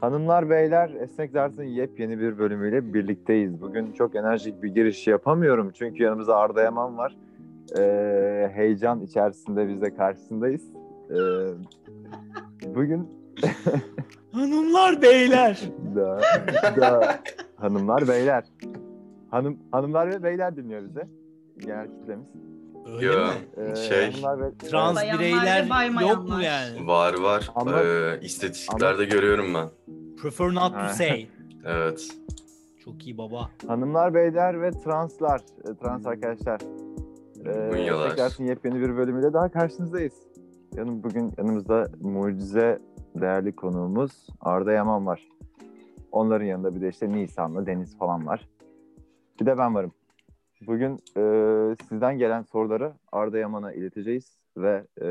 Hanımlar 0.00 0.50
beyler 0.50 0.90
Esnek 1.00 1.34
Ders'in 1.34 1.62
yepyeni 1.62 2.20
bir 2.20 2.38
bölümüyle 2.38 2.94
birlikteyiz. 2.94 3.60
Bugün 3.60 3.92
çok 3.92 4.14
enerjik 4.16 4.62
bir 4.62 4.68
giriş 4.68 5.06
yapamıyorum 5.06 5.70
çünkü 5.74 6.02
yanımızda 6.02 6.36
Arda 6.36 6.62
Yaman 6.62 6.98
var. 6.98 7.16
Ee, 7.78 8.50
heyecan 8.54 9.00
içerisinde 9.00 9.68
biz 9.68 9.82
de 9.82 9.96
karşısındayız. 9.96 10.62
Ee, 11.10 11.14
bugün 12.74 13.08
Hanımlar 14.32 15.02
beyler. 15.02 15.60
da, 15.94 16.20
da, 16.80 17.20
hanımlar 17.56 18.08
beyler. 18.08 18.44
Hanım 19.30 19.58
hanımlar 19.72 20.10
ve 20.10 20.22
beyler 20.22 20.56
dinliyor 20.56 20.82
bize. 20.82 21.08
Genel 21.58 21.86
kitlemiz. 21.86 22.28
Öyle 22.86 23.06
Yo. 23.06 23.26
mi? 23.26 23.32
Ee, 23.56 23.76
Şey, 23.76 23.98
ve- 24.08 24.58
Trans 24.70 24.96
Bayanlar 24.96 25.20
bireyler 25.20 26.00
yok 26.00 26.28
mu 26.28 26.42
yani? 26.42 26.86
Var 26.86 27.14
var. 27.14 27.50
Ama- 27.54 27.82
Ee, 27.82 28.20
istatistiklerde 28.22 29.04
görüyorum 29.04 29.54
ben. 29.54 29.68
Prefer 30.22 30.54
not 30.54 30.72
to 30.74 30.94
say. 30.94 31.28
Evet. 31.64 32.08
Çok 32.84 33.06
iyi 33.06 33.18
baba. 33.18 33.50
Hanımlar, 33.66 34.14
beyler 34.14 34.62
ve 34.62 34.70
translar, 34.70 35.40
e, 35.40 35.74
trans 35.76 36.06
arkadaşlar. 36.06 36.60
Ee. 37.46 38.08
Tekrarın 38.08 38.44
yepyeni 38.44 38.80
bir 38.80 38.96
bölümüyle 38.96 39.32
daha 39.32 39.48
karşınızdayız. 39.48 40.12
Yanım 40.76 41.02
bugün 41.02 41.32
yanımızda 41.38 41.88
mucize 42.00 42.78
değerli 43.14 43.56
konuğumuz 43.56 44.26
Arda 44.40 44.72
Yaman 44.72 45.06
var. 45.06 45.28
Onların 46.12 46.46
yanında 46.46 46.74
bir 46.74 46.80
de 46.80 46.88
işte 46.88 47.12
Nisan'la 47.12 47.66
Deniz 47.66 47.98
falan 47.98 48.26
var. 48.26 48.48
Bir 49.40 49.46
de 49.46 49.58
ben 49.58 49.74
varım. 49.74 49.92
Bugün 50.66 50.92
e, 51.16 51.22
sizden 51.88 52.18
gelen 52.18 52.42
soruları 52.42 52.94
Arda 53.12 53.38
Yaman'a 53.38 53.72
ileteceğiz 53.72 54.36
ve 54.56 54.86
e, 55.00 55.06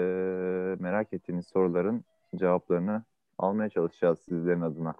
merak 0.79 1.13
ettiğiniz 1.13 1.47
soruların 1.47 2.03
cevaplarını 2.35 3.03
almaya 3.37 3.69
çalışacağız 3.69 4.19
sizlerin 4.19 4.61
adına. 4.61 4.93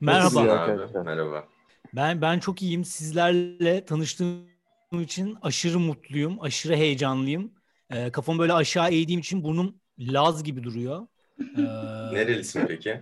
Merhaba. 0.00 0.40
Abi, 0.40 0.98
merhaba. 1.04 1.48
Ben 1.94 2.20
ben 2.22 2.38
çok 2.38 2.62
iyiyim. 2.62 2.84
Sizlerle 2.84 3.84
tanıştığım 3.84 4.46
için 4.92 5.38
aşırı 5.42 5.78
mutluyum, 5.78 6.40
aşırı 6.40 6.76
heyecanlıyım. 6.76 7.52
Ee, 7.90 8.10
kafamı 8.10 8.38
böyle 8.38 8.52
aşağı 8.52 8.90
eğdiğim 8.90 9.20
için 9.20 9.44
burnum 9.44 9.76
Laz 9.98 10.44
gibi 10.44 10.62
duruyor. 10.62 11.06
Ee, 11.40 11.62
Nerelisin 12.12 12.66
peki? 12.66 13.00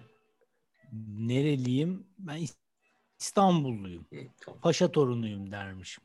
Nereliyim? 1.19 2.07
Ben 2.19 2.39
İs- 2.39 2.57
İstanbulluyum. 3.21 4.07
Hı, 4.13 4.17
tamam. 4.41 4.61
Paşa 4.61 4.93
torunuyum 4.93 5.51
dermişim. 5.53 6.05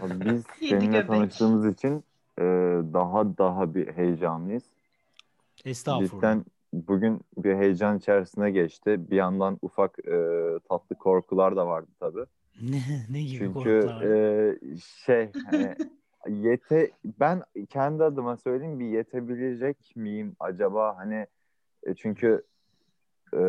Biz 0.00 0.44
seninle 0.68 1.06
tanıştığımız 1.06 1.66
için 1.66 2.04
e, 2.38 2.42
daha 2.92 3.38
daha 3.38 3.74
bir 3.74 3.92
heyecanlıyız. 3.92 4.64
Estağfurullah. 5.64 6.10
Cidden 6.10 6.44
bugün 6.72 7.20
bir 7.36 7.54
heyecan 7.54 7.98
içerisine 7.98 8.50
geçti. 8.50 9.10
Bir 9.10 9.16
yandan 9.16 9.58
ufak 9.62 9.98
e, 9.98 10.12
tatlı 10.68 10.96
korkular 10.96 11.56
da 11.56 11.66
vardı 11.66 11.90
tabii. 12.00 12.24
Ne, 12.62 12.82
ne 13.10 13.22
gibi 13.22 13.38
Çünkü 13.38 13.52
korkular? 13.54 14.02
e, 14.02 14.58
şey 15.04 15.30
hani 15.44 15.74
yete 16.28 16.90
ben 17.20 17.42
kendi 17.68 18.04
adıma 18.04 18.36
söyleyeyim 18.36 18.80
bir 18.80 18.86
yetebilecek 18.86 19.96
miyim 19.96 20.36
acaba 20.40 20.96
hani 20.96 21.26
e, 21.82 21.94
çünkü 21.94 22.42
e, 23.34 23.40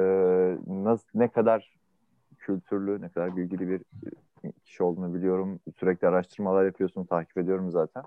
nasıl 0.67 1.07
ne 1.15 1.27
kadar 1.27 1.77
kültürlü 2.37 3.01
ne 3.01 3.09
kadar 3.09 3.37
bilgili 3.37 3.69
bir 3.69 3.81
kişi 4.51 4.83
olduğunu 4.83 5.13
biliyorum. 5.13 5.59
Sürekli 5.79 6.07
araştırmalar 6.07 6.65
yapıyorsun, 6.65 7.05
takip 7.05 7.37
ediyorum 7.37 7.71
zaten. 7.71 8.03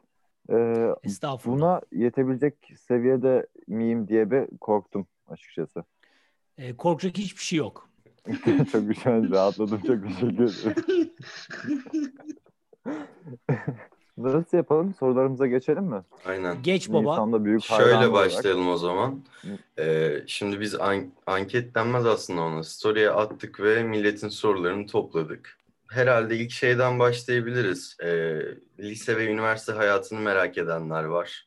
E, 0.51 0.87
Estağfurullah. 1.05 1.59
buna 1.59 1.81
yetebilecek 2.05 2.55
seviyede 2.87 3.47
miyim 3.69 4.09
diye 4.09 4.31
bir 4.31 4.59
korktum 4.61 5.07
açıkçası. 5.29 5.85
Ee, 6.59 6.77
korkacak 6.77 7.19
hiçbir 7.19 7.43
şey 7.43 7.59
yok. 7.59 7.89
çok 8.73 8.89
güzel, 8.89 9.31
rahatladım. 9.31 9.81
Çok 9.87 10.03
teşekkür 10.03 10.31
ederim. 10.35 10.75
Nasıl 14.17 14.57
yapalım? 14.57 14.95
Sorularımıza 14.95 15.47
geçelim 15.47 15.85
mi? 15.85 16.03
Aynen. 16.25 16.63
Geç 16.63 16.89
baba. 16.89 17.01
Nisan'da 17.11 17.45
büyük 17.45 17.63
Şöyle 17.63 17.97
olarak. 17.97 18.13
başlayalım 18.13 18.69
o 18.69 18.77
zaman. 18.77 19.25
Ee, 19.79 20.23
şimdi 20.27 20.61
biz 20.61 20.75
an- 20.81 21.13
anket 21.27 21.75
denmez 21.75 22.07
aslında 22.07 22.41
ona. 22.43 22.63
Story'e 22.63 23.11
attık 23.11 23.61
ve 23.61 23.83
milletin 23.83 24.29
sorularını 24.29 24.87
topladık. 24.87 25.59
Herhalde 25.89 26.37
ilk 26.37 26.51
şeyden 26.51 26.99
başlayabiliriz. 26.99 27.97
Ee, 28.03 28.41
lise 28.79 29.17
ve 29.17 29.27
üniversite 29.27 29.73
hayatını 29.73 30.21
merak 30.21 30.59
edenler 30.59 31.05
var. 31.05 31.47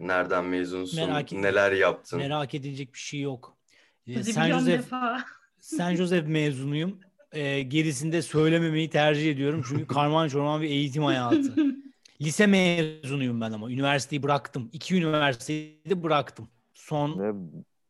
Nereden 0.00 0.44
mezunsun? 0.44 1.08
Merak 1.08 1.32
neler 1.32 1.72
yaptın? 1.72 2.18
Merak 2.18 2.54
edilecek 2.54 2.94
bir 2.94 2.98
şey 2.98 3.20
yok. 3.20 3.56
Sen 4.22 4.66
defa. 4.66 5.24
Sen 5.60 5.94
Joseph 5.94 6.26
mezunuyum. 6.26 7.00
Ee, 7.32 7.62
gerisinde 7.62 8.22
söylememeyi 8.22 8.90
tercih 8.90 9.30
ediyorum. 9.32 9.64
Çünkü 9.68 9.86
karman 9.86 10.28
çorman 10.28 10.62
bir 10.62 10.68
eğitim 10.68 11.02
hayatı. 11.02 11.54
Lise 12.20 12.46
mezunuyum 12.46 13.40
ben 13.40 13.52
ama. 13.52 13.70
Üniversiteyi 13.70 14.22
bıraktım. 14.22 14.70
İki 14.72 14.96
üniversiteyi 14.96 15.80
de 15.90 16.02
bıraktım. 16.02 16.48
Son 16.74 17.18
Ve 17.18 17.32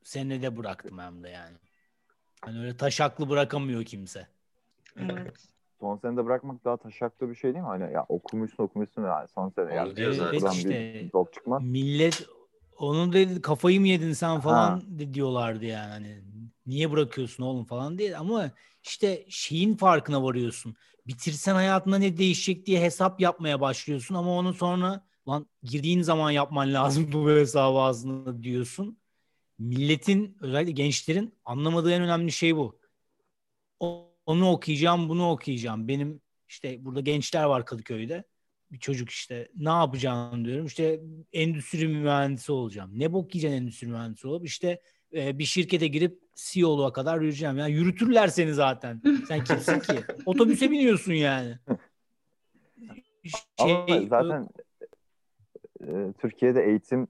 senede 0.02 0.56
bıraktım 0.56 0.98
hem 0.98 1.22
de 1.22 1.28
yani. 1.28 1.56
Hani 2.40 2.60
öyle 2.60 2.76
taşaklı 2.76 3.30
bırakamıyor 3.30 3.84
kimse. 3.84 4.26
Evet. 4.98 5.36
son 5.80 5.96
senede 5.96 6.24
bırakmak 6.24 6.64
daha 6.64 6.76
taşaklı 6.76 7.30
bir 7.30 7.34
şey 7.34 7.54
değil 7.54 7.62
mi? 7.62 7.68
Hani 7.68 7.92
ya 7.92 8.06
okumuşsun 8.08 8.64
okumuşsun 8.64 9.02
yani 9.04 9.28
son 9.28 9.48
sene. 9.48 9.64
Onu 9.64 9.74
Yani 9.74 9.96
diyor 9.96 10.08
Evet, 10.10 10.18
zaten. 10.18 10.40
buradan 10.40 10.56
işte. 10.56 11.10
bir 11.24 11.32
çıkmaz. 11.34 11.62
Millet 11.62 12.26
onun 12.78 13.12
dedi 13.12 13.42
kafayı 13.42 13.80
mı 13.80 13.88
yedin 13.88 14.12
sen 14.12 14.40
falan 14.40 14.70
Ha. 14.70 14.80
de 14.98 15.14
diyorlardı 15.14 15.64
yani. 15.64 15.90
Hani, 15.90 16.22
niye 16.66 16.92
bırakıyorsun 16.92 17.42
oğlum 17.42 17.64
falan 17.64 17.98
diye 17.98 18.16
ama 18.16 18.50
işte 18.84 19.26
şeyin 19.28 19.76
farkına 19.76 20.22
varıyorsun. 20.22 20.76
Bitirsen 21.06 21.54
hayatında 21.54 21.98
ne 21.98 22.16
değişecek 22.16 22.66
diye 22.66 22.80
hesap 22.80 23.20
yapmaya 23.20 23.60
başlıyorsun 23.60 24.14
ama 24.14 24.30
onu 24.38 24.54
sonra 24.54 25.04
lan 25.28 25.46
girdiğin 25.62 26.02
zaman 26.02 26.30
yapman 26.30 26.74
lazım 26.74 27.12
bu 27.12 27.30
hesabı 27.30 27.78
aslında 27.78 28.42
diyorsun. 28.42 28.98
Milletin 29.58 30.36
özellikle 30.40 30.72
gençlerin 30.72 31.34
anlamadığı 31.44 31.92
en 31.92 32.02
önemli 32.02 32.32
şey 32.32 32.56
bu. 32.56 32.78
O- 33.80 34.13
Onu 34.26 34.50
okuyacağım, 34.50 35.08
bunu 35.08 35.30
okuyacağım. 35.30 35.88
Benim 35.88 36.20
işte 36.48 36.84
burada 36.84 37.00
gençler 37.00 37.44
var 37.44 37.66
Kadıköy'de 37.66 38.24
bir 38.72 38.78
çocuk 38.78 39.10
işte 39.10 39.48
ne 39.56 39.68
yapacağım 39.68 40.44
diyorum. 40.44 40.66
İşte 40.66 41.00
endüstri 41.32 41.88
mühendisi 41.88 42.52
olacağım. 42.52 42.90
Ne 42.94 43.12
bok 43.12 43.34
yiyeceksin 43.34 43.56
endüstri 43.56 43.86
mühendisi 43.86 44.28
olup 44.28 44.46
işte 44.46 44.80
e, 45.14 45.38
bir 45.38 45.44
şirkete 45.44 45.86
girip 45.86 46.20
CEO'luğa 46.34 46.92
kadar 46.92 47.16
yürüyeceğim. 47.16 47.58
Yani 47.58 47.72
yürütürler 47.72 48.28
seni 48.28 48.54
zaten. 48.54 49.02
Sen 49.28 49.44
kimsin 49.44 49.80
ki? 49.80 49.92
Otobüse 50.26 50.70
biniyorsun 50.70 51.12
yani. 51.12 51.58
Ama 53.58 53.86
Şey, 53.86 54.06
zaten 54.08 54.48
e, 55.80 56.12
Türkiye'de 56.18 56.64
eğitim 56.64 57.08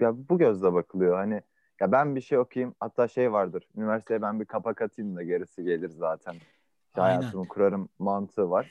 ya 0.00 0.28
bu 0.28 0.38
gözle 0.38 0.72
bakılıyor. 0.72 1.16
Hani 1.16 1.42
ya 1.80 1.92
ben 1.92 2.16
bir 2.16 2.20
şey 2.20 2.38
okuyayım 2.38 2.74
hatta 2.80 3.08
şey 3.08 3.32
vardır. 3.32 3.64
Üniversiteye 3.76 4.22
ben 4.22 4.40
bir 4.40 4.44
kapak 4.44 4.82
atayım 4.82 5.16
da 5.16 5.22
gerisi 5.22 5.64
gelir 5.64 5.88
zaten. 5.90 6.42
İşte 6.88 7.00
Aynen. 7.00 7.20
hayatımı 7.20 7.48
kurarım 7.48 7.88
mantığı 7.98 8.50
var. 8.50 8.66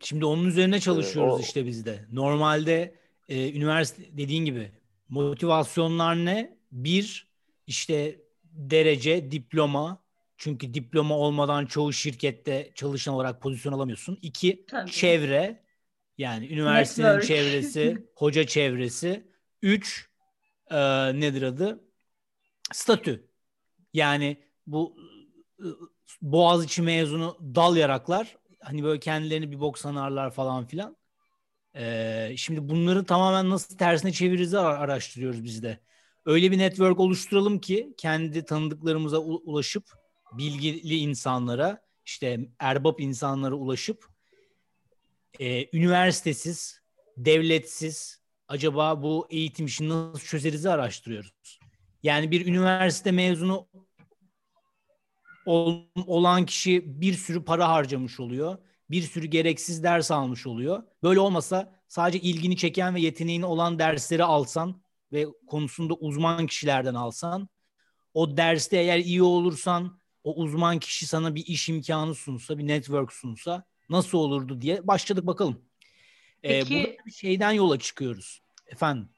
Şimdi 0.00 0.24
onun 0.24 0.44
üzerine 0.46 0.80
çalışıyoruz 0.80 1.38
o- 1.38 1.40
işte 1.40 1.66
biz 1.66 1.86
de. 1.86 2.04
Normalde 2.12 2.94
e, 3.28 3.52
üniversite 3.56 4.16
dediğin 4.16 4.44
gibi 4.44 4.72
motivasyonlar 5.08 6.16
ne? 6.16 6.58
Bir 6.72 7.28
işte 7.66 8.20
derece, 8.52 9.30
diploma. 9.30 10.04
Çünkü 10.36 10.74
diploma 10.74 11.18
olmadan 11.18 11.66
çoğu 11.66 11.92
şirkette 11.92 12.72
çalışan 12.74 13.14
olarak 13.14 13.42
pozisyon 13.42 13.72
alamıyorsun. 13.72 14.18
İki, 14.22 14.66
Tabii. 14.66 14.90
çevre. 14.90 15.64
Yani 16.18 16.48
üniversitenin 16.48 17.08
Network. 17.08 17.20
çevresi, 17.20 18.06
hoca 18.14 18.46
çevresi. 18.46 19.26
Üç, 19.62 20.10
e, 20.70 20.76
nedir 21.20 21.42
adı? 21.42 21.84
Statü. 22.74 23.28
Yani 23.92 24.44
bu 24.66 24.96
e, 25.58 25.66
Boğaziçi 26.22 26.82
mezunu 26.82 27.38
dal 27.54 27.76
yaraklar 27.76 28.36
hani 28.60 28.84
böyle 28.84 29.00
kendilerini 29.00 29.50
bir 29.50 29.60
bok 29.60 29.78
sanarlar 29.78 30.30
falan 30.30 30.66
filan. 30.66 30.96
Ee, 31.76 32.34
şimdi 32.36 32.68
bunları 32.68 33.04
tamamen 33.04 33.50
nasıl 33.50 33.78
tersine 33.78 34.12
çeviririz 34.12 34.54
ara- 34.54 34.78
araştırıyoruz 34.78 35.44
biz 35.44 35.62
de. 35.62 35.78
Öyle 36.26 36.50
bir 36.50 36.58
network 36.58 37.00
oluşturalım 37.00 37.58
ki 37.58 37.94
kendi 37.96 38.44
tanıdıklarımıza 38.44 39.18
ulaşıp 39.18 39.84
bilgili 40.32 40.96
insanlara 40.96 41.84
işte 42.04 42.48
erbap 42.58 43.00
insanlara 43.00 43.54
ulaşıp 43.54 44.06
e, 45.40 45.76
üniversitesiz, 45.76 46.80
devletsiz 47.16 48.22
acaba 48.48 49.02
bu 49.02 49.26
eğitim 49.30 49.66
işini 49.66 49.88
nasıl 49.88 50.26
çözeriz 50.26 50.66
araştırıyoruz. 50.66 51.58
Yani 52.04 52.30
bir 52.30 52.46
üniversite 52.46 53.12
mezunu 53.12 53.68
ol- 55.46 55.82
olan 56.06 56.46
kişi 56.46 57.00
bir 57.00 57.14
sürü 57.14 57.44
para 57.44 57.68
harcamış 57.68 58.20
oluyor. 58.20 58.58
Bir 58.90 59.02
sürü 59.02 59.26
gereksiz 59.26 59.82
ders 59.82 60.10
almış 60.10 60.46
oluyor. 60.46 60.82
Böyle 61.02 61.20
olmasa 61.20 61.80
sadece 61.88 62.20
ilgini 62.20 62.56
çeken 62.56 62.94
ve 62.94 63.00
yeteneğini 63.00 63.46
olan 63.46 63.78
dersleri 63.78 64.24
alsan 64.24 64.82
ve 65.12 65.26
konusunda 65.46 65.94
uzman 65.94 66.46
kişilerden 66.46 66.94
alsan 66.94 67.48
o 68.14 68.36
derste 68.36 68.76
eğer 68.76 68.98
iyi 68.98 69.22
olursan 69.22 70.00
o 70.24 70.34
uzman 70.34 70.78
kişi 70.78 71.06
sana 71.06 71.34
bir 71.34 71.46
iş 71.46 71.68
imkanı 71.68 72.14
sunsa, 72.14 72.58
bir 72.58 72.66
network 72.66 73.12
sunsa 73.12 73.64
nasıl 73.88 74.18
olurdu 74.18 74.60
diye 74.60 74.86
başladık 74.86 75.26
bakalım. 75.26 75.62
Ee, 76.42 76.48
Peki- 76.48 76.74
burada 76.74 77.06
bir 77.06 77.12
şeyden 77.12 77.52
yola 77.52 77.78
çıkıyoruz. 77.78 78.40
Efendim, 78.66 79.08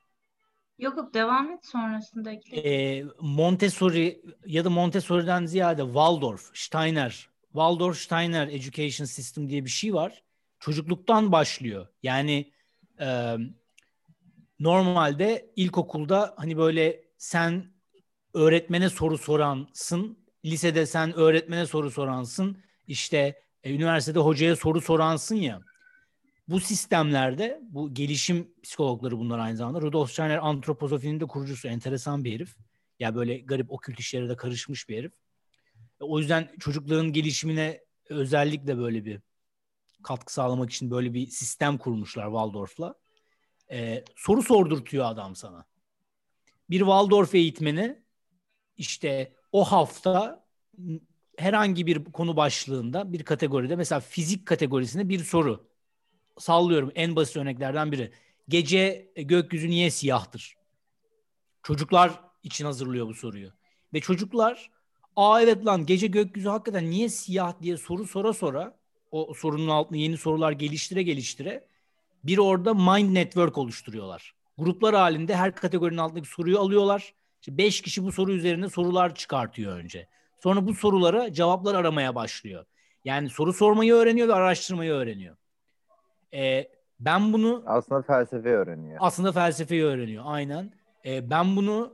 Yok 0.79 0.97
yok 0.97 1.15
devam 1.15 1.51
et 1.51 1.65
sonrasındaki. 1.67 2.57
e, 2.57 3.05
Montessori 3.21 4.23
ya 4.47 4.65
da 4.65 4.71
Montessori'den 4.71 5.47
ziyade 5.47 5.83
Waldorf, 5.83 6.51
Steiner, 6.55 7.29
Waldorf 7.53 7.97
Steiner 7.99 8.49
Education 8.49 9.07
System 9.07 9.49
diye 9.49 9.65
bir 9.65 9.71
şey 9.71 9.95
var. 9.95 10.23
Çocukluktan 10.61 11.33
başlıyor. 11.33 11.87
Yani 12.03 12.53
e, 13.01 13.37
normalde 14.61 15.53
ilkokulda 15.57 16.35
hani 16.37 16.57
böyle 16.57 17.05
sen 17.19 17.73
öğretmene 18.35 18.89
soru 18.91 19.19
soransın, 19.19 20.19
lisede 20.45 20.87
sen 20.87 21.13
öğretmene 21.17 21.67
soru 21.67 21.91
soransın, 21.91 22.59
işte 22.87 23.43
e, 23.65 23.75
üniversitede 23.75 24.19
hocaya 24.19 24.57
soru 24.57 24.81
soransın 24.81 25.37
ya. 25.37 25.61
Bu 26.49 26.61
sistemlerde 26.61 27.61
bu 27.63 27.95
gelişim 27.95 28.55
psikologları 28.63 29.19
bunlar 29.19 29.39
aynı 29.39 29.57
zamanda. 29.57 29.81
Rudolf 29.81 30.11
Steiner 30.11 30.39
antroposofinin 30.39 31.21
de 31.21 31.27
kurucusu. 31.27 31.69
Enteresan 31.69 32.25
bir 32.25 32.35
herif. 32.35 32.57
Ya 32.99 33.15
böyle 33.15 33.39
garip 33.39 33.73
okült 33.73 34.01
işlere 34.01 34.29
de 34.29 34.37
karışmış 34.37 34.89
bir 34.89 34.99
herif. 34.99 35.13
E, 36.01 36.05
O 36.05 36.19
yüzden 36.19 36.51
çocukların 36.61 37.13
gelişimine 37.13 37.81
özellikle 38.09 38.79
böyle 38.79 39.05
bir 39.05 39.21
katkı 40.03 40.33
sağlamak 40.33 40.71
için 40.71 40.91
böyle 40.91 41.15
bir 41.15 41.27
sistem 41.27 41.79
kurmuşlar 41.79 42.25
Waldorf'la. 42.25 42.95
Ee, 43.71 44.05
soru 44.17 44.43
sordurtuyor 44.43 45.05
adam 45.05 45.37
sana. 45.37 45.65
Bir 46.71 46.79
Waldorf 46.79 47.35
eğitmeni 47.35 48.03
işte 48.77 49.33
o 49.53 49.65
hafta 49.65 50.45
herhangi 51.39 51.87
bir 51.87 52.05
konu 52.05 52.37
başlığında 52.37 53.13
bir 53.13 53.23
kategoride 53.23 53.77
mesela 53.77 54.01
fizik 54.01 54.47
kategorisinde 54.47 55.09
bir 55.09 55.19
soru. 55.25 55.69
Sallıyorum 56.39 56.93
en 56.95 57.17
basit 57.17 57.37
örneklerden 57.37 57.93
biri. 57.93 58.13
Gece 58.49 59.13
gökyüzü 59.17 59.71
niye 59.71 59.91
siyahtır? 59.91 60.57
Çocuklar 61.63 62.21
için 62.43 62.65
hazırlıyor 62.65 63.07
bu 63.09 63.15
soruyu. 63.15 63.53
Ve 63.95 64.01
çocuklar 64.01 64.71
aa 65.17 65.41
evet 65.41 65.67
lan 65.67 65.87
gece 65.87 66.07
gökyüzü 66.07 66.49
hakikaten 66.49 66.91
niye 66.91 67.09
siyah 67.09 67.61
diye 67.63 67.77
soru 67.77 68.07
sora 68.07 68.33
sora 68.33 68.77
o 69.11 69.35
sorunun 69.35 69.69
altına 69.69 69.99
yeni 69.99 70.17
sorular 70.17 70.53
geliştire 70.53 71.03
geliştire 71.03 71.67
bir 72.25 72.39
orada 72.39 72.75
mind 72.75 73.15
network 73.15 73.59
oluşturuyorlar. 73.59 74.35
Gruplar 74.59 74.95
halinde 74.95 75.37
her 75.37 75.55
kategorinin 75.55 75.99
altındaki 75.99 76.29
soruyu 76.29 76.59
alıyorlar. 76.59 77.15
İşte 77.41 77.59
beş 77.59 77.81
kişi 77.81 78.05
bu 78.05 78.13
soru 78.13 78.33
üzerine 78.33 78.69
sorular 78.69 79.15
çıkartıyor 79.15 79.79
önce. 79.79 80.09
Sonra 80.43 80.67
bu 80.67 80.75
sorulara 80.75 81.33
cevaplar 81.33 81.75
aramaya 81.75 82.15
başlıyor. 82.15 82.65
Yani 83.05 83.31
soru 83.31 83.53
sormayı 83.53 83.95
öğreniyor 83.95 84.29
ve 84.29 84.35
araştırmayı 84.35 84.93
öğreniyor. 84.93 85.37
Ee, 86.35 86.69
ben 87.01 87.33
bunu 87.33 87.63
Aslında 87.67 88.03
felsefe 88.03 88.49
öğreniyor. 88.49 88.97
aslında 89.01 89.33
felsefeyi 89.33 89.85
öğreniyor. 89.85 90.25
Aynen. 90.27 90.73
Ee, 91.07 91.31
ben 91.31 91.57
bunu 91.57 91.93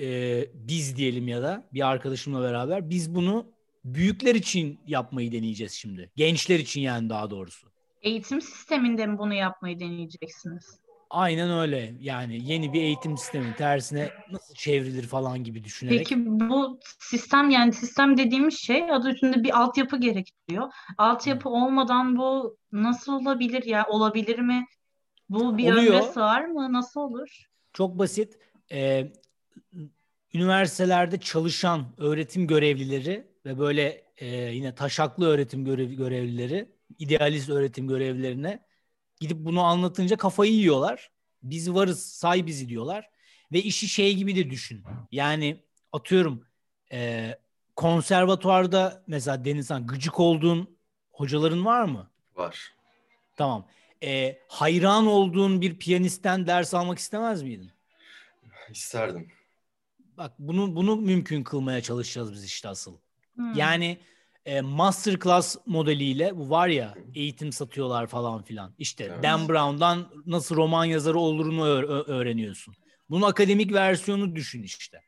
e, 0.00 0.44
biz 0.54 0.96
diyelim 0.96 1.28
ya 1.28 1.42
da 1.42 1.64
bir 1.74 1.88
arkadaşımla 1.88 2.42
beraber 2.42 2.90
biz 2.90 3.14
bunu 3.14 3.46
büyükler 3.84 4.34
için 4.34 4.80
yapmayı 4.86 5.32
deneyeceğiz 5.32 5.72
şimdi. 5.72 6.10
Gençler 6.16 6.58
için 6.58 6.80
yani 6.80 7.08
daha 7.10 7.30
doğrusu. 7.30 7.68
Eğitim 8.02 8.40
sisteminde 8.40 9.06
mi 9.06 9.18
bunu 9.18 9.34
yapmayı 9.34 9.80
deneyeceksiniz? 9.80 10.80
Aynen 11.10 11.50
öyle. 11.50 11.94
Yani 12.00 12.38
yeni 12.42 12.72
bir 12.72 12.82
eğitim 12.82 13.18
sistemi 13.18 13.54
tersine 13.54 14.10
nasıl 14.30 14.54
çevrilir 14.54 15.06
falan 15.06 15.44
gibi 15.44 15.64
düşünerek. 15.64 15.98
Peki 15.98 16.26
bu 16.26 16.80
sistem 16.98 17.50
yani 17.50 17.72
sistem 17.72 18.16
dediğimiz 18.16 18.58
şey 18.58 18.92
adı 18.92 19.10
üstünde 19.10 19.44
bir 19.44 19.60
altyapı 19.60 19.96
gerektiriyor. 19.96 20.72
Altyapı 20.98 21.48
olmadan 21.48 22.18
bu 22.18 22.58
nasıl 22.72 23.12
olabilir 23.12 23.62
ya 23.62 23.86
olabilir 23.88 24.38
mi? 24.38 24.66
Bu 25.28 25.58
bir 25.58 25.72
Oluyor. 25.72 25.94
ömre 25.94 26.02
sığar 26.02 26.44
mı? 26.44 26.72
Nasıl 26.72 27.00
olur? 27.00 27.46
Çok 27.72 27.98
basit. 27.98 28.38
Ee, 28.72 29.12
üniversitelerde 30.34 31.20
çalışan 31.20 31.84
öğretim 31.98 32.46
görevlileri 32.46 33.26
ve 33.46 33.58
böyle 33.58 34.02
e, 34.18 34.26
yine 34.26 34.74
taşaklı 34.74 35.26
öğretim 35.26 35.64
görev, 35.64 35.90
görevlileri, 35.90 36.68
idealist 36.98 37.50
öğretim 37.50 37.88
görevlilerine 37.88 38.65
gidip 39.20 39.36
bunu 39.38 39.62
anlatınca 39.62 40.16
kafayı 40.16 40.52
yiyorlar. 40.52 41.10
Biz 41.42 41.74
varız, 41.74 42.06
say 42.06 42.46
bizi 42.46 42.68
diyorlar. 42.68 43.10
Ve 43.52 43.62
işi 43.62 43.88
şey 43.88 44.14
gibi 44.14 44.36
de 44.36 44.50
düşün. 44.50 44.84
Yani 45.12 45.64
atıyorum 45.92 46.46
e, 46.92 47.30
konservatuvarda 47.76 49.04
mesela 49.06 49.44
Denizhan 49.44 49.86
gıcık 49.86 50.20
olduğun 50.20 50.76
hocaların 51.12 51.64
var 51.64 51.84
mı? 51.84 52.10
Var. 52.34 52.74
Tamam. 53.36 53.66
E, 54.02 54.38
hayran 54.48 55.06
olduğun 55.06 55.60
bir 55.60 55.78
piyanistten 55.78 56.46
ders 56.46 56.74
almak 56.74 56.98
istemez 56.98 57.42
miydin? 57.42 57.70
İsterdim. 58.70 59.28
Bak 60.16 60.32
bunu 60.38 60.76
bunu 60.76 60.96
mümkün 60.96 61.42
kılmaya 61.42 61.80
çalışacağız 61.80 62.32
biz 62.32 62.44
işte 62.44 62.68
asıl. 62.68 62.96
Hmm. 63.34 63.54
Yani 63.54 63.98
e, 64.46 64.60
masterclass 64.60 65.56
modeliyle 65.66 66.36
bu 66.36 66.50
var 66.50 66.68
ya 66.68 66.94
eğitim 67.14 67.52
satıyorlar 67.52 68.06
falan 68.06 68.42
filan. 68.42 68.72
İşte 68.78 69.04
Evet. 69.04 69.22
Dan 69.22 69.48
Brown'dan 69.48 70.06
nasıl 70.26 70.56
roman 70.56 70.84
yazarı 70.84 71.18
olurunu 71.18 71.64
öğreniyorsun. 72.06 72.74
Bunun 73.10 73.26
akademik 73.26 73.72
versiyonu 73.72 74.36
düşün 74.36 74.62
işte. 74.62 75.00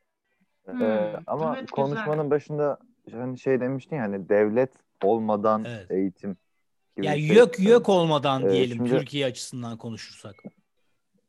Hmm, 0.65 0.83
Ee, 0.83 1.17
ama 1.27 1.45
evet, 1.59 1.69
güzel. 1.69 1.85
konuşmanın 1.85 2.31
başında 2.31 2.79
hani 3.13 3.39
şey 3.39 3.61
demiştin 3.61 3.97
ya 3.97 4.03
hani 4.03 4.29
devlet 4.29 4.71
olmadan 5.05 5.65
Evet. 5.65 5.91
eğitim 5.91 6.37
gibi 6.97 7.07
Ya 7.07 7.15
bir 7.15 7.27
şey. 7.27 7.37
yök 7.37 7.59
yök 7.61 7.89
olmadan 7.89 8.45
Ee, 8.45 8.51
diyelim 8.51 8.77
şimdi- 8.77 8.91
Türkiye 8.91 9.27
açısından 9.27 9.79
konuşursak. 9.79 10.35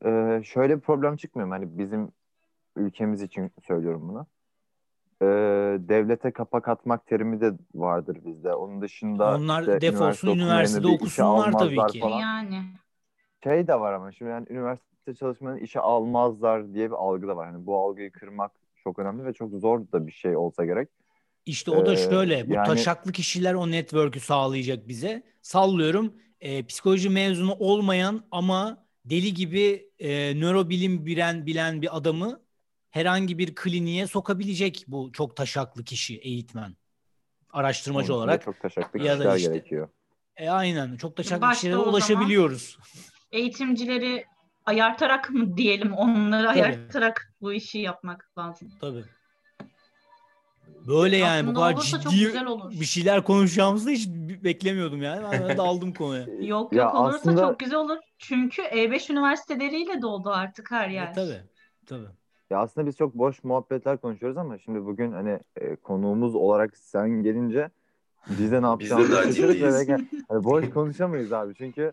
Ee, 0.06 0.42
şöyle 0.46 0.76
bir 0.76 0.82
problem 0.82 1.16
çıkmıyor 1.18 1.48
mu? 1.48 1.54
Hani 1.54 1.78
bizim 1.78 2.12
ülkemiz 2.76 3.22
için 3.22 3.52
söylüyorum 3.68 4.10
bunu. 4.10 4.28
Ee, 5.22 5.26
devlete 5.80 6.32
kapak 6.32 6.68
atmak 6.68 7.08
terimi 7.08 7.42
de 7.42 7.54
vardır 7.76 8.18
bizde. 8.26 8.54
Onun 8.54 8.82
dışında 8.82 9.36
Onlar 9.36 9.62
işte 9.62 9.82
defolsun, 9.82 10.28
üniversite 10.28 10.44
üniversitede 10.44 10.88
okusunlar 10.88 11.52
tabii 11.52 11.94
ki. 11.94 12.00
Falan. 12.00 12.20
Yani 12.20 12.64
Şey 13.44 13.68
de 13.68 13.80
var 13.80 13.94
ama 13.94 14.12
şimdi 14.12 14.32
yani 14.32 14.46
üniversite 14.50 15.16
çalışmanın 15.20 15.58
işe 15.58 15.80
almazlar 15.80 16.74
diye 16.74 16.88
bir 16.90 16.96
algı 16.96 17.28
da 17.28 17.36
var. 17.38 17.52
Hani 17.52 17.66
bu 17.66 17.78
algıyı 17.78 18.12
kırmak 18.12 18.52
çok 18.84 19.00
önemli 19.00 19.26
ve 19.26 19.34
çok 19.34 19.52
zor 19.52 19.80
da 19.94 20.08
bir 20.08 20.12
şey 20.12 20.38
olsa 20.38 20.66
gerek. 20.66 20.90
İşte 21.46 21.72
o 21.72 21.86
da 21.86 21.94
Ee, 21.94 21.98
şöyle. 21.98 22.50
Bu 22.50 22.54
yani- 22.54 22.68
taşaklı 22.68 23.12
kişiler 23.12 23.54
o 23.54 23.72
network'ü 23.72 24.20
sağlayacak 24.20 24.88
bize. 24.88 25.24
Sallıyorum. 25.42 26.14
e, 26.42 26.66
psikoloji 26.66 27.10
mezunu 27.10 27.54
olmayan 27.54 28.24
ama 28.32 28.86
deli 29.06 29.34
gibi 29.34 29.92
e, 30.00 30.40
nörobilim 30.40 31.06
bilen 31.06 31.46
bilen 31.46 31.82
bir 31.82 31.98
adamı 31.98 32.40
herhangi 32.92 33.38
bir 33.38 33.56
kliniğe 33.56 34.08
sokabilecek 34.08 34.84
bu 34.88 35.12
çok 35.14 35.36
taşaklı 35.36 35.84
kişi 35.84 36.18
eğitmen. 36.18 36.76
Araştırmacı 37.54 38.14
Onun 38.14 38.22
de 38.22 38.26
olarak. 38.26 38.44
çok 38.44 38.60
taşaklı 38.62 39.04
ya 39.04 39.20
da 39.20 39.36
işte- 39.38 39.52
gerekiyor. 39.52 39.90
E, 40.38 40.50
aynen. 40.50 40.98
Çok 40.98 41.16
taşaklı 41.18 41.42
Başta 41.42 41.54
kişilere 41.56 41.78
ulaşabiliyoruz. 41.78 42.78
eğitimcileri 43.32 44.26
ayartarak 44.66 45.30
mı 45.30 45.58
diyelim 45.58 45.94
onları 45.94 46.50
ayartarak 46.50 47.34
bu 47.42 47.54
işi 47.54 47.80
yapmak 47.80 48.32
lazım. 48.38 48.72
Tabii. 48.82 49.04
Böyle 50.88 51.18
yani 51.18 51.48
bu 51.48 51.50
Aslında 51.50 51.60
kadar 51.66 51.74
olursa 51.74 52.02
çok 52.02 52.12
ciddi 52.12 52.24
güzel 52.26 52.46
olur. 52.46 52.72
bir 52.72 52.86
şeyler 52.86 53.24
konuşacağımızı 53.24 53.90
hiç 53.90 54.08
beklemiyordum 54.44 55.02
yani. 55.02 55.26
Ben 55.32 55.58
daldım 55.58 55.94
konuya. 55.94 56.26
Yok 56.42 56.74
Ya 56.74 56.84
yok 56.84 56.96
olursa 56.96 57.18
aslında- 57.18 57.42
çok 57.42 57.60
güzel 57.60 57.80
olur. 57.80 57.98
Çünkü 58.18 58.62
E5 58.62 59.10
üniversiteleriyle 59.14 60.02
doldu 60.02 60.30
artık 60.30 60.72
her 60.72 60.90
yer. 60.90 61.08
E, 61.08 61.12
tabii. 61.14 61.42
Tabii. 61.86 62.08
Ya 62.50 62.60
aslında 62.60 62.88
biz 62.88 62.98
çok 62.98 63.14
boş 63.16 63.44
muhabbetler 63.44 63.98
konuşuyoruz 63.98 64.38
ama 64.38 64.58
şimdi 64.58 64.86
bugün 64.86 65.12
hani 65.12 65.40
e, 65.56 65.76
konuğumuz 65.76 66.36
olarak 66.36 66.78
sen 66.78 67.10
gelince 67.10 67.70
biz 68.30 68.52
de 68.52 68.62
ne 68.62 68.66
yapacağımızı 68.66 69.16
hani 69.16 70.44
boş 70.44 70.70
konuşamayız 70.74 71.34
abi 71.34 71.56
çünkü 71.56 71.92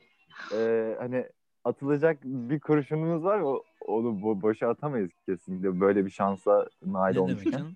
e, 0.52 0.94
hani 0.98 1.26
atılacak 1.64 2.18
bir 2.24 2.60
kurşunumuz 2.60 3.24
var 3.24 3.40
o 3.40 3.62
onu 3.86 4.08
bo- 4.08 4.42
boşa 4.42 4.68
atamayız 4.68 5.10
kesinlikle 5.26 5.80
böyle 5.80 6.04
bir 6.04 6.10
şansa 6.10 6.68
nail 6.86 7.16
olmuşken. 7.16 7.66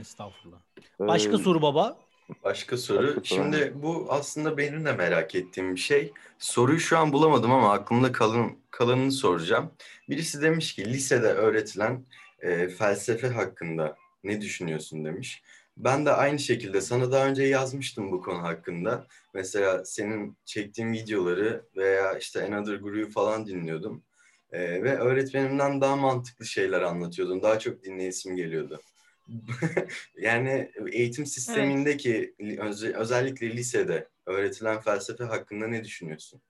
Estağfurullah. 0.00 0.58
Ee, 1.00 1.06
Başka 1.08 1.38
soru 1.38 1.62
baba? 1.62 1.96
Başka 2.44 2.76
soru. 2.76 3.06
Başka 3.06 3.14
soru, 3.14 3.24
Şimdi 3.24 3.72
bu 3.74 4.06
aslında 4.08 4.58
benim 4.58 4.84
de 4.84 4.92
merak 4.92 5.34
ettiğim 5.34 5.74
bir 5.74 5.80
şey. 5.80 6.12
Soruyu 6.38 6.80
şu 6.80 6.98
an 6.98 7.12
bulamadım 7.12 7.52
ama 7.52 7.72
aklımda 7.72 8.12
kalın, 8.12 8.58
kalanını 8.70 9.12
soracağım. 9.12 9.70
Birisi 10.08 10.42
demiş 10.42 10.74
ki 10.74 10.92
lisede 10.92 11.28
öğretilen 11.28 12.06
e, 12.40 12.68
felsefe 12.68 13.28
hakkında 13.28 13.96
ne 14.24 14.40
düşünüyorsun 14.40 15.04
demiş. 15.04 15.42
Ben 15.76 16.06
de 16.06 16.12
aynı 16.12 16.38
şekilde 16.38 16.80
sana 16.80 17.12
daha 17.12 17.26
önce 17.26 17.42
yazmıştım 17.42 18.12
bu 18.12 18.20
konu 18.22 18.42
hakkında. 18.42 19.06
Mesela 19.34 19.84
senin 19.84 20.36
çektiğin 20.44 20.92
videoları 20.92 21.64
veya 21.76 22.18
işte 22.18 22.46
Another 22.46 22.74
Guru'yu 22.74 23.10
falan 23.10 23.46
dinliyordum. 23.46 24.02
E, 24.52 24.82
ve 24.82 24.98
öğretmenimden 24.98 25.80
daha 25.80 25.96
mantıklı 25.96 26.46
şeyler 26.46 26.82
anlatıyordun. 26.82 27.42
Daha 27.42 27.58
çok 27.58 27.84
dinleyesim 27.84 28.36
geliyordu. 28.36 28.80
yani 30.18 30.72
eğitim 30.92 31.26
sistemindeki 31.26 32.34
öz- 32.58 32.84
özellikle 32.84 33.56
lisede 33.56 34.08
öğretilen 34.26 34.80
felsefe 34.80 35.24
hakkında 35.24 35.66
ne 35.66 35.84
düşünüyorsun? 35.84 36.42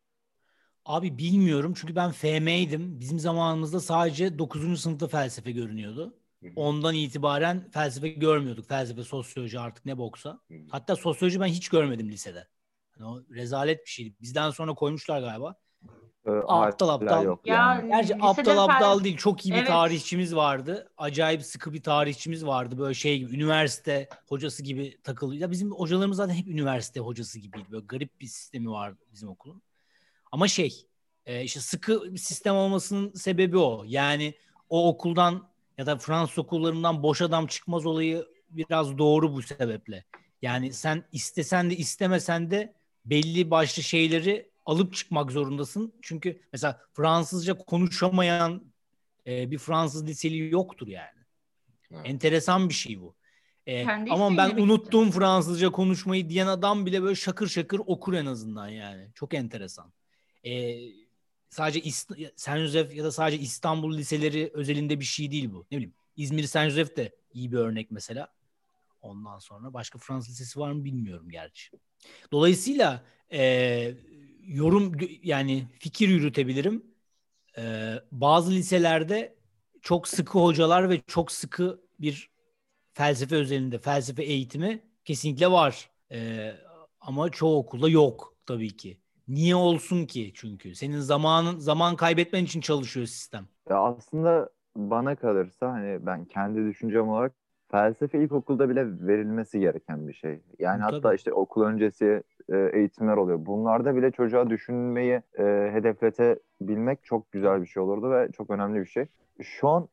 Abi 0.84 1.18
bilmiyorum 1.18 1.75
çünkü 1.76 1.96
ben 1.96 2.10
FM'ydim. 2.12 3.00
Bizim 3.00 3.18
zamanımızda 3.18 3.80
sadece 3.80 4.38
9. 4.38 4.80
sınıfta 4.80 5.08
felsefe 5.08 5.50
görünüyordu. 5.52 6.18
Ondan 6.56 6.94
itibaren 6.94 7.70
felsefe 7.70 8.08
görmüyorduk. 8.08 8.68
Felsefe, 8.68 9.02
sosyoloji 9.04 9.58
artık 9.58 9.84
ne 9.87 9.99
boksa. 9.99 10.40
Hatta 10.68 10.96
sosyoloji 10.96 11.40
ben 11.40 11.46
hiç 11.46 11.68
görmedim 11.68 12.10
lisede. 12.10 12.49
Yani 12.99 13.10
o 13.10 13.34
rezalet 13.34 13.84
bir 13.87 13.90
şeydi. 13.90 14.14
Bizden 14.20 14.50
sonra 14.50 14.75
koymuşlar 14.75 15.20
galiba. 15.20 15.56
Ee, 16.26 16.30
Aptal 16.30 16.88
aptal. 16.88 17.24
Yok 17.24 17.46
Ya 17.46 17.54
yani. 17.56 17.88
Gerçi 17.88 18.14
aptal 18.20 18.58
aptal 18.58 19.04
değil. 19.04 19.16
Çok 19.16 19.46
iyi 19.46 19.52
bir 19.52 19.58
Evet. 19.58 19.68
tarihçimiz 19.68 20.36
vardı. 20.36 20.92
Acayip 20.96 21.42
sıkı 21.42 21.72
bir 21.72 21.82
tarihçimiz 21.82 22.46
vardı. 22.46 22.78
Böyle 22.78 22.94
şey 22.94 23.18
gibi 23.18 23.34
üniversite 23.34 24.08
hocası 24.26 24.62
gibi 24.62 24.98
takılıyor. 25.02 25.40
Ya 25.42 25.50
bizim 25.50 25.72
hocalarımız 25.72 26.16
zaten 26.16 26.34
hep 26.34 26.48
üniversite 26.48 27.00
hocası 27.00 27.38
gibiydi. 27.38 27.66
Böyle 27.70 27.84
garip 27.86 28.20
bir 28.20 28.26
sistemi 28.26 28.70
vardı 28.70 28.98
bizim 29.12 29.28
okulun. 29.28 29.62
Ama 30.32 30.48
şey 30.48 30.86
e, 31.26 31.42
işte 31.42 31.60
sıkı 31.60 32.12
bir 32.12 32.18
sistem 32.18 32.54
olmasının 32.54 33.12
sebebi 33.12 33.58
o. 33.58 33.84
Yani 33.86 34.34
o 34.68 34.88
okuldan 34.88 35.48
ya 35.78 35.86
da 35.86 35.98
Fransız 35.98 36.38
okullarından 36.38 37.02
boş 37.02 37.22
adam 37.22 37.46
çıkmaz 37.46 37.86
olayı 37.86 38.26
biraz 38.50 38.98
doğru 38.98 39.32
bu 39.34 39.42
sebeple. 39.42 40.04
Yani 40.42 40.72
sen 40.72 41.04
istesen 41.12 41.70
de 41.70 41.76
istemesen 41.76 42.50
de 42.50 42.74
belli 43.04 43.50
başlı 43.50 43.82
şeyleri 43.82 44.50
alıp 44.67 44.95
çıkmak 44.95 45.33
zorundasın. 45.33 45.93
Çünkü 46.02 46.40
mesela 46.52 46.81
Fransızca 46.93 47.55
konuşamayan 47.59 48.62
e, 49.26 49.50
bir 49.50 49.59
Fransız 49.59 50.07
liseli 50.07 50.50
yoktur 50.52 50.87
yani. 50.88 51.21
Evet. 51.90 52.02
Enteresan 52.05 52.69
bir 52.69 52.75
şey 52.75 53.00
bu. 53.00 53.14
E, 53.67 53.85
Kendi 53.85 54.11
ama 54.11 54.37
ben 54.37 54.57
unuttum 54.57 55.11
Fransızca 55.11 55.71
konuşmayı 55.73 56.29
diyen 56.29 56.47
adam 56.47 56.87
bile 56.87 57.02
böyle 57.02 57.14
şakır 57.14 57.49
şakır 57.49 57.81
okur 57.87 58.14
en 58.14 58.26
azından 58.26 58.69
yani. 58.69 59.09
Çok 59.14 59.35
enteresan. 59.35 59.93
E, 60.47 60.79
sadece 61.50 61.81
İst- 61.81 62.33
Saint 62.37 62.61
Joseph 62.67 62.95
ya 62.95 63.05
da 63.05 63.12
sadece 63.12 63.38
İstanbul 63.43 63.97
liseleri 63.97 64.50
özelinde 64.55 65.00
bir 65.00 65.05
şey 65.05 65.31
değil 65.31 65.52
bu. 65.52 65.67
Ne 65.71 65.76
bileyim 65.76 65.95
İzmir 66.17 66.43
Saint 66.45 66.71
Joseph 66.73 66.97
de 66.97 67.17
iyi 67.33 67.52
bir 67.52 67.57
örnek 67.57 67.90
mesela. 67.90 68.29
Ondan 69.02 69.38
sonra 69.38 69.75
başka 69.75 69.99
Fransız 69.99 70.31
lisesi 70.31 70.61
var 70.61 70.73
mı 70.73 70.85
bilmiyorum 70.85 71.29
gerçi. 71.31 71.71
Dolayısıyla 72.33 73.02
e, 73.33 73.95
yorum 74.47 74.92
yani 75.23 75.64
fikir 75.78 76.09
yürütebilirim. 76.09 76.85
E, 77.59 77.94
bazı 78.12 78.52
liselerde 78.52 79.37
çok 79.82 80.09
sıkı 80.09 80.38
hocalar 80.38 80.90
ve 80.90 81.00
çok 81.06 81.32
sıkı 81.32 81.80
bir 82.00 82.30
felsefe 82.94 83.37
özelinde 83.37 83.78
felsefe 83.78 84.23
eğitimi 84.23 84.82
kesinlikle 85.04 85.50
var. 85.50 85.90
E, 86.12 86.52
ama 87.00 87.30
çoğu 87.30 87.59
okulda 87.59 87.88
yok 87.88 88.35
tabii 88.47 88.76
ki. 88.76 89.00
Niye 89.28 89.54
olsun 89.54 90.06
ki 90.06 90.32
çünkü? 90.35 90.75
Senin 90.75 91.00
zamanın 91.00 91.59
zaman 91.59 91.97
kaybetmen 91.97 92.44
için 92.44 92.61
çalışıyor 92.61 93.06
sistem. 93.06 93.49
Ya 93.70 93.76
aslında 93.78 94.50
bana 94.76 95.16
kalırsa 95.16 95.73
hani 95.73 96.06
ben 96.06 96.25
kendi 96.25 96.66
düşüncem 96.66 97.09
olarak 97.09 97.32
felsefe 97.70 98.22
ilkokulda 98.22 98.68
bile 98.68 99.06
verilmesi 99.06 99.60
gereken 99.60 100.08
bir 100.08 100.12
şey. 100.12 100.40
Yani 100.58 100.80
Tabii. 100.82 100.94
hatta 100.94 101.14
işte 101.14 101.32
okul 101.32 101.62
öncesi 101.62 102.22
e, 102.48 102.70
eğitimler 102.72 103.16
oluyor. 103.16 103.46
Bunlarda 103.46 103.96
bile 103.96 104.10
çocuğa 104.10 104.50
düşünmeyi 104.50 105.22
e, 105.38 105.70
hedefletebilmek 105.72 107.04
çok 107.04 107.32
güzel 107.32 107.62
bir 107.62 107.66
şey 107.66 107.82
olurdu 107.82 108.10
ve 108.10 108.32
çok 108.32 108.50
önemli 108.50 108.80
bir 108.80 108.86
şey. 108.86 109.06
Şu 109.42 109.68
an 109.68 109.88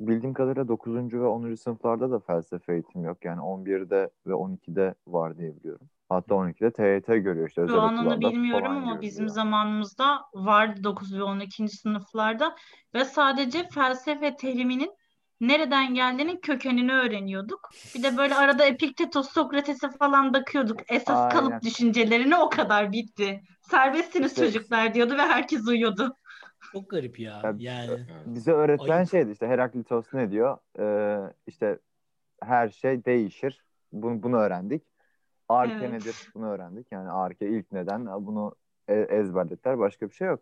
bildiğim 0.00 0.34
kadarıyla 0.34 0.68
9. 0.68 1.12
ve 1.12 1.26
10. 1.26 1.54
sınıflarda 1.54 2.10
da 2.10 2.18
felsefe 2.18 2.72
eğitimi 2.72 3.06
yok. 3.06 3.24
Yani 3.24 3.40
11'de 3.40 4.10
ve 4.26 4.32
12'de 4.32 4.94
var 5.06 5.38
diye 5.38 5.56
biliyorum. 5.56 5.86
Hatta 6.08 6.34
12'de 6.34 6.70
TYT 6.70 7.06
görüyor 7.06 7.48
işte 7.48 7.66
Şu 7.68 7.80
an 7.80 7.96
onu 7.96 8.20
bilmiyorum 8.20 8.76
ama 8.76 9.00
bizim 9.00 9.28
zamanımızda 9.28 10.20
vardı 10.34 10.84
9 10.84 11.18
ve 11.18 11.22
12. 11.22 11.68
sınıflarda 11.68 12.54
ve 12.94 13.04
sadece 13.04 13.68
felsefe 13.68 14.36
teriminin 14.36 14.90
nereden 15.40 15.94
geldiğinin 15.94 16.36
kökenini 16.36 16.92
öğreniyorduk. 16.92 17.70
Bir 17.94 18.02
de 18.02 18.16
böyle 18.16 18.34
arada 18.34 18.64
Epiktetos, 18.64 19.28
Sokrates'e 19.32 19.90
falan 19.90 20.34
bakıyorduk. 20.34 20.80
Esas 20.92 21.18
Aynen. 21.18 21.30
kalıp 21.30 21.62
düşüncelerini 21.62 22.36
o 22.36 22.48
kadar 22.50 22.92
bitti. 22.92 23.42
Serbestsiniz 23.60 24.32
İşte- 24.32 24.44
çocuklar 24.46 24.94
diyordu 24.94 25.14
ve 25.14 25.22
herkes 25.22 25.66
uyuyordu. 25.68 26.14
Çok 26.72 26.90
garip 26.90 27.18
ya. 27.20 27.40
Ya, 27.44 27.54
Yani 27.58 27.90
Evet. 27.90 28.06
Bize 28.26 28.52
öğretilen 28.52 28.96
Ayıp. 28.96 29.10
şeydi 29.10 29.30
işte 29.30 29.46
Heraklitos 29.46 30.14
ne 30.14 30.30
diyor? 30.30 30.58
Ee, 30.78 31.32
işte 31.46 31.78
her 32.42 32.68
şey 32.68 33.04
değişir. 33.04 33.64
Bunu, 33.92 34.22
bunu 34.22 34.36
öğrendik. 34.36 34.82
Arke 35.48 35.74
Evet. 35.74 35.90
nedir? 35.90 36.16
Bunu 36.34 36.46
öğrendik. 36.50 36.86
Yani 36.92 37.10
arke 37.10 37.48
ilk 37.48 37.72
neden? 37.72 38.06
Bunu 38.06 38.54
e- 38.88 38.94
ezberlettiler. 38.94 39.78
Başka 39.78 40.08
bir 40.08 40.14
şey 40.14 40.28
yok. 40.28 40.40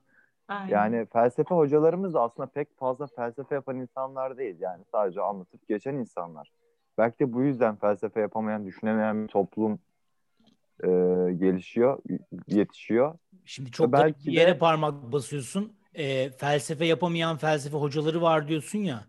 Aynen. 0.49 0.73
Yani 0.73 1.07
felsefe 1.13 1.55
hocalarımız 1.55 2.15
da 2.15 2.23
aslında 2.23 2.47
pek 2.47 2.79
fazla 2.79 3.07
felsefe 3.07 3.55
yapan 3.55 3.77
insanlar 3.77 4.37
değil. 4.39 4.57
Yani 4.61 4.85
sadece 4.93 5.21
anlatıp 5.21 5.69
geçen 5.69 5.95
insanlar. 5.95 6.51
Belki 6.99 7.19
de 7.19 7.33
bu 7.33 7.43
yüzden 7.43 7.77
felsefe 7.77 8.21
yapamayan, 8.21 8.67
düşünemeyen 8.67 9.23
bir 9.23 9.29
toplum 9.29 9.79
e, 10.85 10.89
gelişiyor, 11.33 11.99
yetişiyor. 12.49 13.19
Şimdi 13.45 13.71
çok 13.71 13.93
Belki 13.93 14.27
bir 14.27 14.37
de- 14.37 14.41
yere 14.41 14.59
parmak 14.59 15.13
basıyorsun. 15.13 15.77
Ee, 15.95 16.31
felsefe 16.31 16.85
yapamayan 16.85 17.37
felsefe 17.37 17.77
hocaları 17.77 18.23
var 18.23 18.49
diyorsun 18.49 18.79
ya. 18.79 19.05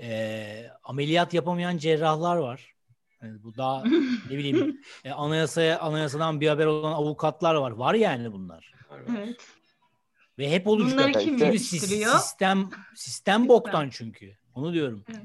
Ee, 0.00 0.66
ameliyat 0.84 1.34
yapamayan 1.34 1.76
cerrahlar 1.76 2.36
var. 2.36 2.74
Yani 3.22 3.42
bu 3.42 3.56
daha 3.56 3.84
ne 4.30 4.38
bileyim 4.38 4.80
e, 5.04 5.10
anayasaya 5.10 5.80
anayasadan 5.80 6.40
bir 6.40 6.48
haber 6.48 6.66
olan 6.66 6.92
avukatlar 6.92 7.54
var. 7.54 7.70
Var 7.70 7.94
yani 7.94 8.32
bunlar. 8.32 8.72
Evet. 8.90 9.36
Ve 10.38 10.50
hep 10.50 10.66
olacak. 10.66 10.92
Bunları 10.92 11.12
kim 11.12 11.38
Çünkü 11.38 11.44
yetiştiriyor? 11.44 12.18
sistem 12.18 12.70
sistem 12.94 13.48
boktan 13.48 13.88
çünkü. 13.90 14.36
Onu 14.54 14.72
diyorum. 14.72 15.04
Evet. 15.08 15.20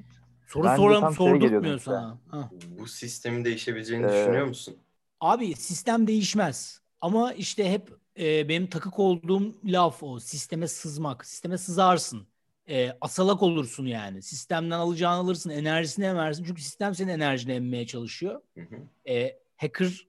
Soru 0.48 0.68
şeye 0.68 1.14
sordurtmuyor 1.14 1.80
sana. 1.80 2.18
Ha. 2.28 2.50
Bu 2.80 2.88
sistemin 2.88 3.46
değişebileceğini 3.46 4.06
Ee, 4.06 4.10
düşünüyor 4.10 4.46
musun? 4.48 4.78
Abi 5.20 5.56
sistem 5.56 6.08
değişmez. 6.08 6.82
Ama 7.02 7.34
işte 7.34 7.72
hep 7.72 7.94
e, 8.20 8.50
benim 8.50 8.68
takık 8.68 9.00
olduğum 9.00 9.56
laf 9.66 10.04
o. 10.04 10.20
Sisteme 10.20 10.68
sızmak. 10.68 11.26
Sisteme 11.26 11.58
sızarsın. 11.58 12.28
E, 12.70 12.98
asalak 13.02 13.44
olursun 13.44 13.86
yani. 13.86 14.22
Sistemden 14.22 14.80
alacağını 14.80 15.18
alırsın. 15.20 15.50
Enerjisini 15.50 16.06
emersin. 16.06 16.44
Çünkü 16.44 16.62
sistem 16.62 16.96
senin 16.96 17.10
enerjini 17.10 17.54
emmeye 17.54 17.88
çalışıyor. 17.88 18.42
Hı 18.54 18.62
hı. 18.62 19.12
E, 19.12 19.40
hacker 19.58 20.08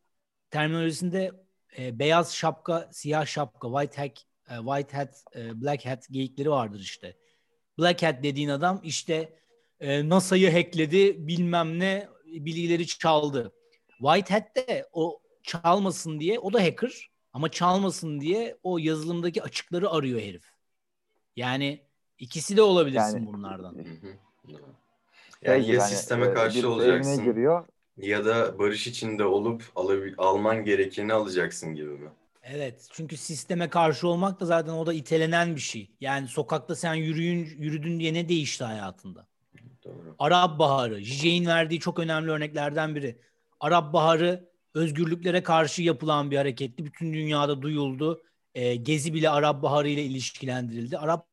terminolojisinde 0.51 1.33
e, 1.79 1.99
beyaz 1.99 2.35
şapka, 2.35 2.89
siyah 2.93 3.27
şapka, 3.27 3.69
white 3.69 4.03
hack, 4.03 4.21
white 4.57 4.97
hat, 4.97 5.25
e, 5.37 5.61
black 5.63 5.87
hat 5.87 6.07
geyikleri 6.11 6.51
vardır 6.51 6.81
işte. 6.81 7.17
Black 7.79 8.03
hat 8.03 8.23
dediğin 8.23 8.49
adam 8.49 8.81
işte 8.83 9.39
e, 9.81 10.09
NASA'yı 10.09 10.53
hackledi, 10.53 11.27
bilmem 11.27 11.79
ne 11.79 12.09
bilgileri 12.27 12.87
çaldı. 12.87 13.53
White 13.99 14.35
hat 14.35 14.57
de 14.57 14.89
o 14.93 15.21
çalmasın 15.43 16.21
diye 16.21 16.39
o 16.39 16.53
da 16.53 16.63
hacker 16.63 17.11
ama 17.33 17.51
çalmasın 17.51 18.21
diye 18.21 18.57
o 18.63 18.79
yazılımdaki 18.79 19.43
açıkları 19.43 19.91
arıyor 19.91 20.21
herif. 20.21 20.45
Yani 21.37 21.83
ikisi 22.19 22.57
de 22.57 22.63
olabilirsin 22.63 23.17
Yani- 23.19 23.27
bunlardan. 23.27 23.75
Hı 23.75 23.79
hı. 23.79 24.15
Doğru. 24.49 24.75
Şey 25.45 25.53
Yani 25.55 25.65
gibi 25.65 25.77
ya 25.77 25.83
hani, 25.83 25.91
sisteme 25.91 26.27
e, 26.27 26.35
karşı 26.35 26.71
olacaksın 26.71 27.25
giriyor. 27.25 27.67
ya 27.97 28.25
da 28.25 28.59
barış 28.59 28.87
içinde 28.87 29.25
olup 29.25 29.63
alabil- 29.77 30.15
alman 30.19 30.65
gerekeni 30.65 31.13
alacaksın 31.13 31.75
gibi 31.75 31.91
mi? 31.91 32.11
Evet 32.51 32.89
çünkü 32.93 33.17
sisteme 33.17 33.71
karşı 33.71 34.09
olmak 34.09 34.41
da 34.41 34.47
zaten 34.47 34.73
o 34.73 34.87
da 34.87 34.93
itelenen 34.93 35.57
bir 35.57 35.61
şey. 35.61 35.91
Yani 36.01 36.29
sokakta 36.29 36.75
sen 36.75 36.95
yürüyün, 36.95 37.47
yürüdün 37.59 38.01
diye 38.01 38.15
ne 38.15 38.29
değişti 38.29 38.65
hayatında? 38.65 39.27
Doğru. 39.85 40.15
Arap 40.19 40.59
Baharı, 40.59 40.95
Zizek'in 40.97 41.47
verdiği 41.47 41.81
çok 41.81 41.99
önemli 41.99 42.31
örneklerden 42.31 42.95
biri. 42.95 43.21
Arap 43.61 43.93
Baharı 43.93 44.49
özgürlüklere 44.75 45.43
karşı 45.43 45.83
yapılan 45.83 46.31
bir 46.31 46.37
hareketti. 46.37 46.85
Bütün 46.85 47.13
dünyada 47.13 47.63
duyuldu. 47.63 48.23
Ee, 48.55 48.75
Gezi 48.75 49.15
bile 49.15 49.31
Arap 49.31 49.63
Baharı 49.63 49.89
ile 49.89 50.03
ilişkilendirildi. 50.05 50.99
Arap 50.99 51.27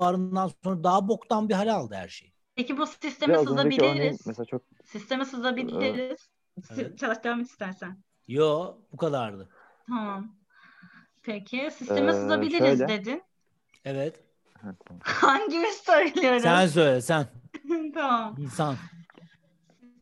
Baharı'ndan 0.00 0.50
sonra 0.64 0.84
daha 0.84 1.08
boktan 1.08 1.48
bir 1.48 1.54
hal 1.54 1.74
aldı 1.74 1.94
her 1.94 2.08
şey. 2.08 2.32
Peki 2.54 2.78
bu 2.78 2.86
sisteme 2.86 3.32
Biraz 3.34 3.46
örneğin 3.46 3.70
sızabiliriz. 3.70 4.26
mesela 4.26 4.46
çok 4.46 4.62
Sisteme 4.84 5.24
sızabiliriz. 5.24 6.28
Evet. 6.70 6.98
Çalış 6.98 7.24
devam 7.24 7.40
et 7.40 7.46
istersen. 7.46 7.98
Yo 8.28 8.76
bu 8.92 8.96
kadardı. 8.96 9.48
Tamam. 9.88 10.36
Peki 11.22 11.70
sisteme 11.78 12.10
Ee, 12.10 12.14
sızabiliriz 12.14 12.78
şöyle. 12.78 12.88
dedin. 12.88 13.22
Evet. 13.84 14.20
Tamam. 14.60 15.00
Hangimiz 15.02 15.74
söylüyoruz? 15.76 16.42
Sen 16.42 16.66
söyle 16.66 17.00
sen. 17.00 17.26
Tamam. 17.94 18.36
İnsan. 18.38 18.76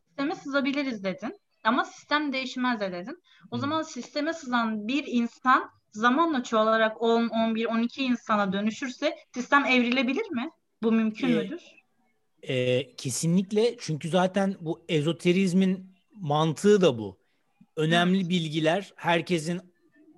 Sisteme 0.07 0.35
sızabiliriz 0.35 1.03
dedin. 1.03 1.39
Ama 1.63 1.85
sistem 1.85 2.33
değişmez 2.33 2.79
de 2.79 2.91
dedin. 2.91 3.23
O 3.51 3.57
Hı. 3.57 3.61
zaman 3.61 3.81
sisteme 3.81 4.33
sızan 4.33 4.87
bir 4.87 5.03
insan 5.07 5.69
zamanla 5.91 6.43
çoğalarak 6.43 7.01
10, 7.01 7.27
11, 7.27 7.65
12 7.65 8.03
insana 8.03 8.53
dönüşürse 8.53 9.15
sistem 9.33 9.65
evrilebilir 9.65 10.29
mi? 10.31 10.49
Bu 10.83 10.91
mümkün 10.91 11.27
Ee, 11.29 11.35
müdür? 11.43 11.61
Ee, 12.43 12.95
kesinlikle 12.95 13.77
çünkü 13.79 14.09
zaten 14.09 14.55
bu 14.59 14.85
ezoterizmin 14.89 15.95
mantığı 16.11 16.81
da 16.81 16.97
bu. 16.97 17.19
Önemli 17.75 18.29
bilgiler 18.29 18.93
herkesin 18.95 19.74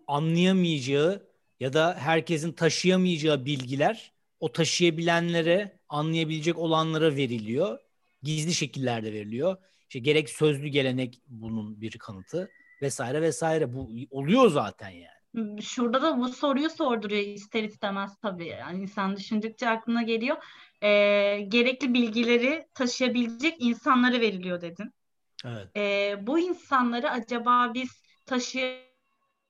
anlayamayacağı 0.07 1.27
ya 1.59 1.73
da 1.73 1.95
herkesin 1.99 2.51
taşıyamayacağı 2.51 3.45
bilgiler 3.45 4.11
o 4.39 4.51
taşıyabilenlere, 4.51 5.79
anlayabilecek 5.89 6.57
olanlara 6.57 7.15
veriliyor. 7.15 7.79
Gizli 8.23 8.53
şekillerde 8.53 9.13
veriliyor. 9.13 9.57
İşte 9.81 9.99
gerek 9.99 10.29
sözlü 10.29 10.67
gelenek 10.67 11.21
bunun 11.27 11.81
bir 11.81 11.97
kanıtı 11.97 12.49
vesaire 12.81 13.21
vesaire. 13.21 13.73
Bu 13.73 13.89
oluyor 14.11 14.49
zaten 14.49 14.89
yani. 14.89 15.61
Şurada 15.61 16.01
da 16.01 16.17
bu 16.17 16.27
soruyu 16.27 16.69
sorduruyor 16.69 17.21
ister 17.21 17.63
istemez 17.63 18.17
tabii. 18.21 18.47
Yani 18.47 18.81
insan 18.81 19.15
düşündükçe 19.15 19.69
aklına 19.69 20.03
geliyor. 20.03 20.37
Ee, 20.81 20.87
gerekli 21.47 21.93
bilgileri 21.93 22.67
taşıyabilecek 22.73 23.55
insanlara 23.59 24.21
veriliyor 24.21 24.61
dedin. 24.61 24.93
Evet. 25.45 25.67
Ee, 25.75 26.15
bu 26.21 26.39
insanları 26.39 27.09
acaba 27.11 27.73
biz 27.73 28.01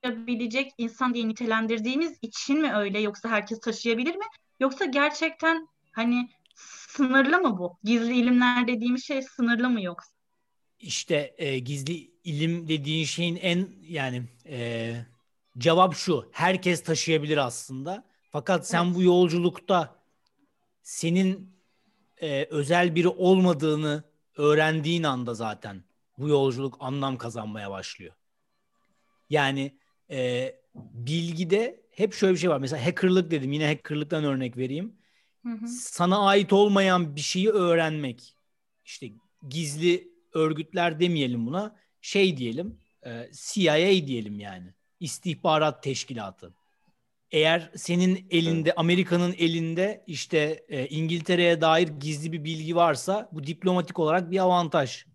taşıyabilecek 0.02 0.72
insan 0.78 1.14
diye 1.14 1.28
nitelendirdiğimiz 1.28 2.18
için 2.22 2.62
mi 2.62 2.74
öyle 2.74 3.00
yoksa 3.00 3.30
herkes 3.30 3.60
taşıyabilir 3.60 4.16
mi? 4.16 4.26
Yoksa 4.60 4.86
gerçekten 4.86 5.68
hani 5.92 6.30
sınırlı 6.56 7.40
mı 7.42 7.58
bu? 7.58 7.78
Gizli 7.84 8.18
ilimler 8.18 8.68
dediğimiz 8.68 9.06
şey 9.06 9.22
sınırlı 9.22 9.70
mı 9.70 9.82
yoksa? 9.82 10.12
İşte 10.80 11.36
e, 11.38 11.60
gizli 11.60 12.12
ilim 12.24 12.68
dediğin 12.68 13.06
şeyin 13.06 13.36
en 13.36 13.70
yani 13.82 14.24
e, 14.46 14.96
cevap 15.58 15.96
şu. 15.96 16.30
Herkes 16.32 16.84
taşıyabilir 16.84 17.38
aslında. 17.38 18.08
Fakat 18.32 18.68
sen 18.68 18.86
Evet. 18.86 18.96
bu 18.96 19.02
yolculukta 19.04 20.04
senin 20.84 21.58
e, 22.22 22.44
özel 22.50 22.96
biri 22.96 23.08
olmadığını 23.08 24.04
öğrendiğin 24.36 25.04
anda 25.04 25.34
zaten 25.34 25.84
bu 26.18 26.28
yolculuk 26.30 26.78
anlam 26.80 27.18
kazanmaya 27.18 27.72
başlıyor. 27.72 28.14
Yani 29.30 29.78
e, 30.12 30.56
bilgide 30.76 31.82
hep 31.92 32.14
şöyle 32.14 32.34
bir 32.34 32.40
şey 32.40 32.50
var. 32.50 32.60
Mesela 32.60 32.86
hackerlık 32.86 33.32
dedim. 33.32 33.52
Yine 33.52 33.68
hackerlıktan 33.68 34.24
örnek 34.24 34.58
vereyim. 34.58 34.96
Hı 35.46 35.50
hı. 35.54 35.68
Sana 35.68 36.20
ait 36.20 36.54
olmayan 36.54 37.16
bir 37.16 37.22
şeyi 37.22 37.50
öğrenmek. 37.50 38.36
İşte 38.86 39.08
gizli 39.50 40.08
örgütler 40.34 41.00
demeyelim 41.00 41.48
buna. 41.48 41.76
Şey 42.02 42.38
diyelim. 42.38 42.80
e, 43.06 43.30
CIA 43.34 44.08
diyelim 44.08 44.40
yani. 44.40 44.74
İstihbarat 45.00 45.84
teşkilatı. 45.84 46.54
Eğer 47.32 47.72
senin 47.76 48.28
elinde, 48.30 48.74
Amerika'nın 48.76 49.34
elinde 49.38 50.04
işte 50.08 50.66
e, 50.70 50.88
İngiltere'ye 50.88 51.62
dair 51.62 51.88
gizli 51.88 52.32
bir 52.32 52.44
bilgi 52.44 52.76
varsa 52.76 53.30
bu 53.32 53.44
diplomatik 53.44 54.00
olarak 54.00 54.32
bir 54.32 54.40
avantaj. 54.40 55.06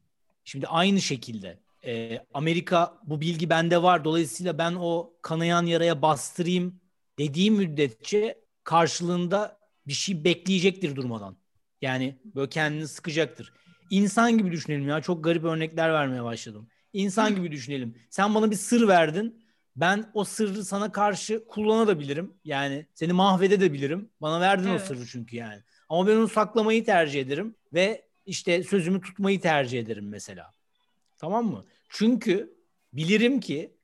Şimdi 0.45 0.67
aynı 0.67 1.01
şekilde 1.01 1.62
e, 1.87 2.21
Amerika 2.35 2.99
bu 3.05 3.21
bilgi 3.21 3.51
bende 3.51 3.83
var 3.83 4.05
dolayısıyla 4.05 4.59
ben 4.59 4.75
o 4.81 5.12
kanayan 5.23 5.67
yaraya 5.67 6.03
bastırayım 6.03 6.81
dediği 7.19 7.51
müddetçe 7.51 8.39
karşılığında 8.65 9.59
bir 9.87 9.93
şey 9.93 10.25
bekleyecektir 10.25 10.97
durmadan. 10.97 11.37
Yani 11.83 12.19
böyle 12.35 12.49
kendini 12.49 12.89
sıkacaktır. 12.89 13.53
İnsan 13.91 14.39
gibi 14.39 14.53
düşünelim 14.53 14.89
ya. 14.89 15.01
Çok 15.01 15.25
garip 15.25 15.45
örnekler 15.45 15.93
vermeye 15.93 16.25
başladım. 16.25 16.69
İnsan 16.93 17.37
gibi 17.37 17.53
düşünelim. 17.53 17.95
Sen 18.11 18.35
bana 18.35 18.51
bir 18.51 18.57
sır 18.57 18.89
verdin. 18.89 19.43
Ben 19.77 20.11
o 20.15 20.25
sırrı 20.25 20.65
sana 20.65 20.93
karşı 20.93 21.47
kullanabilirim. 21.47 22.35
Yani 22.45 22.87
seni 22.95 23.12
mahvedebilirim. 23.12 24.11
Bana 24.21 24.41
verdin 24.41 24.69
Evet. 24.69 24.81
o 24.83 24.85
sırrı 24.85 25.07
çünkü 25.07 25.37
yani. 25.37 25.62
Ama 25.89 26.07
ben 26.07 26.17
onu 26.17 26.29
saklamayı 26.29 26.85
tercih 26.85 27.21
ederim 27.21 27.57
ve 27.75 28.09
işte 28.27 28.62
sözümü 28.62 29.01
tutmayı 29.01 29.41
tercih 29.41 29.81
ederim 29.81 30.09
mesela. 30.09 30.55
Tamam 31.19 31.47
mı? 31.47 31.65
Çünkü 31.93 32.55
bilirim 32.93 33.41
ki 33.41 33.77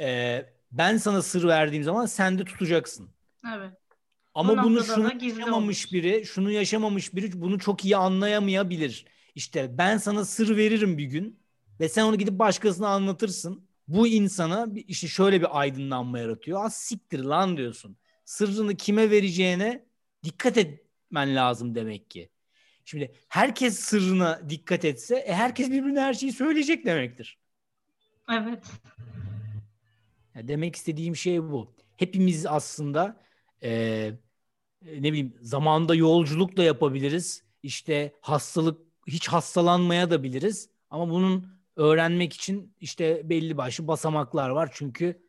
e, 0.00 0.46
ben 0.72 0.96
sana 0.96 1.22
sır 1.22 1.44
verdiğim 1.48 1.84
zaman 1.84 2.06
sen 2.06 2.38
de 2.38 2.44
tutacaksın. 2.44 3.10
Evet. 3.56 3.72
Ama 4.34 4.62
Bu 4.62 4.66
bunu 4.66 4.84
şunu 4.84 5.24
yaşamamış 5.24 5.52
olmuş. 5.52 5.92
biri, 5.92 6.26
şunu 6.26 6.50
yaşamamış 6.50 7.14
biri 7.14 7.40
bunu 7.40 7.58
çok 7.58 7.84
iyi 7.84 7.96
anlayamayabilir. 7.96 9.06
İşte 9.34 9.78
ben 9.78 9.98
sana 9.98 10.24
sır 10.24 10.56
veririm 10.56 10.98
bir 10.98 11.04
gün 11.04 11.40
ve 11.80 11.88
sen 11.88 12.04
onu 12.04 12.18
gidip 12.18 12.38
başkasına 12.38 12.88
anlatırsın. 12.88 13.68
Bu 13.88 14.06
insana 14.06 14.66
işte 14.74 15.08
şöyle 15.08 15.40
bir 15.40 15.60
aydınlanma 15.60 16.18
yaratıyor. 16.18 16.64
Az 16.64 16.74
siktir 16.76 17.18
lan 17.24 17.56
diyorsun. 17.56 17.96
Sırrını 18.24 18.76
kime 18.76 19.10
vereceğine 19.10 19.86
dikkat 20.24 20.56
etmen 20.58 21.36
lazım 21.36 21.74
demek 21.74 22.10
ki. 22.10 22.30
Şimdi 22.88 23.12
herkes 23.28 23.78
sırrına 23.78 24.40
dikkat 24.48 24.84
etse 24.84 25.16
e, 25.16 25.34
herkes 25.34 25.70
birbirine 25.70 26.00
her 26.00 26.14
şeyi 26.14 26.32
söyleyecek 26.32 26.86
demektir. 26.86 27.38
Evet. 28.32 28.64
Ya 30.34 30.48
demek 30.48 30.76
istediğim 30.76 31.16
şey 31.16 31.42
bu. 31.42 31.74
Hepimiz 31.96 32.46
aslında 32.46 33.20
e, 33.62 34.10
ne 34.82 35.02
bileyim 35.02 35.34
zamanda 35.40 35.94
yolculuk 35.94 36.56
da 36.56 36.62
yapabiliriz. 36.62 37.44
İşte 37.62 38.12
hastalık 38.20 38.80
hiç 39.06 39.28
hastalanmaya 39.28 40.10
da 40.10 40.22
biliriz. 40.22 40.70
Ama 40.90 41.10
bunun 41.10 41.48
öğrenmek 41.76 42.32
için 42.32 42.74
işte 42.80 43.30
belli 43.30 43.56
başlı 43.56 43.88
basamaklar 43.88 44.50
var. 44.50 44.70
Çünkü 44.72 45.22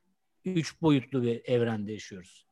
üç 0.46 0.82
boyutlu 0.82 1.24
bir 1.24 1.42
evrende 1.46 1.92
yaşıyoruz. 1.92 2.46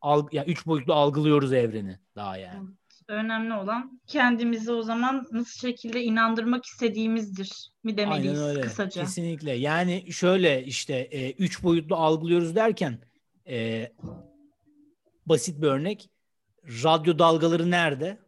Alg 0.00 0.34
ya 0.34 0.44
üç 0.44 0.66
boyutlu 0.66 0.94
algılıyoruz 0.94 1.52
evreni 1.52 1.98
daha 2.16 2.36
yani. 2.36 2.68
Önemli 3.12 3.54
olan 3.54 4.00
kendimizi 4.06 4.72
o 4.72 4.82
zaman 4.82 5.26
nasıl 5.32 5.60
şekilde 5.68 6.02
inandırmak 6.02 6.64
istediğimizdir 6.64 7.70
mi 7.84 7.96
demeliyiz 7.96 8.38
Aynen 8.38 8.50
öyle. 8.50 8.60
kısaca. 8.60 9.02
Kesinlikle. 9.02 9.52
Yani 9.52 10.12
şöyle 10.12 10.64
işte 10.64 10.94
e, 10.94 11.32
üç 11.32 11.62
boyutlu 11.62 11.96
algılıyoruz 11.96 12.56
derken 12.56 12.98
e, 13.48 13.88
basit 15.26 15.62
bir 15.62 15.66
örnek. 15.66 16.10
Radyo 16.64 17.18
dalgaları 17.18 17.70
nerede? 17.70 18.18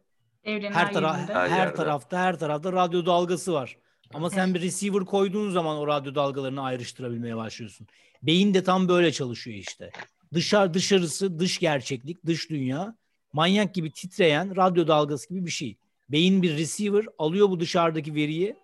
Evrenin 0.43 0.73
Her, 0.73 0.93
tara- 0.93 1.27
her, 1.27 1.49
Her 1.49 1.75
tarafta 1.75 2.19
her 2.19 2.39
tarafta 2.39 2.73
radyo 2.73 3.05
dalgası 3.05 3.53
var. 3.53 3.77
Ama 4.13 4.29
sen 4.29 4.53
bir 4.53 4.61
receiver 4.61 5.05
koyduğun 5.05 5.49
zaman 5.49 5.77
o 5.77 5.87
radyo 5.87 6.15
dalgalarını 6.15 6.61
ayrıştırabilmeye 6.61 7.35
başlıyorsun. 7.35 7.87
Beyin 8.23 8.53
de 8.53 8.63
tam 8.63 8.87
böyle 8.87 9.11
çalışıyor 9.11 9.57
işte. 9.57 9.91
Dışarı 10.33 10.73
dışarısı 10.73 11.39
dış 11.39 11.59
gerçeklik, 11.59 12.25
dış 12.25 12.49
dünya 12.49 12.95
manyak 13.35 13.73
gibi 13.73 13.91
titreyen 13.91 14.55
radyo 14.55 14.87
dalgası 14.87 15.29
gibi 15.29 15.45
bir 15.45 15.51
şey. 15.51 15.77
Beyin 16.09 16.41
bir 16.41 16.57
receiver 16.57 17.05
alıyor 17.17 17.49
bu 17.49 17.59
dışarıdaki 17.59 18.15
veriyi. 18.15 18.55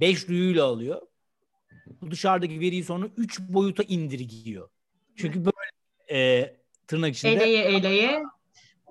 Beş 0.00 0.28
duyuyla 0.28 0.64
alıyor. 0.64 1.02
Bu 1.86 2.10
dışarıdaki 2.10 2.60
veriyi 2.60 2.84
sonra 2.84 3.06
üç 3.16 3.40
boyuta 3.40 3.82
indirgiyor. 3.82 4.68
Çünkü 5.16 5.44
böyle 5.44 6.20
e, 6.20 6.56
tırnak 6.86 7.14
içinde 7.14 7.32
Eleye 7.32 7.64
eleye 7.64 8.22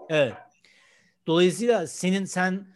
Evet. 0.10 0.34
Dolayısıyla 1.28 1.88
senin 1.88 2.26
sen 2.26 2.68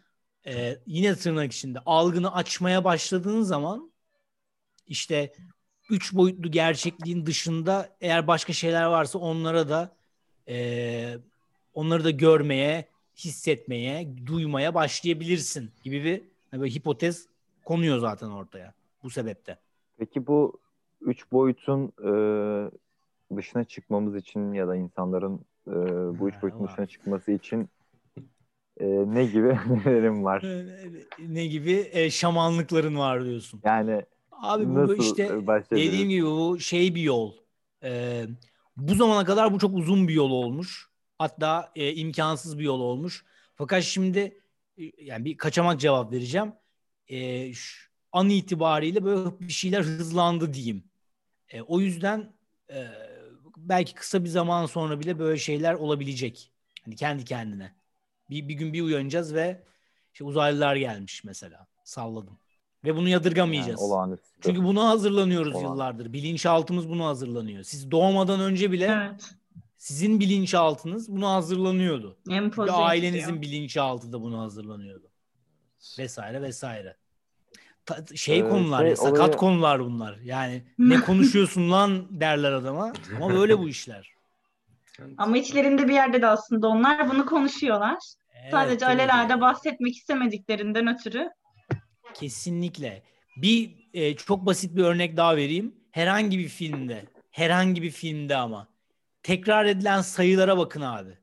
e, 0.47 0.77
yine 0.85 1.15
tırnak 1.15 1.51
içinde 1.51 1.79
algını 1.85 2.35
açmaya 2.35 2.83
başladığın 2.83 3.41
zaman 3.41 3.91
işte 4.87 5.33
üç 5.89 6.13
boyutlu 6.13 6.51
gerçekliğin 6.51 7.25
dışında 7.25 7.97
eğer 8.01 8.27
başka 8.27 8.53
şeyler 8.53 8.85
varsa 8.85 9.19
onlara 9.19 9.69
da 9.69 9.95
e, 10.47 11.17
onları 11.73 12.03
da 12.03 12.09
görmeye, 12.09 12.85
hissetmeye, 13.15 14.07
duymaya 14.25 14.73
başlayabilirsin 14.73 15.71
gibi 15.83 16.03
bir 16.03 16.21
hani 16.51 16.61
böyle 16.61 16.73
hipotez 16.73 17.27
konuyor 17.65 17.99
zaten 17.99 18.29
ortaya 18.29 18.73
bu 19.03 19.09
sebepte. 19.09 19.57
Peki 19.97 20.27
bu 20.27 20.59
üç 21.01 21.31
boyutun 21.31 21.93
e, 22.03 22.11
dışına 23.37 23.63
çıkmamız 23.63 24.15
için 24.15 24.53
ya 24.53 24.67
da 24.67 24.75
insanların 24.75 25.39
e, 25.67 25.73
bu 26.19 26.29
üç 26.29 26.41
boyutun 26.41 26.67
dışına 26.67 26.85
çıkması 26.85 27.31
için 27.31 27.69
e, 28.79 28.85
ne 28.87 29.25
gibi 29.25 29.47
önerilerim 29.69 30.23
var? 30.23 30.43
ne 31.19 31.45
gibi 31.45 31.89
e, 31.91 32.09
şamanlıkların 32.09 32.97
var 32.97 33.25
diyorsun. 33.25 33.61
Yani 33.63 34.05
Abi 34.31 34.75
bu 34.75 34.95
işte 34.95 35.23
e? 35.71 35.75
Dediğim 35.75 36.09
gibi 36.09 36.25
bu 36.25 36.59
şey 36.59 36.95
bir 36.95 37.01
yol. 37.01 37.33
Ee, 37.83 38.25
bu 38.77 38.95
zamana 38.95 39.25
kadar 39.25 39.53
bu 39.53 39.59
çok 39.59 39.75
uzun 39.77 40.07
bir 40.07 40.13
yol 40.13 40.31
olmuş. 40.31 40.88
Hatta 41.19 41.71
e, 41.75 41.93
imkansız 41.93 42.59
bir 42.59 42.63
yol 42.63 42.79
olmuş. 42.79 43.25
Fakat 43.55 43.83
şimdi 43.83 44.41
e, 44.77 45.03
yani 45.03 45.25
bir 45.25 45.37
kaçamak 45.37 45.79
cevap 45.79 46.11
vereceğim. 46.11 46.53
E, 47.07 47.53
şu, 47.53 47.89
an 48.11 48.29
itibariyle 48.29 49.03
böyle 49.03 49.39
bir 49.39 49.53
şeyler 49.53 49.81
hızlandı 49.81 50.53
diyeyim. 50.53 50.83
E, 51.49 51.61
o 51.61 51.79
yüzden 51.79 52.33
e, 52.71 52.87
belki 53.57 53.93
kısa 53.93 54.23
bir 54.23 54.29
zaman 54.29 54.65
sonra 54.65 54.99
bile 54.99 55.19
böyle 55.19 55.39
şeyler 55.39 55.73
olabilecek. 55.73 56.51
Hani 56.85 56.95
kendi 56.95 57.25
kendine. 57.25 57.75
Bir, 58.29 58.47
bir 58.47 58.53
gün 58.53 58.73
bir 58.73 58.81
uyanacağız 58.81 59.33
ve 59.33 59.63
işte 60.13 60.23
uzaylılar 60.23 60.75
gelmiş 60.75 61.23
mesela. 61.23 61.67
Salladım. 61.83 62.39
Ve 62.83 62.93
bunu 62.95 63.01
Yani 63.01 63.09
yadırgamayacağız. 63.09 63.81
olağanüstü. 63.81 64.27
Çünkü 64.41 64.63
buna 64.63 64.89
hazırlanıyoruz 64.89 65.55
Olan. 65.55 65.63
yıllardır. 65.63 66.13
Bilinçaltımız 66.13 66.89
buna 66.89 67.05
hazırlanıyor. 67.05 67.63
Siz 67.63 67.91
doğmadan 67.91 68.39
önce 68.39 68.71
bile 68.71 68.85
evet. 68.85 69.38
Sizin 69.79 70.19
bilinçaltınız 70.19 71.11
buna 71.11 71.33
hazırlanıyordu. 71.33 72.17
Empoze 72.29 72.71
ailenizin 72.71 73.19
ediliyor. 73.23 73.41
bilinçaltı 73.41 74.13
da 74.13 74.21
buna 74.21 74.39
hazırlanıyordu. 74.41 75.11
vesaire 75.99 76.41
vesaire. 76.41 76.97
Ta- 77.85 78.05
şey 78.15 78.39
Ee, 78.39 78.49
konular 78.49 78.79
şey 78.81 78.89
ya, 78.89 78.95
sakat 78.95 79.19
olayı- 79.19 79.37
konular 79.37 79.79
bunlar. 79.85 80.17
Yani 80.23 80.63
ne 80.79 80.99
konuşuyorsun 81.01 81.71
lan 81.71 82.07
derler 82.21 82.51
adama. 82.51 82.93
Ama 83.15 83.29
böyle 83.33 83.59
bu 83.59 83.69
işler. 83.69 84.13
Ama 85.17 85.37
içlerinde 85.37 85.87
bir 85.87 85.93
yerde 85.93 86.21
de 86.21 86.27
aslında 86.27 86.67
onlar 86.67 87.09
bunu 87.09 87.25
konuşuyorlar. 87.25 87.97
Evet, 88.41 88.51
Sadece 88.51 88.85
alelade 88.85 89.41
bahsetmek 89.41 89.95
istemediklerinden 89.95 90.87
ötürü. 90.95 91.29
Kesinlikle. 92.13 93.03
Bir 93.37 93.89
e, 93.93 94.15
çok 94.15 94.45
basit 94.45 94.75
bir 94.75 94.83
örnek 94.83 95.17
daha 95.17 95.35
vereyim. 95.37 95.75
Herhangi 95.91 96.39
bir 96.39 96.47
filmde, 96.47 97.05
herhangi 97.31 97.81
bir 97.81 97.91
filmde 97.91 98.35
ama 98.37 98.67
tekrar 99.23 99.65
edilen 99.65 100.01
sayılara 100.01 100.57
bakın 100.57 100.81
abi. 100.81 101.17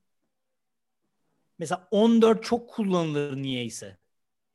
Mesela 1.59 1.89
14 1.91 2.45
çok 2.45 2.71
kullanılır 2.71 3.37
niyeyse. 3.37 3.99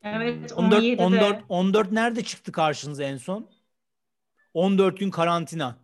Evet, 0.04 0.54
14 0.54 0.84
17'de. 0.84 1.02
14 1.04 1.44
14 1.50 1.92
nerede 1.92 2.24
çıktı 2.24 2.52
karşınıza 2.52 3.04
en 3.04 3.18
son? 3.18 3.50
14 4.54 5.00
gün 5.00 5.12
karantina. 5.12 5.78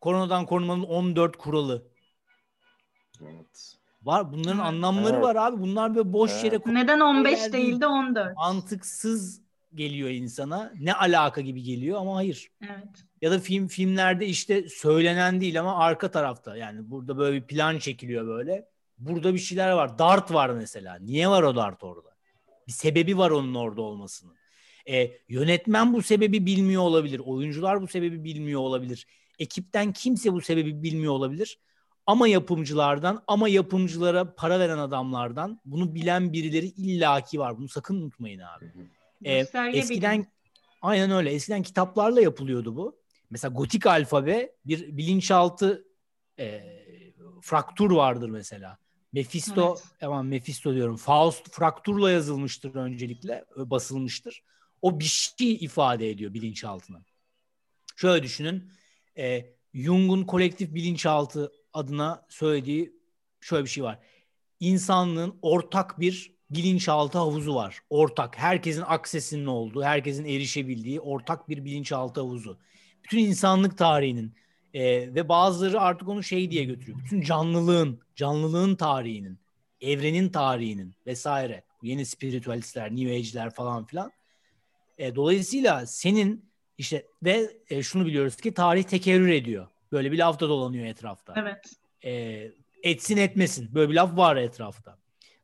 Koronadan 0.00 0.46
korunmanın 0.46 0.82
14 0.82 1.36
kuralı. 1.38 1.86
evet. 3.22 3.76
Var 4.02 4.32
bunların 4.32 4.58
Evet. 4.58 4.66
anlamları 4.66 5.14
Evet. 5.14 5.22
var 5.24 5.36
abi. 5.36 5.60
Bunlar 5.62 5.94
böyle 5.94 6.12
boş 6.12 6.30
Evet. 6.32 6.44
yere 6.44 6.60
Neden 6.66 7.00
15 7.00 7.38
Şeyler 7.38 7.52
değil 7.52 7.66
değil. 7.66 7.80
de 7.80 7.86
14? 7.86 8.34
mantıksız 8.36 9.40
geliyor 9.74 10.10
insana. 10.10 10.72
Ne 10.80 10.94
alaka 10.94 11.40
gibi 11.40 11.62
geliyor 11.62 12.00
ama 12.00 12.16
hayır. 12.16 12.50
Evet. 12.62 13.04
Ya 13.22 13.30
da 13.30 13.38
film 13.38 13.68
filmlerde 13.68 14.26
işte 14.26 14.68
söylenen 14.68 15.40
değil 15.40 15.60
ama 15.60 15.78
arka 15.78 16.10
tarafta. 16.10 16.56
Yani 16.56 16.90
burada 16.90 17.18
böyle 17.18 17.42
bir 17.42 17.46
plan 17.46 17.78
çekiliyor 17.78 18.26
böyle. 18.26 18.68
Burada 18.98 19.34
bir 19.34 19.38
şeyler 19.38 19.72
var. 19.72 19.98
Dart 19.98 20.32
var 20.32 20.50
mesela. 20.50 20.98
Niye 21.00 21.28
var 21.28 21.42
o 21.42 21.56
dart 21.56 21.84
orada? 21.84 22.08
Bir 22.66 22.72
sebebi 22.72 23.18
var 23.18 23.30
onun 23.30 23.54
orada 23.54 23.82
olmasının. 23.82 24.34
E, 24.88 25.12
yönetmen 25.28 25.94
bu 25.94 26.02
sebebi 26.02 26.46
bilmiyor 26.46 26.82
olabilir. 26.82 27.18
Oyuncular 27.18 27.82
bu 27.82 27.88
sebebi 27.88 28.24
bilmiyor 28.24 28.60
olabilir. 28.60 29.06
Ekipten 29.38 29.92
kimse 29.92 30.32
bu 30.32 30.40
sebebi 30.40 30.82
bilmiyor 30.82 31.12
olabilir. 31.12 31.58
Ama 32.06 32.28
yapımcılardan, 32.28 33.22
ama 33.26 33.48
yapımcılara 33.48 34.34
para 34.34 34.60
veren 34.60 34.78
adamlardan 34.78 35.60
bunu 35.64 35.94
bilen 35.94 36.32
birileri 36.32 36.66
illaki 36.66 37.38
var. 37.38 37.58
Bunu 37.58 37.68
sakın 37.68 37.94
unutmayın 37.94 38.40
abi. 38.40 38.72
Ee, 39.24 39.38
Gösterge 39.38 39.78
eskiden 39.78 40.18
bilim. 40.18 40.30
aynen 40.82 41.10
öyle. 41.10 41.30
Eskiden 41.30 41.62
kitaplarla 41.62 42.20
yapılıyordu 42.20 42.76
bu. 42.76 43.01
Mesela 43.32 43.54
gotik 43.54 43.86
alfabe 43.86 44.52
bir 44.66 44.96
bilinçaltı 44.96 45.84
e, 46.38 46.62
fraktur 47.40 47.90
vardır 47.90 48.28
mesela. 48.28 48.78
Mephisto, 49.12 49.76
Evet. 49.76 50.02
aman 50.02 50.26
Mephisto 50.26 50.74
diyorum. 50.74 50.96
Faust 50.96 51.50
frakturla 51.50 52.10
yazılmıştır 52.10 52.74
öncelikle, 52.74 53.44
basılmıştır. 53.56 54.42
O 54.82 55.00
bir 55.00 55.04
şey 55.04 55.52
ifade 55.54 56.10
ediyor 56.10 56.34
bilinçaltına. 56.34 57.04
Şöyle 57.96 58.22
düşünün. 58.22 58.72
E, 59.18 59.54
Jung'un 59.74 60.24
kolektif 60.24 60.74
bilinçaltı 60.74 61.52
adına 61.72 62.26
söylediği 62.28 62.92
şöyle 63.40 63.64
bir 63.64 63.70
şey 63.70 63.84
var. 63.84 63.98
İnsanlığın 64.60 65.38
ortak 65.42 66.00
bir 66.00 66.34
bilinçaltı 66.50 67.18
havuzu 67.18 67.54
var. 67.54 67.80
Ortak. 67.90 68.38
Herkesin 68.38 68.84
aksesinin 68.86 69.46
olduğu, 69.46 69.82
herkesin 69.82 70.24
erişebildiği 70.24 71.00
ortak 71.00 71.48
bir 71.48 71.64
bilinçaltı 71.64 72.20
havuzu. 72.20 72.58
Bütün 73.12 73.24
insanlık 73.24 73.78
tarihinin 73.78 74.34
e, 74.74 74.84
ve 75.14 75.28
bazıları 75.28 75.80
artık 75.80 76.08
onu 76.08 76.22
şey 76.22 76.50
diye 76.50 76.64
götürüyor. 76.64 76.98
Bütün 77.04 77.20
canlılığın, 77.20 78.00
canlılığın 78.16 78.76
tarihinin, 78.76 79.38
evrenin 79.80 80.28
tarihinin 80.28 80.94
vesaire. 81.06 81.64
Yeni 81.82 82.06
spiritüalistler, 82.06 82.90
New 82.90 83.14
Age'ler 83.14 83.50
falan 83.50 83.84
filan. 83.84 84.12
E, 84.98 85.14
dolayısıyla 85.14 85.86
senin 85.86 86.44
işte 86.78 87.06
ve 87.22 87.50
e, 87.70 87.82
şunu 87.82 88.06
biliyoruz 88.06 88.36
ki 88.36 88.54
tarih 88.54 88.82
tekerrür 88.84 89.28
ediyor. 89.28 89.68
Böyle 89.92 90.12
bir 90.12 90.18
laf 90.18 90.40
da 90.40 90.48
dolanıyor 90.48 90.86
etrafta 90.86 91.34
Evet. 91.36 91.72
e, 92.04 92.50
etsin 92.82 93.16
etmesin. 93.16 93.74
Böyle 93.74 93.90
bir 93.90 93.94
laf 93.94 94.16
var 94.16 94.36
etrafta. 94.36 94.98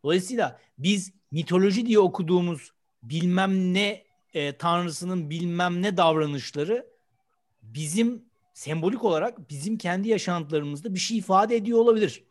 Dolayısıyla 0.05 0.61
biz 0.79 1.13
mitoloji 1.31 1.87
diye 1.87 1.99
okuduğumuz 1.99 2.73
bilmem 3.03 3.75
ne 3.75 4.05
e, 4.35 4.57
tanrısının 4.57 5.31
bilmem 5.31 5.83
ne 5.83 5.97
davranışları 5.97 6.98
bizim 7.75 8.25
sembolik 8.55 9.05
olarak 9.05 9.51
bizim 9.51 9.79
kendi 9.79 10.09
yaşantılarımızda 10.09 10.95
bir 10.95 10.99
şey 10.99 11.19
ifade 11.19 11.57
ediyor 11.57 11.79
olabilir. 11.79 12.25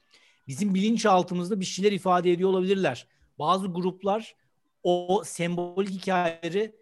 Bizim 0.47 0.73
bilinçaltımızda 0.73 1.60
bir 1.60 1.65
şeyler 1.65 1.91
ifade 1.91 2.32
ediyor 2.32 2.50
olabilirler. 2.50 3.08
Bazı 3.39 3.67
gruplar 3.67 4.36
o 4.84 5.21
sembolik 5.26 5.89
hikayeleri 5.89 6.76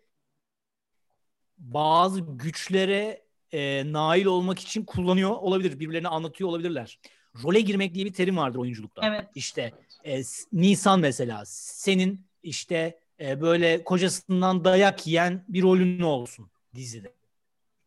bazı 1.57 2.21
güçlere 2.21 3.21
e, 3.51 3.93
nail 3.93 4.25
olmak 4.25 4.59
için 4.59 4.85
kullanıyor 4.85 5.29
olabilir. 5.29 5.79
Birbirlerine 5.79 6.07
anlatıyor 6.07 6.49
olabilirler. 6.49 6.99
Role 7.43 7.61
girmek 7.61 7.93
diye 7.93 8.05
bir 8.05 8.13
terim 8.13 8.37
vardır 8.37 8.59
oyunculukta. 8.59 9.07
Evet. 9.07 9.25
İşte 9.35 9.73
e, 10.05 10.21
Nisan 10.53 10.99
mesela 10.99 11.43
senin 11.45 12.25
işte 12.43 12.99
e, 13.19 13.41
böyle 13.41 13.83
kocasından 13.83 14.65
dayak 14.65 15.07
yiyen 15.07 15.45
bir 15.47 15.63
rolün 15.63 15.99
olsun 15.99 16.49
dizide. 16.75 17.13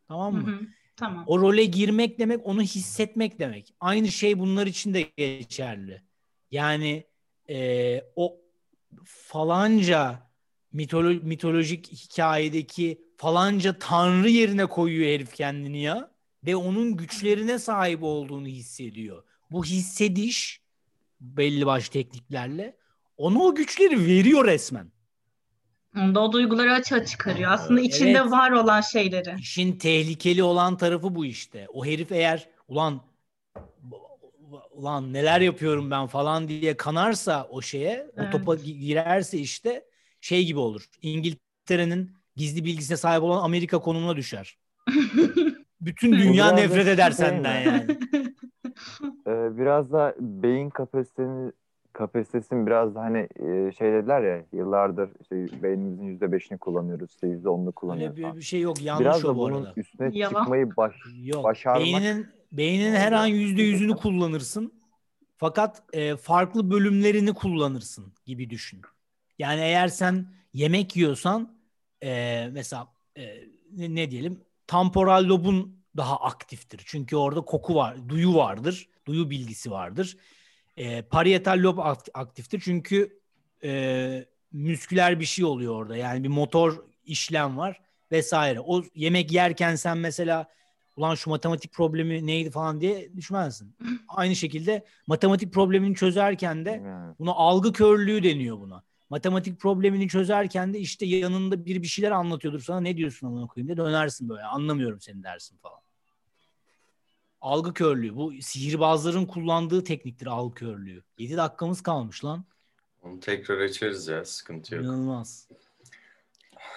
Tamam 0.09 0.35
Hı 0.35 0.41
mı? 0.41 0.51
hı. 0.53 0.61
Tamam. 0.97 1.25
O 1.27 1.41
role 1.41 1.65
girmek 1.65 2.19
demek 2.19 2.41
onu 2.47 2.63
hissetmek 2.63 3.39
demek. 3.39 3.75
Aynı 3.81 4.09
şey 4.09 4.39
bunlar 4.39 4.67
için 4.67 4.95
de 4.95 5.03
geçerli. 5.17 6.03
Yani 6.51 7.05
e, 7.51 8.01
o 8.17 8.41
falanca 9.05 10.31
mitolo- 10.75 11.23
mitolojik 11.25 11.93
hikayedeki 11.93 13.01
falanca 13.17 13.79
tanrı 13.79 14.29
yerine 14.31 14.67
koyuyor 14.67 15.09
herif 15.09 15.35
kendini 15.35 15.83
ya 15.83 16.11
ve 16.47 16.57
onun 16.57 16.97
güçlerine 16.97 17.59
sahip 17.59 18.03
olduğunu 18.03 18.47
hissediyor. 18.47 19.25
Bu 19.51 19.65
hissediş 19.65 20.61
belli 21.21 21.67
başlı 21.67 21.93
tekniklerle 21.93 22.77
ona 23.17 23.39
o 23.43 23.55
güçleri 23.55 24.07
veriyor 24.07 24.47
resmen. 24.47 24.93
Onda 25.97 26.21
o 26.21 26.33
duyguları 26.33 26.73
açığa 26.73 27.05
çıkarıyor. 27.05 27.51
Aslında 27.53 27.81
içinde 27.81 28.11
Evet. 28.11 28.31
var 28.31 28.51
olan 28.51 28.81
şeyleri. 28.81 29.35
İşin 29.39 29.73
tehlikeli 29.79 30.43
olan 30.43 30.77
tarafı 30.77 31.15
bu 31.15 31.25
işte. 31.27 31.67
O 31.73 31.87
herif 31.87 32.13
eğer 32.13 32.49
ulan 32.69 33.01
ulan 34.73 35.13
neler 35.13 35.41
yapıyorum 35.41 35.91
ben 35.91 36.07
falan 36.07 36.49
diye 36.49 36.77
kanarsa 36.77 37.47
o 37.51 37.63
şeye, 37.63 38.11
o 38.17 38.23
Evet. 38.23 38.33
topa 38.33 38.55
gi- 38.55 38.79
girerse 38.79 39.39
işte 39.39 39.85
şey 40.21 40.45
gibi 40.47 40.59
olur. 40.59 40.85
İngiltere'nin 41.03 42.11
gizli 42.37 42.65
bilgisine 42.65 42.97
sahip 42.97 43.23
olan 43.23 43.45
Amerika 43.45 43.79
konumuna 43.79 44.17
düşer. 44.17 44.59
Bütün 45.81 46.13
dünya 46.13 46.51
nefret 46.53 46.87
eder 46.89 47.11
şey 47.11 47.27
senden 47.27 47.61
yani. 47.61 47.99
Ee, 49.27 49.59
biraz 49.59 49.93
da 49.93 50.15
beyin 50.19 50.71
kapasitesini 50.71 51.53
kapasitesini 51.99 52.67
biraz 52.67 52.95
da 52.95 53.01
hani 53.01 53.19
e, 53.19 53.73
şey 53.73 53.93
dediler 53.93 54.23
ya 54.23 54.45
yıllardır 54.53 55.11
işte 55.21 55.63
beynimizin 55.63 56.05
yüzde 56.05 56.33
beşini 56.33 56.59
kullanıyoruz 56.59 57.11
işte 57.11 57.27
yüzde 57.29 57.49
onunu 57.49 57.67
Öyle 57.67 57.75
kullanıyoruz 57.75 58.17
bir, 58.17 58.23
falan. 58.23 58.37
bir 58.37 58.43
şey 58.43 58.61
yok. 58.61 58.83
Yanlış 58.83 59.01
Biraz 59.05 59.25
o 59.25 59.29
da 59.29 59.35
bu 59.37 59.39
bunun 59.41 59.57
arada. 59.65 59.73
üstüne 59.77 60.11
Yalan. 60.19 60.41
çıkmayı 60.41 60.77
baş 60.77 60.95
Yok. 61.25 61.45
başarmak- 61.45 61.81
Beyninin 61.85 62.27
beyninin 62.53 62.95
her 62.95 63.13
an 63.13 63.27
yüzde 63.27 63.63
yüzünü 63.63 63.97
kullanırsın. 63.97 64.73
Fakat 65.37 65.83
e, 65.93 66.17
farklı 66.17 66.71
bölümlerini 66.71 67.33
kullanırsın 67.35 68.13
gibi 68.27 68.51
düşün. 68.51 68.81
Yani 69.39 69.61
eğer 69.61 69.89
sen 69.89 70.27
yemek 70.53 70.97
yiyorsan 70.97 71.57
e, 72.03 72.49
mesela 72.53 72.89
e, 73.17 73.23
ne, 73.77 73.95
ne 73.95 74.11
diyelim 74.11 74.41
temporal 74.67 75.25
lobun 75.29 75.79
daha 75.97 76.17
aktiftir. 76.17 76.83
Çünkü 76.87 77.17
orada 77.17 77.41
koku 77.41 77.75
var, 77.75 77.97
duyu 78.09 78.35
vardır, 78.35 78.89
duyu 79.07 79.31
bilgisi 79.31 79.71
vardır. 79.71 80.17
E, 80.79 81.03
parietal 81.03 81.59
lob 81.63 81.79
akt- 81.79 82.11
aktiftir 82.15 82.61
çünkü 82.65 83.21
e, 83.65 84.25
müsküler 84.53 85.21
bir 85.21 85.25
şey 85.25 85.45
oluyor 85.45 85.75
orada. 85.75 85.97
Yani 85.97 86.25
bir 86.25 86.29
motor 86.29 86.85
işlem 87.05 87.59
var 87.59 87.81
vesaire. 88.13 88.61
O 88.61 88.83
yemek 88.95 89.33
yerken 89.33 89.75
sen 89.77 89.99
mesela 89.99 90.47
ulan 90.97 91.15
şu 91.15 91.31
matematik 91.31 91.73
problemi 91.73 92.27
neydi 92.27 92.51
falan 92.51 92.81
diye 92.81 93.17
düşünmezsin. 93.17 93.77
Aynı 94.09 94.37
şekilde 94.37 94.85
matematik 95.07 95.53
problemini 95.53 95.95
çözerken 95.95 96.65
de 96.65 96.83
buna 97.19 97.33
algı 97.33 97.73
körlüğü 97.73 98.23
deniyor 98.23 98.61
buna. 98.61 98.83
Matematik 99.11 99.61
problemini 99.61 100.09
çözerken 100.09 100.75
de 100.75 100.79
işte 100.79 101.07
yanında 101.07 101.65
biri 101.67 101.83
bir 101.83 101.89
şeyler 101.89 102.11
anlatıyordur 102.11 102.61
sana 102.61 102.81
ne 102.81 102.97
diyorsun 102.97 103.27
amına 103.27 103.47
koyayım 103.47 103.69
diye 103.69 103.77
dönersin 103.77 104.29
böyle 104.29 104.43
anlamıyorum 104.43 105.01
seni 105.01 105.23
dersin 105.23 105.57
falan. 105.57 105.79
Algı 107.41 107.75
körlüğü 107.75 108.17
bu 108.17 108.33
sihirbazların 108.41 109.27
kullandığı 109.27 109.85
tekniktir 109.85 110.27
algı 110.27 110.55
körlüğü. 110.55 111.03
7 111.19 111.37
dakikamız 111.37 111.81
kalmış 111.83 112.25
lan. 112.25 112.45
Onu 113.03 113.21
tekrar 113.21 113.59
açarız 113.61 114.09
ya 114.09 114.25
sıkıntı 114.25 114.75
yok. 114.75 114.85
İnanılmaz. 114.85 115.49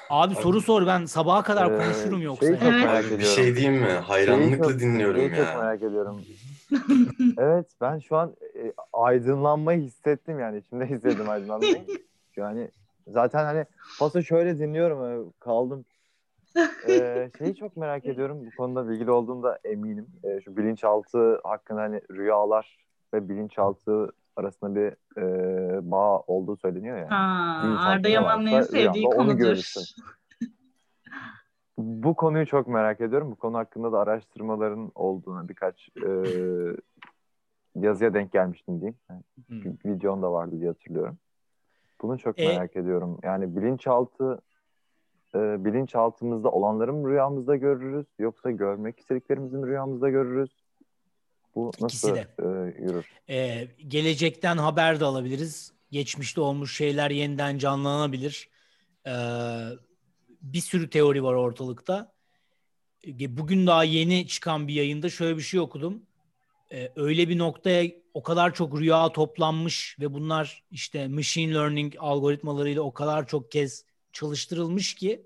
Abi 0.09 0.35
soru 0.35 0.61
sor 0.61 0.87
ben 0.87 1.05
sabaha 1.05 1.43
kadar 1.43 1.71
Ee, 1.71 1.77
konuşurum 1.77 2.21
yoksa. 2.21 2.45
şeyi 2.45 2.59
çok 2.59 2.67
merak 2.69 3.05
Abi 3.05 3.19
bir 3.19 3.23
şey 3.23 3.55
diyeyim 3.55 3.73
mi? 3.81 3.87
Hayranlıkla 3.91 4.49
Şeyi 4.65 4.71
çok- 4.71 4.79
dinliyorum 4.79 5.17
şeyi 5.19 5.29
çok 5.29 5.37
ya. 5.47 5.57
merak 5.57 5.83
ediyorum. 5.83 6.21
evet 7.37 7.65
ben 7.81 7.99
şu 7.99 8.17
an 8.17 8.35
e, 8.55 8.73
aydınlanmayı 8.93 9.81
hissettim 9.81 10.39
yani 10.39 10.57
içimde 10.57 10.85
hissettim 10.85 11.29
aydınlanmayı. 11.29 11.85
Yani 12.37 12.71
Zaten 13.07 13.43
hani 13.45 13.65
pası 13.99 14.23
şöyle 14.23 14.59
dinliyorum 14.59 15.33
kaldım. 15.39 15.85
Ee, 16.89 17.31
şeyi 17.37 17.55
çok 17.55 17.77
merak 17.77 18.05
ediyorum. 18.05 18.45
Bu 18.45 18.57
konuda 18.57 18.89
bilgili 18.89 19.11
olduğumda 19.11 19.59
eminim. 19.63 20.07
Ee, 20.23 20.41
şu 20.41 20.57
bilinçaltı 20.57 21.41
hakkında 21.43 21.81
hani 21.81 22.01
rüyalar 22.11 22.77
ve 23.13 23.29
bilinçaltı 23.29 24.09
arasında 24.35 24.75
bir 24.75 24.93
e, 25.17 25.91
bağ 25.91 26.19
olduğu 26.19 26.57
söyleniyor 26.57 26.97
ya. 26.97 27.09
Ha, 27.09 27.79
Arda 27.79 28.07
Yaman'ın 28.07 28.61
sevdiği 28.61 29.09
konudur. 29.09 29.73
Bu 31.77 32.15
konuyu 32.15 32.45
çok 32.45 32.67
merak 32.67 33.01
ediyorum. 33.01 33.31
Bu 33.31 33.35
konu 33.35 33.57
hakkında 33.57 33.91
da 33.91 33.99
araştırmaların 33.99 34.91
olduğuna 34.95 35.49
birkaç 35.49 35.89
e, 36.05 36.09
yazıya 37.75 38.13
denk 38.13 38.31
gelmiştim 38.31 38.81
diyeyim. 38.81 38.97
Yani 39.09 39.21
Hmm. 39.47 39.63
bir 39.63 39.89
videon 39.89 40.21
da 40.21 40.31
vardı 40.31 40.59
diye 40.59 40.69
hatırlıyorum. 40.69 41.17
Bunu 42.01 42.17
çok 42.17 42.39
E- 42.39 42.45
merak 42.47 42.75
ediyorum. 42.75 43.19
Yani 43.23 43.55
bilinçaltı 43.55 44.41
e, 45.35 45.65
bilinçaltımızda 45.65 46.51
olanları 46.51 46.93
mı 46.93 47.09
rüyamızda 47.09 47.55
görürüz 47.55 48.05
yoksa 48.19 48.51
görmek 48.51 48.99
istediklerimizi 48.99 49.57
mi 49.57 49.67
rüyamızda 49.67 50.09
görürüz? 50.09 50.49
Bu 51.55 51.71
İkisi 51.73 51.83
nasıl 51.83 52.15
de. 52.15 52.27
e, 52.39 52.83
yürür? 52.83 53.05
Ee, 53.29 53.67
gelecekten 53.87 54.57
haber 54.57 54.99
de 54.99 55.05
alabiliriz. 55.05 55.73
Geçmişte 55.91 56.41
olmuş 56.41 56.77
şeyler 56.77 57.11
yeniden 57.11 57.57
canlanabilir. 57.57 58.49
Ee, 59.07 59.11
bir 60.41 60.61
sürü 60.61 60.89
teori 60.89 61.23
var 61.23 61.33
ortalıkta. 61.33 62.13
Ee, 63.07 63.37
Bugün 63.37 63.67
daha 63.67 63.83
yeni 63.83 64.27
çıkan 64.27 64.67
bir 64.67 64.73
yayında 64.73 65.09
şöyle 65.09 65.37
bir 65.37 65.41
şey 65.41 65.59
okudum. 65.59 66.01
Ee, 66.71 66.91
öyle 66.95 67.29
bir 67.29 67.37
noktaya 67.37 67.91
o 68.13 68.23
kadar 68.23 68.53
çok 68.53 68.79
rüya 68.79 69.11
toplanmış 69.11 69.97
ve 69.99 70.13
bunlar 70.13 70.63
işte 70.71 71.07
machine 71.07 71.53
learning 71.53 71.93
algoritmalarıyla 71.99 72.81
o 72.81 72.93
kadar 72.93 73.27
çok 73.27 73.51
kez 73.51 73.85
çalıştırılmış 74.13 74.93
ki 74.93 75.25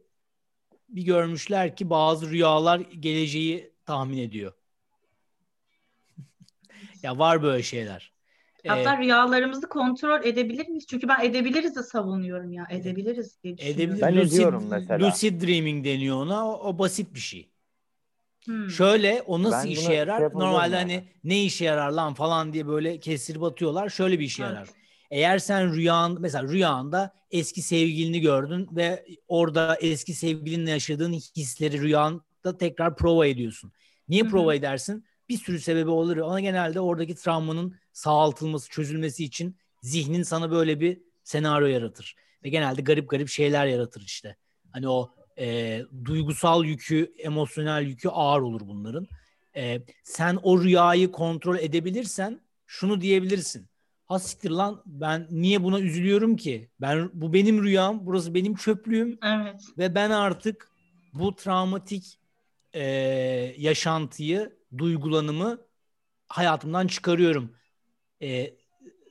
bir 0.90 1.02
görmüşler 1.04 1.76
ki 1.76 1.90
bazı 1.90 2.30
rüyalar 2.30 2.80
geleceği 2.80 3.74
tahmin 3.86 4.18
ediyor. 4.18 4.54
ya 7.04 7.20
var 7.20 7.44
böyle 7.44 7.64
şeyler. 7.64 8.16
Ee, 8.64 8.70
Hatta 8.70 8.98
rüyalarımızı 8.98 9.70
kontrol 9.70 10.24
edebilir 10.24 10.68
miyiz? 10.68 10.86
Çünkü 10.90 11.08
ben 11.08 11.26
edebiliriz 11.26 11.76
de 11.76 11.84
savunuyorum 11.84 12.52
ya. 12.52 12.68
Edebiliriz 12.70 13.44
diye 13.44 13.58
düşünüyorum. 13.58 13.82
Edebilir. 13.82 14.02
Ben 14.02 14.16
lucid, 14.18 14.34
ediyorum 14.34 14.68
mesela. 14.70 15.08
lucid 15.08 15.42
dreaming 15.42 15.86
deniyor 15.86 16.18
ona. 16.18 16.48
O, 16.48 16.70
o 16.70 16.80
basit 16.80 17.14
bir 17.14 17.20
şey. 17.20 17.50
Hmm. 18.46 18.70
Şöyle 18.70 19.22
o 19.26 19.44
nasıl 19.44 19.68
Ben 19.68 19.72
işe 19.72 19.82
şey 19.82 19.96
yarar? 19.96 20.34
Normalde 20.34 20.76
yani. 20.76 20.94
hani 20.94 21.04
ne 21.24 21.44
işe 21.44 21.66
yarar 21.66 21.92
lan 21.92 22.14
falan 22.14 22.54
diye 22.54 22.68
böyle 22.68 23.00
kestirip 23.00 23.44
atıyorlar. 23.44 23.90
Şöyle 23.90 24.20
bir 24.20 24.26
işe 24.26 24.44
Evet. 24.44 24.54
yarar. 24.54 24.68
Eğer 25.12 25.40
sen 25.40 25.74
rüyan 25.74 26.18
mesela 26.20 26.48
rüyanda 26.48 27.14
eski 27.32 27.62
sevgilini 27.62 28.20
gördün 28.22 28.70
ve 28.72 29.06
orada 29.28 29.78
eski 29.82 30.14
sevgilinle 30.14 30.72
yaşadığın 30.72 31.14
hisleri 31.14 31.82
rüyanda 31.82 32.58
tekrar 32.60 32.96
prova 32.96 33.28
ediyorsun. 33.28 33.72
Niye 34.10 34.22
Hı 34.24 34.26
hı. 34.28 34.32
prova 34.32 34.56
edersin? 34.56 35.06
Bir 35.30 35.38
sürü 35.38 35.60
sebebi 35.60 35.90
olur. 35.90 36.18
Ama 36.18 36.40
genelde 36.40 36.80
oradaki 36.80 37.16
travmanın 37.16 37.76
sağaltılması, 37.94 38.70
çözülmesi 38.70 39.24
için 39.24 39.56
zihnin 39.82 40.24
sana 40.24 40.52
böyle 40.52 40.80
bir 40.80 41.02
senaryo 41.24 41.68
yaratır. 41.68 42.16
Ve 42.44 42.50
genelde 42.50 42.82
garip 42.82 43.10
garip 43.10 43.30
şeyler 43.30 43.66
yaratır 43.66 44.02
işte. 44.02 44.36
Hani 44.72 44.90
o 44.90 45.12
e, 45.40 45.82
duygusal 46.06 46.66
yükü, 46.66 47.14
emosyonel 47.18 47.84
yükü 47.84 48.10
ağır 48.10 48.42
olur 48.42 48.62
bunların. 48.66 49.08
E, 49.56 49.82
sen 50.04 50.40
o 50.44 50.64
rüyayı 50.64 51.12
kontrol 51.12 51.58
edebilirsen 51.58 52.42
şunu 52.68 53.02
diyebilirsin. 53.02 53.68
Ha 54.06 54.20
siktir 54.20 54.50
lan 54.50 54.82
ben 54.86 55.28
niye 55.32 55.64
buna 55.64 55.80
üzülüyorum 55.80 56.36
ki? 56.36 56.70
Ben 56.82 57.10
bu 57.14 57.34
benim 57.34 57.64
rüyam, 57.64 58.06
burası 58.06 58.34
benim 58.34 58.56
çöplüğüm 58.56 59.20
Evet. 59.24 59.62
ve 59.78 59.96
ben 59.96 60.10
artık 60.10 60.72
bu 61.14 61.36
travmatik 61.36 62.20
e, 62.74 62.84
yaşantıyı, 63.58 64.58
duygulanımı 64.78 65.62
hayatımdan 66.28 66.88
çıkarıyorum. 66.88 67.56
E, 68.22 68.54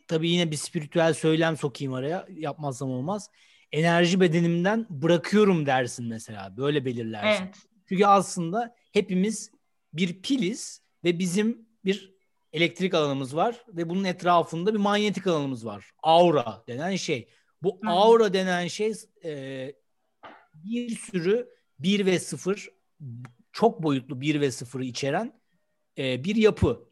tabii 0.08 0.30
yine 0.30 0.50
bir 0.50 0.56
spiritüel 0.56 1.14
söylem 1.14 1.56
sokayım 1.56 1.94
araya. 1.94 2.26
Yapmazsam 2.30 2.90
olmaz. 2.90 3.30
Enerji 3.72 4.20
bedenimden 4.20 4.86
bırakıyorum 4.90 5.66
dersin 5.66 6.06
mesela. 6.06 6.56
Böyle 6.56 6.84
belirlersin. 6.84 7.44
Evet. 7.44 7.56
Çünkü 7.88 8.06
aslında 8.06 8.74
hepimiz 8.92 9.50
bir 9.92 10.22
piliz 10.22 10.82
ve 11.04 11.18
bizim 11.18 11.68
bir 11.84 12.13
elektrik 12.54 12.94
alanımız 12.94 13.36
var 13.36 13.64
ve 13.68 13.88
bunun 13.88 14.04
etrafında 14.04 14.74
bir 14.74 14.78
manyetik 14.78 15.26
alanımız 15.26 15.66
var. 15.66 15.90
Aura 16.02 16.64
denen 16.68 16.96
şey. 16.96 17.28
Bu 17.62 17.78
Hı. 17.82 17.90
aura 17.90 18.32
denen 18.32 18.66
şey 18.66 18.92
e, 19.24 19.72
bir 20.54 20.96
sürü 20.96 21.48
1 21.78 22.06
ve 22.06 22.18
0 22.18 22.68
çok 23.52 23.82
boyutlu 23.82 24.20
1 24.20 24.40
ve 24.40 24.46
0'ı 24.46 24.84
içeren 24.84 25.40
e, 25.98 26.24
bir 26.24 26.36
yapı. 26.36 26.88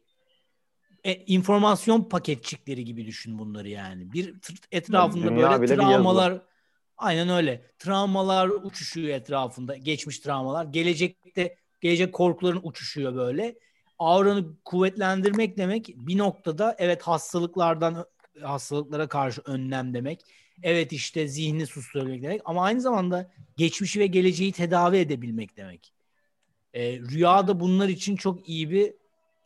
E, 1.03 1.15
informasyon 1.15 2.03
paketçikleri 2.03 2.85
gibi 2.85 3.05
düşün 3.05 3.39
bunları 3.39 3.69
yani. 3.69 4.13
Bir 4.13 4.33
tr- 4.33 4.67
etrafında 4.71 5.29
dünya 5.29 5.61
böyle 5.61 5.75
travmalar 5.75 6.41
aynen 6.97 7.29
öyle. 7.29 7.71
Travmalar 7.77 8.47
uçuşuyor 8.47 9.09
etrafında. 9.09 9.75
Geçmiş 9.75 10.19
travmalar. 10.19 10.65
Gelecekte 10.65 11.55
gelecek 11.81 12.13
korkuların 12.13 12.61
uçuşuyor 12.63 13.15
böyle. 13.15 13.55
Auranı 14.03 14.45
kuvvetlendirmek 14.65 15.57
demek 15.57 15.89
bir 15.95 16.17
noktada 16.17 16.75
evet 16.79 17.01
hastalıklardan 17.01 18.05
hastalıklara 18.41 19.07
karşı 19.07 19.41
önlem 19.45 19.93
demek. 19.93 20.21
Evet 20.63 20.93
işte 20.93 21.27
zihni 21.27 21.67
susturabilmek 21.67 22.23
demek 22.23 22.41
ama 22.45 22.63
aynı 22.63 22.81
zamanda 22.81 23.31
geçmişi 23.57 23.99
ve 23.99 24.07
geleceği 24.07 24.51
tedavi 24.51 24.97
edebilmek 24.97 25.57
demek. 25.57 25.93
E, 26.73 26.99
rüya 26.99 27.47
da 27.47 27.59
bunlar 27.59 27.89
için 27.89 28.15
çok 28.15 28.49
iyi 28.49 28.71
bir 28.71 28.93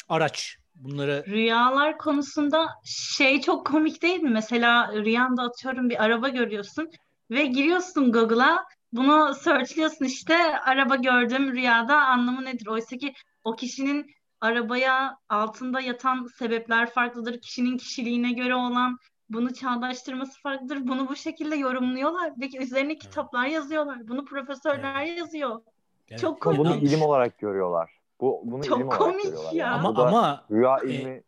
araç. 0.10 0.58
Bunları 0.76 1.26
Rüyalar 1.28 1.98
konusunda 1.98 2.68
şey 2.84 3.42
çok 3.42 3.68
komik 3.68 4.02
değil 4.02 4.20
mi? 4.20 4.30
Mesela 4.30 4.94
rüyanda 4.94 5.44
atıyorum 5.44 5.90
bir 5.90 6.04
araba 6.04 6.30
görüyorsun 6.30 6.92
ve 7.32 7.46
giriyorsun 7.46 8.12
Google'a 8.12 8.58
bunu 8.92 9.34
searchliyorsun 9.36 10.06
işte 10.06 10.60
araba 10.60 10.96
gördüm 10.96 11.52
rüyada 11.52 11.96
anlamı 11.96 12.46
nedir? 12.46 12.68
Oysa 12.68 12.98
ki 12.98 13.14
o 13.44 13.56
kişinin 13.56 14.17
arabaya 14.42 15.18
altında 15.30 15.82
yatan 15.82 16.28
sebepler 16.40 16.90
farklıdır. 16.92 17.42
Kişinin 17.42 17.78
kişiliğine 17.78 18.32
göre 18.32 18.56
olan 18.56 18.98
bunu 19.30 19.54
çağdaştırması 19.54 20.42
farklıdır. 20.42 20.88
Bunu 20.88 21.10
bu 21.10 21.16
şekilde 21.16 21.56
yorumluyorlar 21.56 22.34
ve 22.42 22.58
üzerine 22.64 22.98
kitaplar 22.98 23.46
yazıyorlar. 23.48 24.08
Bunu 24.08 24.26
profesörler 24.26 25.04
yazıyor. 25.04 25.62
Evet. 26.10 26.20
Çok 26.20 26.48
Ama 26.48 26.58
bunu 26.58 26.70
komik. 26.70 26.84
ilim 26.84 27.02
olarak 27.02 27.40
görüyorlar. 27.40 27.92
Bu 28.22 28.42
bunu 28.44 28.64
Çok 28.64 28.78
ilim 28.78 28.88
olarak 28.88 29.02
komik 29.02 29.24
görüyorlar. 29.24 29.52
ya. 29.52 29.66
Yani. 29.66 29.76
ama 29.76 29.96
Bu 29.96 30.02
ama 30.02 30.46
rüya 30.52 30.78
e, 30.86 30.90
ilmi 30.90 31.24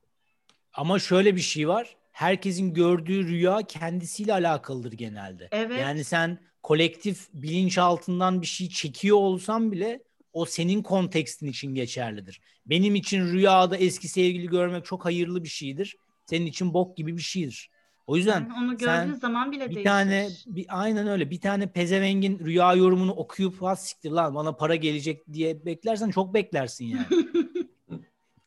Ama 0.74 1.00
şöyle 1.00 1.36
bir 1.36 1.41
şey 1.41 1.67
var. 1.67 1.95
Herkesin 2.12 2.74
gördüğü 2.74 3.28
rüya 3.28 3.62
kendisiyle 3.62 4.34
alakalıdır 4.34 4.91
genelde. 4.91 5.48
Evet. 5.52 5.80
Yani 5.82 6.04
sen 6.04 6.39
kolektif 6.63 7.28
bilinçaltından 7.34 8.41
bir 8.41 8.48
şey 8.48 8.69
çekiyor 8.69 9.17
olsan 9.17 9.72
bile 9.72 10.04
o 10.39 10.45
senin 10.45 10.84
kontekstin 10.84 11.47
için 11.47 11.73
geçerlidir. 11.75 12.41
Benim 12.65 12.95
için 12.95 13.28
rüyada 13.28 13.78
eski 13.78 14.08
sevgili 14.08 14.47
görmek 14.47 14.86
çok 14.86 15.06
hayırlı 15.06 15.43
bir 15.43 15.49
şeydir. 15.49 15.97
Senin 16.25 16.45
için 16.45 16.73
bok 16.73 16.97
gibi 16.97 17.17
bir 17.17 17.21
şeydir. 17.21 17.71
O 18.08 18.15
yüzden 18.15 18.49
Onu 18.60 18.78
sen 18.80 19.06
gördüğün 19.06 19.19
zaman 19.19 19.52
bile 19.52 19.69
bir 19.69 19.75
değişir. 19.75 19.89
tane 19.89 20.28
bir, 20.45 20.65
aynen 20.69 21.08
öyle 21.08 21.30
bir 21.32 21.41
tane 21.41 21.71
pezevengin 21.71 22.39
rüya 22.39 22.73
yorumunu 22.73 23.12
okuyup 23.13 23.62
ha 23.62 23.75
siktir 23.75 24.12
lan 24.12 24.36
bana 24.36 24.52
para 24.56 24.75
gelecek 24.75 25.34
diye 25.34 25.65
beklersen 25.65 26.10
çok 26.10 26.34
beklersin 26.34 26.86
yani. 26.86 27.06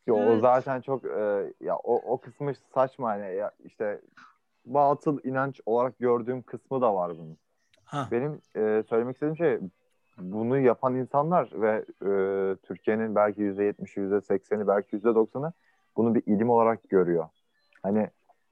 Yo, 0.06 0.16
o 0.16 0.32
Evet. 0.32 0.40
zaten 0.40 0.80
çok 0.80 1.04
e, 1.04 1.52
ya 1.60 1.76
o, 1.76 1.94
o 2.12 2.20
kısmı 2.20 2.52
saçma 2.74 3.14
yani 3.16 3.36
ya 3.36 3.50
işte 3.64 4.00
batıl 4.64 5.18
inanç 5.24 5.60
olarak 5.66 5.98
gördüğüm 5.98 6.42
kısmı 6.42 6.80
da 6.80 6.94
var 6.94 7.18
bunun. 7.18 7.38
Ha. 7.84 8.08
Benim 8.10 8.32
e, 8.56 8.82
söylemek 8.90 9.16
istediğim 9.16 9.36
şey 9.36 9.58
bunu 10.18 10.58
yapan 10.58 10.94
insanlar 10.94 11.48
ve 11.52 11.84
e, 12.02 12.10
Türkiye'nin 12.56 13.14
belki 13.14 13.40
%70'i, 13.40 14.00
%80'i, 14.00 14.66
belki 14.66 14.96
%90'ı 14.96 15.52
bunu 15.96 16.14
bir 16.14 16.22
ilim 16.26 16.50
olarak 16.50 16.88
görüyor. 16.88 17.28
Hani 17.82 18.10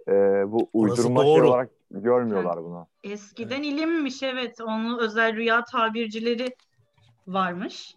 e, 0.08 0.12
bu 0.52 0.68
uydurma 0.72 1.22
şey 1.22 1.42
olarak 1.42 1.70
görmüyorlar 1.90 2.64
bunu. 2.64 2.86
Eskiden 3.04 3.62
ilimmiş 3.62 4.22
evet. 4.22 4.60
Onun 4.60 4.98
özel 4.98 5.36
rüya 5.36 5.64
tabircileri 5.64 6.56
varmış. 7.26 7.96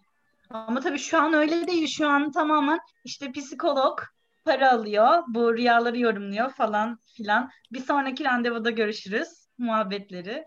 Ama 0.50 0.80
tabii 0.80 0.98
şu 0.98 1.18
an 1.18 1.32
öyle 1.32 1.66
değil. 1.66 1.86
Şu 1.86 2.08
an 2.08 2.32
tamamen 2.32 2.78
işte 3.04 3.32
psikolog 3.32 3.98
para 4.44 4.72
alıyor. 4.72 5.22
Bu 5.28 5.56
rüyaları 5.56 5.98
yorumluyor 5.98 6.50
falan 6.50 6.98
filan. 7.16 7.50
Bir 7.72 7.80
sonraki 7.80 8.24
randevuda 8.24 8.70
görüşürüz 8.70 9.28
muhabbetleri. 9.58 10.44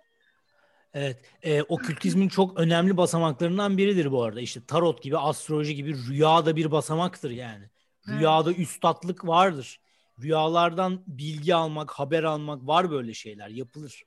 Evet, 1.00 1.18
e, 1.44 1.62
okültizmin 1.64 2.28
çok 2.28 2.60
önemli 2.60 2.98
basamaklarından 2.98 3.78
biridir 3.78 4.12
bu 4.12 4.24
arada. 4.24 4.42
İşte 4.42 4.60
tarot 4.68 5.02
gibi, 5.02 5.18
astroloji 5.18 5.76
gibi 5.76 5.96
rüya 6.10 6.46
da 6.46 6.56
bir 6.56 6.72
basamaktır 6.72 7.32
yani. 7.32 7.64
Rüyada 8.08 8.54
üstatlık 8.54 9.28
vardır. 9.28 9.82
Rüyalardan 10.22 11.00
bilgi 11.08 11.56
almak, 11.56 11.92
haber 11.92 12.24
almak 12.24 12.68
var 12.68 12.92
böyle 12.92 13.14
şeyler 13.14 13.50
yapılır. 13.50 14.04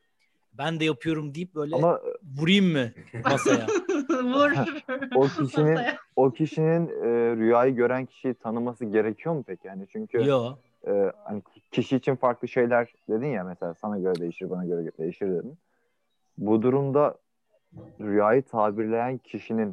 Ben 0.52 0.80
de 0.80 0.84
yapıyorum 0.84 1.34
deyip 1.34 1.54
böyle 1.54 1.76
Ama 1.76 2.00
vurayım 2.38 2.72
mı 2.72 2.90
masaya? 3.24 3.66
Vur. 4.10 4.52
o 5.14 5.28
kişinin 5.28 5.78
o 6.16 6.30
kişinin 6.30 6.88
e, 6.88 7.36
rüyayı 7.36 7.74
gören 7.74 8.06
kişiyi 8.06 8.34
tanıması 8.34 8.84
gerekiyor 8.84 9.34
mu 9.34 9.44
peki? 9.46 9.66
Yani 9.66 9.86
çünkü 9.92 10.24
Yo. 10.24 10.54
e, 10.86 11.12
hani 11.24 11.42
kişi 11.72 11.96
için 11.96 12.16
farklı 12.16 12.48
şeyler 12.48 12.92
dedin 13.08 13.26
ya 13.26 13.44
mesela 13.44 13.74
sana 13.74 13.98
göre 13.98 14.14
değişir 14.14 14.50
bana 14.50 14.64
göre 14.64 14.90
değişir 14.98 15.30
dedin. 15.30 15.58
Bu 16.40 16.62
durumda 16.62 17.18
rüyayı 18.00 18.42
tabirleyen 18.42 19.18
kişinin 19.18 19.70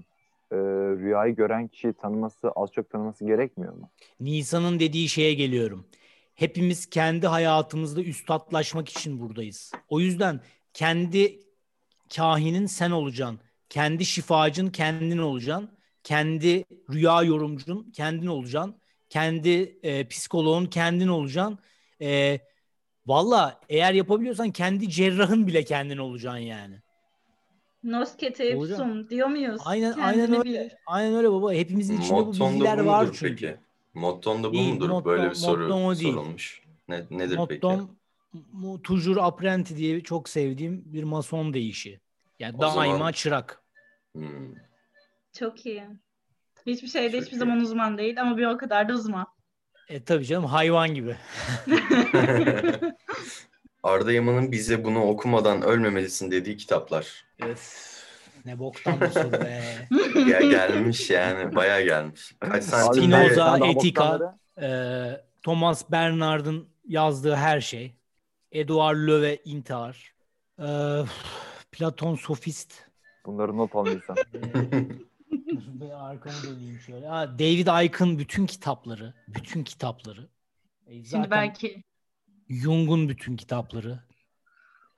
e, 0.52 0.56
rüyayı 1.00 1.36
gören 1.36 1.68
kişiyi 1.68 1.94
tanıması 1.94 2.52
az 2.56 2.72
çok 2.72 2.90
tanıması 2.90 3.26
gerekmiyor 3.26 3.74
mu? 3.74 3.90
Nisan'ın 4.20 4.80
dediği 4.80 5.10
şeye 5.10 5.34
geliyorum. 5.34 5.86
Hepimiz 6.36 6.86
kendi 6.90 7.28
hayatımızda 7.28 8.02
üstatlaşmak 8.02 8.90
için 8.90 9.20
buradayız. 9.20 9.72
O 9.90 10.00
yüzden 10.00 10.40
kendi 10.74 11.40
kahinin 12.16 12.66
sen 12.66 12.92
olacaksın. 12.92 13.40
Kendi 13.70 14.06
şifacın 14.06 14.68
kendin 14.68 15.18
olacaksın. 15.18 15.70
Kendi 16.04 16.64
rüya 16.94 17.24
yorumcun 17.24 17.92
kendin 17.92 18.28
olacaksın. 18.28 18.76
Kendi 19.10 19.80
e, 19.84 20.08
psikoloğun 20.08 20.66
kendin 20.66 21.08
olacaksın. 21.08 21.60
E, 22.02 22.40
Valla 23.08 23.60
eğer 23.70 23.94
yapabiliyorsan 23.94 24.52
kendi 24.52 24.90
cerrahın 24.90 25.48
bile 25.48 25.64
kendin 25.64 25.98
olacaksın 25.98 26.40
yani. 26.40 26.76
Noskete 27.84 28.58
diyor 29.10 29.28
muyuz? 29.28 29.62
Aynen 29.66 29.94
Kendini 29.96 30.06
aynen 30.24 30.40
öyle. 30.48 30.78
Aynen 30.88 31.16
öyle 31.16 31.32
baba. 31.32 31.54
Hepimizin 31.54 31.98
içinde 32.02 32.18
bu 32.20 32.26
Motton 32.26 32.54
bilgiler 32.54 32.78
da 32.78 32.84
bu 32.84 32.88
var 32.88 33.08
çünkü. 33.14 33.46
peki? 33.46 33.58
Motton 33.94 34.44
da 34.44 34.50
bu 34.50 34.54
Değil, 34.54 34.74
mudur? 34.74 34.90
motto- 34.90 35.06
Böyle 35.06 35.30
bir 35.30 35.36
soru 35.36 35.62
motton 35.62 35.84
o 35.86 35.96
değil. 35.96 36.14
sorulmuş. 36.14 36.62
Ne, 36.88 37.04
nedir 37.12 37.40
peki? 37.50 37.66
Mottom 37.66 37.90
mu- 38.54 38.82
toujours 38.82 39.18
apprenti 39.18 39.78
diye 39.78 40.02
çok 40.04 40.30
sevdiğim 40.30 40.84
bir 40.86 41.04
mason 41.04 41.54
deyişi. 41.54 42.00
Yani 42.40 42.56
O 42.58 42.62
daima 42.62 42.86
zaman- 42.94 43.12
çırak. 43.12 43.62
Hmm. 44.14 44.56
Çok 45.40 45.66
iyi. 45.66 45.84
Hiçbir 46.66 46.88
şeyde 46.88 47.12
Çok 47.12 47.22
hiçbir 47.22 47.36
iyi. 47.38 47.40
zaman 47.40 47.60
uzman 47.60 47.98
değil 47.98 48.22
ama 48.22 48.38
bir 48.38 48.46
o 48.46 48.58
kadar 48.58 48.90
da 48.90 48.94
uzman. 48.94 49.28
E 49.90 50.04
tabii 50.04 50.26
canım 50.26 50.46
hayvan 50.46 50.94
gibi. 50.94 51.16
Arda 53.84 54.12
Yaman'ın 54.12 54.52
bize 54.52 54.84
bunu 54.84 55.04
okumadan 55.04 55.62
ölmemelisin 55.62 56.32
dediği 56.32 56.58
kitaplar. 56.58 57.26
Öf, 57.42 58.04
ne 58.46 58.60
boktan 58.60 59.10
soru 59.14 59.32
be. 59.32 59.64
Ya 60.30 60.40
gelmiş 60.40 61.10
yani 61.10 61.56
bayağı 61.56 61.82
gelmiş. 61.82 62.36
Kaç 62.40 62.64
Spinoza, 62.64 63.60
Etika. 63.68 64.38
Ee, 64.62 65.22
Thomas 65.44 65.92
Bernard'ın 65.92 66.68
yazdığı 66.88 67.36
her 67.36 67.62
şey. 67.62 67.96
Edouard 68.52 68.98
Löwe 68.98 69.38
intihar. 69.46 70.14
Ee, 70.60 70.66
Platon 71.72 72.16
sofist. 72.16 72.74
Bunları 73.26 73.58
not 73.58 73.76
almışsın. 73.76 74.16
Ee, 75.52 75.80
bir 75.82 76.10
arkamı 76.10 76.36
döneyim 76.44 76.80
şöyle. 76.80 77.08
Ha, 77.08 77.40
David 77.40 77.86
Icke'ın 77.86 78.20
bütün 78.20 78.46
kitapları. 78.46 79.14
Bütün 79.28 79.64
kitapları. 79.64 80.28
E, 80.88 80.94
Şimdi 80.94 81.08
zaten 81.08 81.32
belki 81.32 81.84
Jung'un 82.50 83.10
bütün 83.10 83.36
kitapları. 83.38 84.00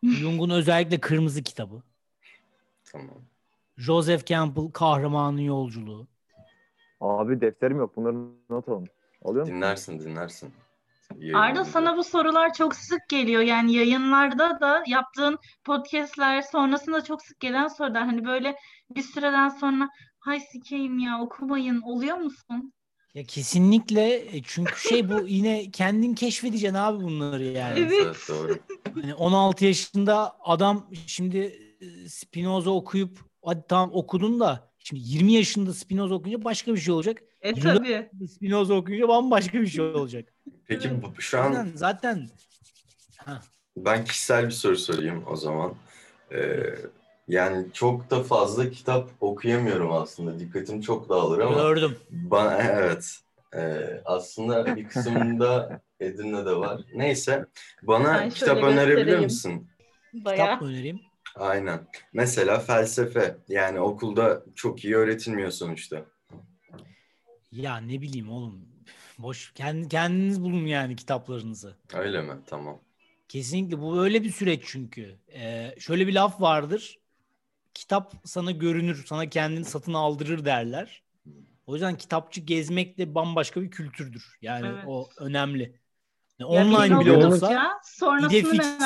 Jung'un 0.04 0.50
özellikle 0.50 1.00
kırmızı 1.00 1.44
kitabı. 1.44 1.84
tamam. 2.92 3.22
Joseph 3.78 4.26
Campbell 4.26 4.72
Kahramanın 4.72 5.38
Yolculuğu. 5.42 6.08
Abi 7.02 7.42
defterim 7.42 7.78
yok. 7.78 7.96
Bunları 7.96 8.16
not 8.50 8.70
alın. 8.70 8.88
Alıyor 9.26 9.42
musun? 9.42 9.56
Dinlersin 9.56 10.00
dinlersin. 10.00 10.54
Arda 11.34 11.66
sana 11.66 11.98
bu 11.98 12.04
sorular 12.04 12.54
çok 12.54 12.76
sık 12.76 13.10
geliyor. 13.10 13.42
Yani 13.42 13.74
yayınlarda 13.74 14.60
da 14.60 14.84
yaptığın 14.88 15.40
podcastler 15.64 16.42
sonrasında 16.42 17.04
çok 17.04 17.22
sık 17.22 17.40
gelen 17.40 17.68
sorular. 17.68 18.06
Hani 18.06 18.26
böyle 18.26 18.56
bir 18.96 19.02
süreden 19.02 19.50
sonra 19.50 19.90
hay 20.20 20.40
sikeyim 20.40 21.00
ya 21.00 21.22
okumayın 21.22 21.82
oluyor 21.82 22.18
musun? 22.18 22.74
Ya 23.14 23.24
kesinlikle 23.24 24.16
e, 24.38 24.42
çünkü 24.44 24.80
şey 24.80 25.10
bu 25.10 25.28
yine 25.28 25.72
kendin 25.72 26.14
keşfedeceksin 26.16 26.76
abi 26.76 27.04
bunları 27.04 27.44
yani. 27.44 27.80
Evet. 27.80 27.94
Evet 28.06 28.18
doğru. 28.30 28.60
Hani 29.02 29.14
16 29.14 29.66
yaşında 29.66 30.36
adam 30.44 30.90
şimdi 31.08 31.38
e, 31.82 32.10
Spinoza 32.10 32.70
okuyup 32.72 33.20
hadi 33.46 33.64
tamam 33.70 33.90
okudun 33.94 34.40
da 34.40 34.70
şimdi 34.80 35.02
20 35.06 35.34
yaşında 35.34 35.74
Spinoza 35.74 36.16
okuyunca 36.16 36.44
başka 36.44 36.74
bir 36.74 36.80
şey 36.80 36.94
olacak. 36.94 37.24
E 37.42 37.54
tabii. 37.60 38.10
Spinoza 38.28 38.74
okuyunca 38.74 39.08
bambaşka 39.08 39.62
bir 39.62 39.68
şey 39.68 39.86
olacak. 39.86 40.34
Peki 40.68 40.90
bu- 41.02 41.22
şu 41.22 41.38
Zaten, 41.38 41.56
an 41.62 41.72
zaten 41.76 42.28
ha, 43.18 43.42
ben 43.78 44.06
kişisel 44.06 44.46
bir 44.46 44.52
soru 44.52 44.78
sorayım 44.78 45.24
o 45.28 45.36
zaman. 45.36 45.76
Ee, 46.32 46.64
yani 47.30 47.66
çok 47.74 48.10
da 48.10 48.24
fazla 48.24 48.70
kitap 48.70 49.10
okuyamıyorum 49.20 49.92
aslında. 49.94 50.40
Dikkatim 50.40 50.82
çok 50.82 51.10
dağılır 51.10 51.40
ama 51.40 51.56
gördüm. 51.56 51.98
bana 52.10 52.58
evet 52.58 53.20
Ee, 53.56 54.02
aslında 54.06 54.76
bir 54.76 54.88
kısmında 54.88 55.82
Edirne'de 56.00 56.56
var. 56.56 56.82
Neyse 56.96 57.46
bana 57.84 58.14
Ben 58.14 58.30
kitap 58.30 58.58
önerebilir 58.58 58.96
göstereyim. 58.96 59.24
misin? 59.24 59.68
Bayağı. 60.14 60.46
Kitap 60.46 60.62
mı 60.62 60.68
önereyim? 60.68 61.00
Aynen. 61.36 61.88
Mesela 62.14 62.60
felsefe. 62.60 63.38
Yani 63.48 63.80
okulda 63.80 64.44
çok 64.56 64.86
iyi 64.86 64.96
öğretilmiyor 64.96 65.52
sonuçta. 65.52 66.06
Ya 67.52 67.78
ne 67.78 68.02
bileyim 68.02 68.32
oğlum. 68.32 68.66
Boş 69.20 69.52
kendi, 69.56 69.88
kendiniz 69.90 70.42
bulun 70.44 70.66
yani 70.66 70.96
kitaplarınızı. 70.96 71.76
Öyle 71.94 72.22
mi? 72.22 72.34
Tamam. 72.48 72.80
Kesinlikle 73.30 73.82
bu 73.82 74.04
öyle 74.04 74.24
bir 74.24 74.32
süreç 74.32 74.64
çünkü. 74.66 75.16
Ee, 75.34 75.76
şöyle 75.80 76.08
bir 76.08 76.14
laf 76.14 76.42
vardır. 76.42 76.98
Kitap 77.74 78.14
sana 78.26 78.52
görünür, 78.52 79.06
sana 79.08 79.30
kendini 79.30 79.66
satın 79.66 79.94
aldırır 79.94 80.46
derler. 80.46 81.04
O 81.68 81.74
yüzden 81.74 81.98
kitapçı 81.98 82.42
gezmek 82.42 82.98
de 82.98 83.16
bambaşka 83.16 83.62
bir 83.62 83.72
kültürdür. 83.72 84.38
Yani 84.42 84.68
Evet. 84.68 84.84
o 84.88 85.10
önemli. 85.18 85.80
Yani 86.40 86.56
Ya 86.56 86.62
online 86.64 87.00
bile 87.00 87.12
olsa, 87.12 87.48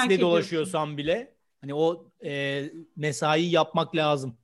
ediyorsun. 0.06 0.22
dolaşıyorsan 0.22 0.98
bile 0.98 1.36
hani 1.62 1.74
o 1.74 2.12
e, 2.26 2.64
mesai 2.96 3.44
yapmak 3.44 3.96
lazım. 3.96 4.38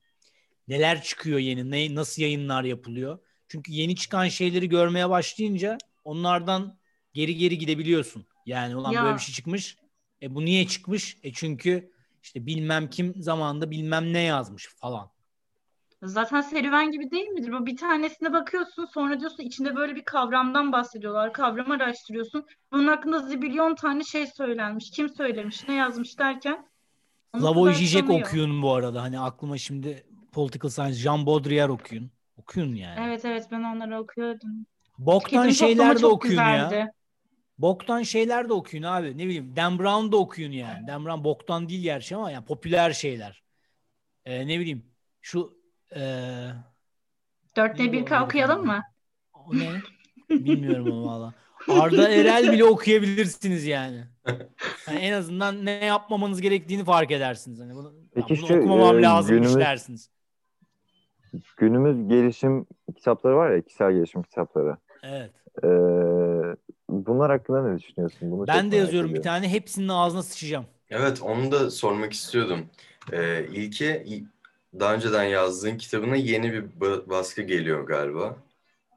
Neler 0.68 1.02
çıkıyor 1.04 1.40
yeni, 1.40 1.72
ne, 1.72 1.96
nasıl 1.96 2.22
yayınlar 2.22 2.64
yapılıyor? 2.64 3.20
Çünkü 3.48 3.72
yeni 3.72 3.96
çıkan 3.96 4.28
şeyleri 4.28 4.70
görmeye 4.70 5.10
başlayınca 5.10 5.78
onlardan 6.04 6.78
geri 7.14 7.36
geri 7.36 7.58
gidebiliyorsun. 7.58 8.26
Yani 8.46 8.76
ulan 8.76 8.92
Ya. 8.92 9.04
böyle 9.04 9.16
bir 9.16 9.22
şey 9.22 9.36
çıkmış. 9.36 9.78
E 10.22 10.36
bu 10.36 10.46
niye 10.46 10.68
çıkmış? 10.68 11.18
E 11.24 11.34
çünkü 11.34 11.92
işte 12.24 12.46
bilmem 12.46 12.90
kim 12.90 13.14
zamanında 13.18 13.72
bilmem 13.72 14.14
ne 14.14 14.22
yazmış 14.22 14.68
falan. 14.76 15.10
Zaten 16.04 16.42
serüven 16.42 16.92
gibi 16.92 17.12
değil 17.12 17.28
midir? 17.28 17.52
Bu 17.52 17.66
bir 17.66 17.78
tanesine 17.78 18.34
bakıyorsun 18.34 18.86
sonra 18.86 19.20
diyorsun 19.20 19.44
içinde 19.44 19.76
böyle 19.76 19.96
bir 19.96 20.04
kavramdan 20.04 20.72
bahsediyorlar. 20.72 21.34
Kavramı 21.34 21.74
araştırıyorsun. 21.74 22.46
Bunun 22.72 22.88
hakkında 22.88 23.20
zibilyon 23.20 23.76
tane 23.76 24.04
şey 24.04 24.28
söylenmiş. 24.28 24.92
Kim 24.92 25.10
söylemiş, 25.10 25.68
ne 25.68 25.74
yazmış 25.76 26.20
derken 26.20 26.70
Slavoj 27.38 27.76
Žižek 27.76 28.10
okuyun 28.10 28.62
bu 28.62 28.74
arada. 28.74 29.02
Hani 29.02 29.20
aklıma 29.20 29.58
şimdi 29.58 30.04
Political 30.32 30.70
Science, 30.70 30.94
Jean 30.94 31.26
Baudrillard 31.26 31.70
okuyun. 31.70 32.12
Okuyun 32.38 32.76
yani. 32.76 33.00
Evet 33.08 33.26
evet 33.26 33.48
ben 33.52 33.64
onları 33.64 34.00
okuyordum. 34.00 34.66
Boktan 34.98 35.30
Tüketim 35.30 35.52
şeyler 35.68 36.02
de 36.02 36.06
okuyun 36.06 36.42
ya. 36.42 36.94
Boktan 37.60 38.02
şeyler 38.04 38.50
de 38.50 38.54
okuyun 38.54 38.84
abi. 38.84 39.18
Ne 39.18 39.26
bileyim 39.26 39.56
Dan 39.56 39.80
Brown 39.80 40.12
da 40.12 40.18
okuyun 40.18 40.52
yani. 40.52 40.88
Dan 40.88 41.06
Brown 41.06 41.24
boktan 41.24 41.70
değil 41.70 41.82
gerçi 41.82 42.16
ama 42.16 42.32
yani 42.32 42.46
popüler 42.46 42.92
şeyler. 42.92 43.44
Ee, 44.26 44.48
ne 44.48 44.60
bileyim 44.60 44.86
şu 45.22 45.58
ee, 45.96 46.50
Dörtte 47.58 47.92
bir 47.92 48.06
K 48.06 48.24
okuyalım 48.24 48.66
mı? 48.66 48.82
o 49.34 49.56
ne? 49.56 49.70
Bilmiyorum 50.30 50.92
onu 50.92 51.06
valla. 51.06 51.34
Arda 51.68 52.10
Erel 52.10 52.52
bile 52.52 52.66
okuyabilirsiniz 52.66 53.66
yani. 53.66 54.04
Yani 54.88 55.00
en 55.00 55.14
azından 55.14 55.66
ne 55.66 55.86
yapmamanız 55.86 56.42
gerektiğini 56.42 56.84
fark 56.86 57.12
edersiniz. 57.12 57.60
Hani 57.60 57.76
bunu, 57.76 57.94
Peki 58.14 58.34
"Ya 58.34 58.40
bunu 58.40 58.48
şu, 58.48 58.58
okumamam 58.60 59.00
e, 59.00 59.02
lazımmış 59.02 59.48
günümüz- 59.48 59.60
dersiniz. 59.60 60.10
Günümüz 61.58 62.08
gelişim 62.10 62.66
kitapları 62.96 63.36
var 63.36 63.52
ya, 63.52 63.62
kişisel 63.62 63.94
gelişim 63.94 64.24
kitapları. 64.24 64.78
Evet. 65.04 65.32
Ee, 65.64 65.68
bunlar 66.90 67.32
hakkında 67.32 67.68
ne 67.68 67.80
düşünüyorsun? 67.80 68.32
Bunu 68.32 68.48
Ben 68.48 68.72
de 68.72 68.76
yazıyorum 68.76 69.14
bir 69.14 69.20
ediyorum. 69.20 69.24
tane. 69.24 69.50
Hepsinin 69.50 69.88
ağzına 69.88 70.24
sıçacağım. 70.24 70.66
Evet 70.90 71.22
onu 71.22 71.52
da 71.52 71.72
sormak 71.72 72.14
istiyordum. 72.14 72.70
Ee, 73.12 73.46
İlki 73.54 74.04
daha 74.80 74.94
önceden 74.96 75.24
yazdığın 75.24 75.78
kitabına 75.78 76.16
yeni 76.16 76.54
bir 76.54 76.64
ba- 76.64 77.10
baskı 77.10 77.42
geliyor 77.42 77.88
galiba. 77.88 78.38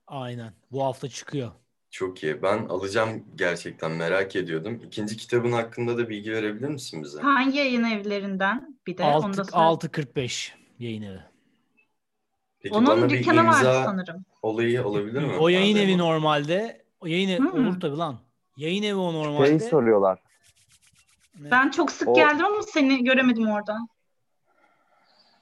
Aynen. 0.06 0.52
Bu 0.72 0.82
hafta 0.84 1.08
çıkıyor. 1.08 1.52
Çok 1.90 2.22
iyi. 2.22 2.42
Ben 2.42 2.58
alacağım 2.66 3.24
gerçekten 3.36 3.90
merak 3.92 4.36
ediyordum. 4.36 4.80
İkinci 4.86 5.16
kitabın 5.16 5.52
hakkında 5.52 5.98
da 5.98 6.08
bilgi 6.08 6.32
verebilir 6.32 6.68
misin 6.68 7.02
bize? 7.02 7.20
Hangi 7.20 7.58
yayın 7.58 7.84
evlerinden? 7.84 8.78
Bir 8.86 8.98
de 8.98 9.02
onu 9.02 9.36
da 9.36 9.42
6, 9.42 9.44
söyle. 9.44 9.64
6.45 9.64 10.54
yayın 10.78 11.02
evi. 11.02 11.20
Peki 12.60 12.74
Onun 12.74 12.86
bana 12.86 13.08
bir 13.08 13.24
imza 13.26 13.84
sanırım. 13.84 14.24
olayı 14.42 14.84
olabilir 14.86 15.20
mi? 15.22 15.32
O 15.40 15.48
yayın 15.48 15.76
Arda 15.76 15.82
evi 15.84 15.98
normalde. 15.98 16.81
O 17.02 17.06
yayın 17.06 17.28
evi 17.28 17.38
Hmm. 17.50 17.66
olur 17.66 17.80
tabii 17.80 17.96
lan. 17.96 18.18
Yayın 18.56 18.82
evi 18.82 18.94
o 18.94 19.12
normalde. 19.14 19.46
Şey 19.58 19.60
soruyorlar. 19.68 20.18
Ben 21.34 21.70
çok 21.70 21.90
sık 21.90 22.08
O- 22.08 22.14
geldim 22.14 22.44
ama 22.46 22.62
seni 22.62 23.04
göremedim 23.04 23.48
orada. 23.50 23.78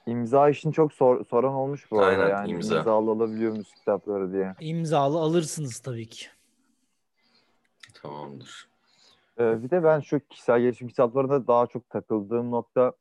İmza 0.05 0.49
işini 0.49 0.73
çok 0.73 0.93
sor- 0.93 1.25
soran 1.25 1.53
olmuş 1.53 1.91
bu 1.91 1.99
arada. 1.99 2.23
Aynen, 2.23 2.29
yani 2.35 2.51
imza. 2.51 2.77
imzalı 2.77 3.11
olabiliyor 3.11 3.53
müzik 3.53 3.75
kitapları 3.75 4.33
diye. 4.33 4.55
İmzalı 4.59 5.17
alırsınız 5.19 5.79
tabii 5.79 6.09
ki. 6.09 6.25
Tamamdır. 7.93 8.69
Ee, 9.39 9.63
bir 9.63 9.69
de 9.69 9.83
ben 9.83 9.99
şu 9.99 10.19
kişisel 10.19 10.61
gelişim 10.61 10.87
kitaplarında 10.87 11.47
daha 11.47 11.67
çok 11.67 11.89
takıldığım 11.89 12.51
nokta 12.51 12.93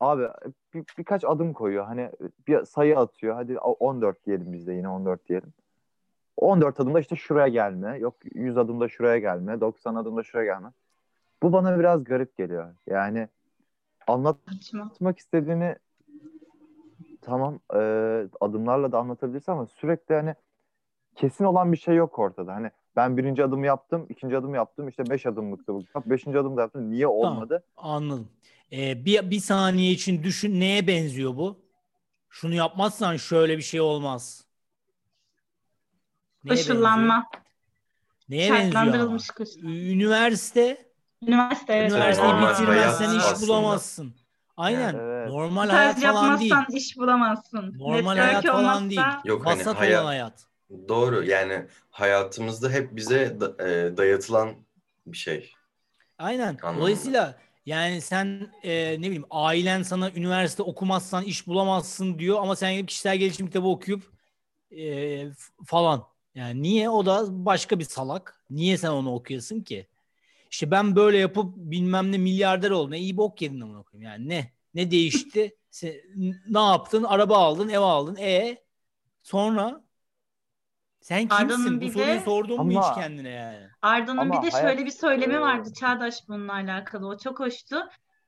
abi 0.00 0.28
bir, 0.74 0.84
birkaç 0.98 1.24
adım 1.24 1.52
koyuyor. 1.52 1.86
Hani 1.86 2.10
bir 2.48 2.64
sayı 2.64 2.98
atıyor. 2.98 3.34
Hadi 3.34 3.58
14 3.58 4.26
diyelim 4.26 4.52
biz 4.52 4.66
de 4.66 4.72
yine 4.72 4.88
14 4.88 5.28
diyelim. 5.28 5.52
14 6.40 6.80
adımda 6.80 7.00
işte 7.00 7.16
şuraya 7.16 7.48
gelme. 7.48 7.98
Yok 7.98 8.16
100 8.34 8.56
adımda 8.58 8.88
şuraya 8.88 9.18
gelme. 9.18 9.60
90 9.60 9.94
adımda 9.94 10.22
şuraya 10.22 10.54
gelme. 10.54 10.72
Bu 11.42 11.52
bana 11.52 11.78
biraz 11.78 12.04
garip 12.04 12.36
geliyor. 12.36 12.74
Yani 12.86 13.28
anlatmak 14.06 15.18
istediğini 15.18 15.76
tamam 17.20 17.60
e, 17.74 17.78
adımlarla 18.40 18.92
da 18.92 18.98
anlatabilirsin 18.98 19.52
ama 19.52 19.66
sürekli 19.66 20.14
hani 20.14 20.34
kesin 21.16 21.44
olan 21.44 21.72
bir 21.72 21.76
şey 21.76 21.94
yok 21.94 22.18
ortada. 22.18 22.54
Hani 22.54 22.70
ben 22.96 23.16
birinci 23.16 23.44
adımı 23.44 23.66
yaptım, 23.66 24.06
ikinci 24.08 24.36
adım 24.36 24.54
yaptım. 24.54 24.88
işte 24.88 25.10
beş 25.10 25.26
adımlıktı 25.26 25.74
bu 25.74 25.84
kitap. 25.84 26.06
Beşinci 26.06 26.38
adımda 26.38 26.60
yaptım. 26.60 26.90
Niye 26.90 27.06
olmadı? 27.06 27.64
Anladım. 27.76 28.28
Ee, 28.72 29.04
bir, 29.04 29.30
bir 29.30 29.40
saniye 29.40 29.90
için 29.92 30.22
düşün 30.22 30.60
neye 30.60 30.86
benziyor 30.86 31.36
bu? 31.36 31.58
Şunu 32.28 32.54
yapmazsan 32.54 33.16
şöyle 33.16 33.56
bir 33.56 33.62
şey 33.62 33.80
olmaz. 33.80 34.49
Neye 36.44 36.56
benziyor? 36.56 36.76
Koşullanma. 36.76 37.26
Neye 38.28 38.50
benziyor? 38.52 38.62
Şartlandırılmış 38.72 39.30
koşul. 39.30 39.62
Üniversite, 39.62 40.90
Üniversite 41.22 41.72
evet. 41.74 41.90
üniversiteyi 41.92 42.32
normal 42.32 42.52
bitirmezsen 42.52 43.06
hayat 43.06 43.22
iş 43.22 43.32
aslında. 43.32 43.48
bulamazsın. 43.48 44.14
Aynen. 44.56 44.94
Evet. 44.94 45.28
Normal 45.28 45.68
hayat 45.68 45.98
Staj 45.98 46.12
falan 46.12 46.38
değil. 46.40 46.50
yapmazsan 46.50 46.76
iş 46.76 46.96
bulamazsın. 46.98 47.74
Normal 47.78 48.14
Network 48.14 48.18
hayat 48.18 48.46
falan 48.46 48.90
değil. 48.90 49.00
olmazsa- 49.00 49.20
Yok 49.28 49.46
hani 49.46 49.60
Vasat 49.60 49.78
hayat- 49.80 50.00
olan 50.02 50.06
hayat. 50.06 50.44
Doğru 50.88 51.24
yani 51.24 51.66
hayatımızda 51.90 52.70
hep 52.70 52.96
bize 52.96 53.40
da- 53.40 53.68
e, 53.68 53.96
dayatılan 53.96 54.54
bir 55.06 55.16
şey. 55.16 55.52
Aynen. 56.18 56.58
Anladım. 56.62 56.80
Dolayısıyla 56.80 57.34
yani 57.66 58.00
sen 58.00 58.50
e, 58.62 58.92
ne 58.92 59.02
bileyim 59.06 59.24
ailen 59.30 59.82
sana 59.82 60.10
üniversite 60.10 60.62
okumazsan 60.62 61.24
iş 61.24 61.46
bulamazsın 61.46 62.18
diyor 62.18 62.38
ama 62.42 62.56
sen 62.56 62.72
gidip 62.72 62.88
kişisel 62.88 63.16
gelişim 63.16 63.46
kitabı 63.46 63.66
okuyup 63.68 64.02
e, 64.70 64.80
f- 65.30 65.52
falan. 65.66 66.04
Yani 66.34 66.62
niye? 66.62 66.90
O 66.90 67.06
da 67.06 67.24
başka 67.46 67.78
bir 67.78 67.84
salak. 67.84 68.44
Niye 68.50 68.76
sen 68.78 68.90
onu 68.90 69.14
okuyasın 69.14 69.60
ki? 69.60 69.86
İşte 70.50 70.70
ben 70.70 70.96
böyle 70.96 71.18
yapıp 71.18 71.56
bilmem 71.56 72.12
ne 72.12 72.18
milyarder 72.18 72.70
oldum. 72.70 72.92
İyi 72.94 73.16
bok 73.16 73.42
yedin 73.42 73.60
amına 73.60 73.82
koyayım. 73.82 74.10
Yani 74.12 74.28
ne? 74.28 74.52
Ne 74.74 74.90
değişti? 74.90 75.56
Sen, 75.70 75.92
ne 76.48 76.60
yaptın? 76.60 77.02
Araba 77.04 77.38
aldın, 77.38 77.68
ev 77.68 77.78
aldın. 77.80 78.16
E 78.16 78.58
sonra 79.22 79.84
sen 81.00 81.28
kimsin? 81.28 81.76
Bu 81.76 81.80
bir 81.80 81.90
soruyu 81.92 82.06
de- 82.06 82.20
sordun 82.20 82.66
mu 82.66 82.72
hiç 82.72 82.94
kendine 82.94 83.28
yani? 83.28 83.68
Arda'nın 83.82 84.32
bir 84.32 84.42
de 84.42 84.50
hayat- 84.50 84.52
şöyle 84.52 84.86
bir 84.86 84.90
söylemi 84.90 85.34
Ee, 85.34 85.40
vardı 85.40 85.72
Çağdaş 85.72 86.28
bununla 86.28 86.52
alakalı. 86.52 87.08
O 87.08 87.18
çok 87.18 87.40
hoştu. 87.40 87.76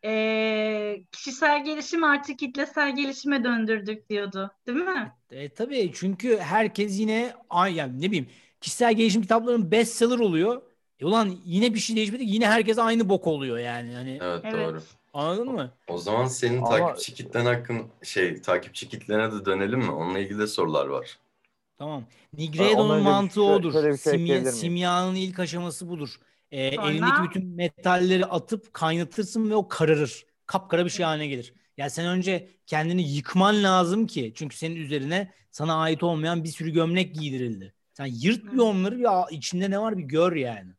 Ee, 0.05 1.03
kişisel 1.13 1.65
gelişim 1.65 2.05
artık 2.05 2.39
kitlesel 2.39 2.97
gelişime 2.97 3.45
döndürdük 3.45 4.11
diyordu. 4.11 4.51
Değil 4.67 4.79
mi? 4.79 5.13
E, 5.31 5.49
tabii 5.49 5.91
çünkü 5.95 6.39
herkes 6.39 7.01
yine 7.01 7.33
ay 7.51 7.75
yani 7.75 8.01
ne 8.03 8.07
bileyim 8.07 8.29
kişisel 8.61 8.95
gelişim 8.95 9.23
kitaplarının 9.23 9.71
bestseller 9.71 10.19
oluyor. 10.19 10.63
E 11.01 11.05
ulan 11.07 11.37
yine 11.45 11.75
bir 11.75 11.79
şey 11.79 11.97
değişmedi 11.97 12.23
yine 12.27 12.47
herkes 12.47 12.79
aynı 12.79 13.09
bok 13.09 13.27
oluyor 13.27 13.59
yani. 13.59 13.95
Hani 13.95 14.19
Evet, 14.23 14.41
Evet. 14.45 14.55
doğru. 14.69 14.83
anladın 15.13 15.53
mı? 15.53 15.71
O 15.89 15.99
zaman 15.99 16.27
senin 16.27 16.59
Ama- 16.59 16.69
takipçi 16.71 17.15
kitlen 17.15 17.45
hakkın 17.45 17.83
şey 18.03 18.41
takipçi 18.43 18.89
kitlene 18.89 19.33
de 19.33 19.45
dönelim 19.45 19.79
mi? 19.81 19.91
Onunla 19.91 20.19
ilgili 20.19 20.39
de 20.39 20.47
sorular 20.47 20.87
var. 20.87 21.19
Tamam. 21.79 22.05
Nigredo'nun 22.39 23.03
mantığı 23.03 23.35
şöyle- 23.35 23.51
odur. 23.53 23.73
şöyle 23.73 23.89
bir 23.93 23.99
şey 23.99 24.13
Simya, 24.13 24.45
simyanın 24.53 25.15
ilk 25.15 25.39
aşaması 25.39 25.89
budur. 25.89 26.17
E, 26.53 26.75
Sonra? 26.77 26.91
elindeki 26.91 27.23
bütün 27.31 27.47
metalleri 27.49 28.27
atıp 28.27 28.75
kaynatırsın 28.75 29.51
ve 29.51 29.55
o 29.55 29.69
kararır. 29.69 30.27
Kapkara 30.47 30.85
bir 30.85 30.91
şey 30.91 31.05
haline 31.07 31.27
gelir. 31.27 31.55
Ya 31.77 31.91
sen 31.91 32.07
önce 32.07 32.49
kendini 32.67 33.11
yıkman 33.13 33.63
lazım 33.63 34.07
ki. 34.07 34.33
Çünkü 34.37 34.57
senin 34.57 34.77
üzerine 34.77 35.33
sana 35.51 35.75
ait 35.81 36.03
olmayan 36.03 36.45
bir 36.45 36.49
sürü 36.49 36.71
gömlek 36.71 37.15
giydirildi. 37.15 37.75
Sen 37.93 38.07
yırt 38.07 38.53
bir 38.53 38.59
onları 38.59 38.99
bir 38.99 39.37
içinde 39.37 39.71
ne 39.71 39.79
var 39.81 39.99
bir 39.99 40.03
gör 40.03 40.33
yani. 40.33 40.73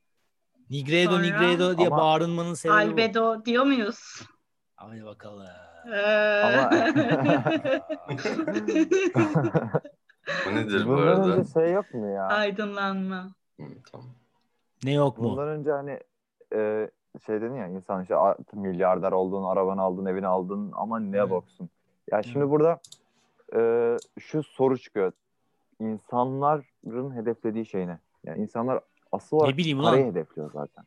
Nigredo 0.69 1.11
Sonra? 1.11 1.21
Nigredo 1.21 1.77
diye 1.77 1.87
Ama- 1.87 1.97
bağırınmanın 1.97 2.53
sebebi 2.53 2.73
bu. 2.75 2.77
Albedo 2.77 3.45
diyor 3.45 3.63
muyuz? 3.65 4.21
Hadi 4.75 5.05
bakalım. 5.05 5.47
Ama 6.43 6.69
O 10.47 10.55
nedir 10.55 10.85
bu 10.85 10.89
bundan 10.89 11.01
arada? 11.07 11.35
önce 11.35 11.53
şey 11.53 11.71
yok 11.71 11.93
mu 11.93 12.07
ya? 12.15 12.23
Aydınlanma. 12.27 13.35
Hı, 13.59 13.63
tamam. 13.91 14.07
Ne 14.83 14.93
yok 14.93 15.17
mu? 15.17 15.23
Bundan 15.23 15.47
önce 15.47 15.71
hani 15.71 15.99
e, 16.55 16.89
şey 17.25 17.41
dedin 17.41 17.55
ya 17.55 17.67
insan 17.67 18.01
işte 18.01 18.15
milyarder 18.53 19.11
oldun, 19.11 19.43
arabanı 19.43 19.81
aldın, 19.81 20.05
evini 20.05 20.27
aldın 20.27 20.71
ama 20.75 20.99
ne 20.99 21.17
Evet. 21.17 21.29
boksun. 21.29 21.69
Ya 22.11 22.23
şimdi 22.23 22.39
Evet. 22.39 22.49
burada 22.49 22.79
e, 23.55 23.97
şu 24.19 24.43
soru 24.43 24.77
çıkıyor. 24.77 25.11
İnsanların 25.79 27.15
hedeflediği 27.15 27.65
şey 27.65 27.87
ne? 27.87 27.99
Yani 28.23 28.41
insanlar 28.41 28.79
asıl 29.11 29.37
olarak 29.37 29.57
bileyim 29.57 29.81
parayı 29.81 30.03
ulan. 30.03 30.11
hedefliyor 30.11 30.51
zaten. 30.51 30.85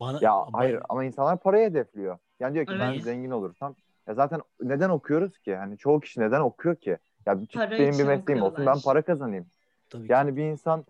Bana, 0.00 0.18
Ya 0.22 0.32
ama- 0.32 0.58
hayır 0.58 0.80
ama 0.88 1.04
insanlar 1.04 1.38
parayı 1.38 1.70
hedefliyor. 1.70 2.18
Yani 2.40 2.54
diyor 2.54 2.66
ki 2.66 2.72
ben 2.80 2.92
Evet. 2.92 3.02
zengin 3.02 3.30
olursam 3.30 3.74
ya 4.06 4.14
zaten 4.14 4.40
neden 4.62 4.90
okuyoruz 4.90 5.38
ki? 5.38 5.56
Hani 5.56 5.78
çoğu 5.78 6.00
kişi 6.00 6.20
neden 6.20 6.40
okuyor 6.40 6.76
ki? 6.76 6.98
Ya 7.26 7.40
benim 7.70 7.98
bir 7.98 8.04
mesleğim 8.04 8.42
olsun 8.42 8.66
ben 8.66 8.80
para 8.80 9.02
kazanayım. 9.02 9.46
Tabii 9.90 10.06
ki. 10.06 10.12
Yani 10.12 10.36
bir 10.36 10.42
insan 10.42 10.84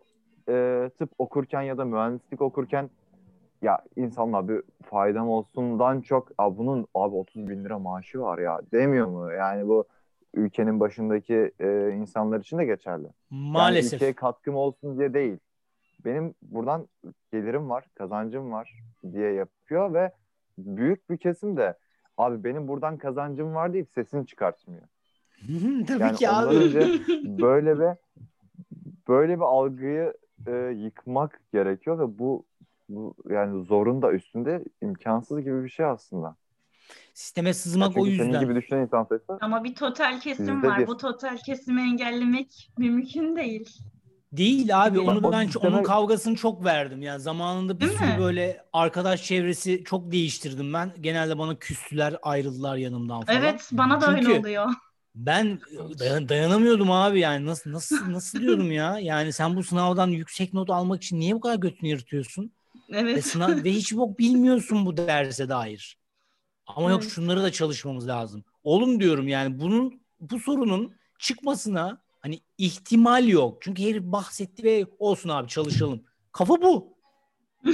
e, 0.49 0.90
tıp 0.99 1.11
okurken 1.18 1.62
ya 1.62 1.78
da 1.78 1.84
mühendislik 1.84 2.42
okurken 2.42 2.90
ya 3.62 3.78
insanlar 3.96 4.49
bir 4.49 4.62
faydam 4.82 5.28
olsundan 5.28 6.01
çok 6.01 6.28
Aa, 6.38 6.59
bunun 6.59 6.86
abi 6.94 7.14
30 7.16 7.49
bin 7.49 7.64
lira 7.64 7.78
maaşı 7.78 8.20
var 8.20 8.38
ya 8.38 8.61
demiyor 8.72 9.07
mu? 9.07 9.32
Yani 9.32 9.68
bu 9.68 9.84
ülkenin 10.34 10.80
başındaki 10.80 11.53
e, 11.61 11.90
insanlar 11.90 12.40
için 12.40 12.59
de 12.59 12.64
geçerli. 12.64 13.03
Yani 13.30 13.53
Maalesef. 13.53 13.92
ülkeye 13.94 14.12
katkım 14.12 14.57
olsun 14.57 14.99
diye 14.99 15.14
değil. 15.14 15.38
Benim 16.05 16.34
buradan 16.42 16.88
gelirim 17.32 17.70
var, 17.70 17.84
kazancım 17.94 18.53
var 18.53 18.82
diye 19.12 19.32
yapıyor 19.32 19.94
ve 19.94 20.12
büyük 20.59 21.11
bir 21.11 21.16
kesim 21.16 21.57
de 21.57 21.74
abi 22.16 22.44
benim 22.44 22.68
buradan 22.68 22.96
kazancım 22.99 23.55
var 23.55 23.72
deyip 23.72 23.90
sesini 23.90 24.26
çıkartmıyor. 24.26 24.82
Tabii 25.86 26.03
Yani 26.03 26.16
ki 26.16 26.28
abi. 26.30 26.55
önce 26.57 26.80
böyle 27.42 27.78
bir 27.78 27.96
böyle 29.09 29.36
bir 29.36 29.42
algıyı 29.44 30.14
e, 30.47 30.51
yıkmak 30.76 31.41
gerekiyor 31.53 31.99
ve 31.99 32.18
bu 32.18 32.45
bu 32.89 33.14
yani 33.30 33.64
zorun 33.64 34.03
da 34.03 34.12
üstünde 34.12 34.64
imkansız 34.82 35.41
gibi 35.41 35.64
bir 35.64 35.68
şey 35.68 35.86
aslında. 35.86 36.36
Sisteme 37.14 37.55
sızmak 37.55 37.91
o 37.91 38.05
senin 38.05 38.05
yüzden. 38.24 38.41
gibi 38.41 38.55
düşünen 38.55 38.80
insan 38.82 39.05
sayısı 39.05 39.39
Ama 39.41 39.64
bir 39.64 39.74
total 39.74 40.20
kesim 40.20 40.62
var. 40.62 40.78
bir. 40.78 40.86
Bu 40.86 40.97
total 40.97 41.36
kesimi 41.36 41.80
engellemek 41.82 42.70
mümkün 42.78 43.36
değil. 43.36 43.78
Değil 44.32 44.84
abi. 44.86 45.01
Onu 45.01 45.32
ben 45.32 45.47
sisteme- 45.47 45.68
onun 45.74 45.82
kavgasını 45.82 46.34
çok 46.36 46.64
verdim. 46.64 47.03
Yani 47.03 47.20
zamanında 47.20 47.76
bir 47.76 47.80
Değil 47.80 47.99
sürü 47.99 48.07
mi? 48.09 48.16
böyle 48.20 48.64
arkadaş 48.72 49.24
çevresi 49.24 49.84
çok 49.84 50.12
değiştirdim 50.12 50.72
ben. 50.72 50.93
Genelde 51.01 51.39
bana 51.39 51.55
küstüler, 51.59 52.16
ayrıldılar 52.22 52.76
yanımdan 52.76 53.20
falan. 53.22 53.39
Evet, 53.43 53.68
bana 53.72 54.01
da 54.01 54.07
Çünkü- 54.07 54.28
öyle 54.28 54.41
oluyor. 54.41 54.66
Ben 55.19 55.61
dayan- 55.99 56.29
dayanamıyordum 56.29 56.91
abi 56.91 57.21
yani 57.21 57.47
nasıl 57.47 57.73
nasıl 57.73 58.12
nasıl 58.12 58.41
diyorum 58.43 58.73
ya? 58.73 58.99
Yani 58.99 59.33
sen 59.33 59.57
bu 59.57 59.62
sınavdan 59.62 60.09
yüksek 60.09 60.55
not 60.55 60.71
almak 60.71 61.03
için 61.03 61.21
niye 61.21 61.35
bu 61.35 61.41
kadar 61.41 61.57
götünü 61.57 61.89
yırtıyorsun? 61.91 62.53
Ve 62.91 62.99
Evet. 63.01 63.25
sınav 63.27 63.64
ve 63.64 63.73
hiç 63.73 63.97
bok 63.97 64.19
bilmiyorsun 64.19 64.87
bu 64.87 64.97
derse 64.97 65.49
dair. 65.49 65.99
Ama 66.66 66.91
yok 66.91 67.01
Evet. 67.03 67.12
şunları 67.12 67.43
da 67.43 67.53
çalışmamız 67.53 68.09
lazım. 68.09 68.45
Oğlum 68.64 69.01
diyorum 69.01 69.29
yani 69.29 69.61
bunun 69.61 70.01
bu 70.21 70.41
sorunun 70.41 70.95
çıkmasına 71.19 72.01
hani 72.21 72.41
ihtimal 72.59 73.29
yok. 73.29 73.59
Çünkü 73.62 73.83
herif 73.83 74.03
bahsetti 74.03 74.64
ve 74.64 74.87
olsun 74.99 75.29
abi 75.29 75.49
çalışalım. 75.49 76.03
Kafa 76.33 76.62
bu. 76.62 76.99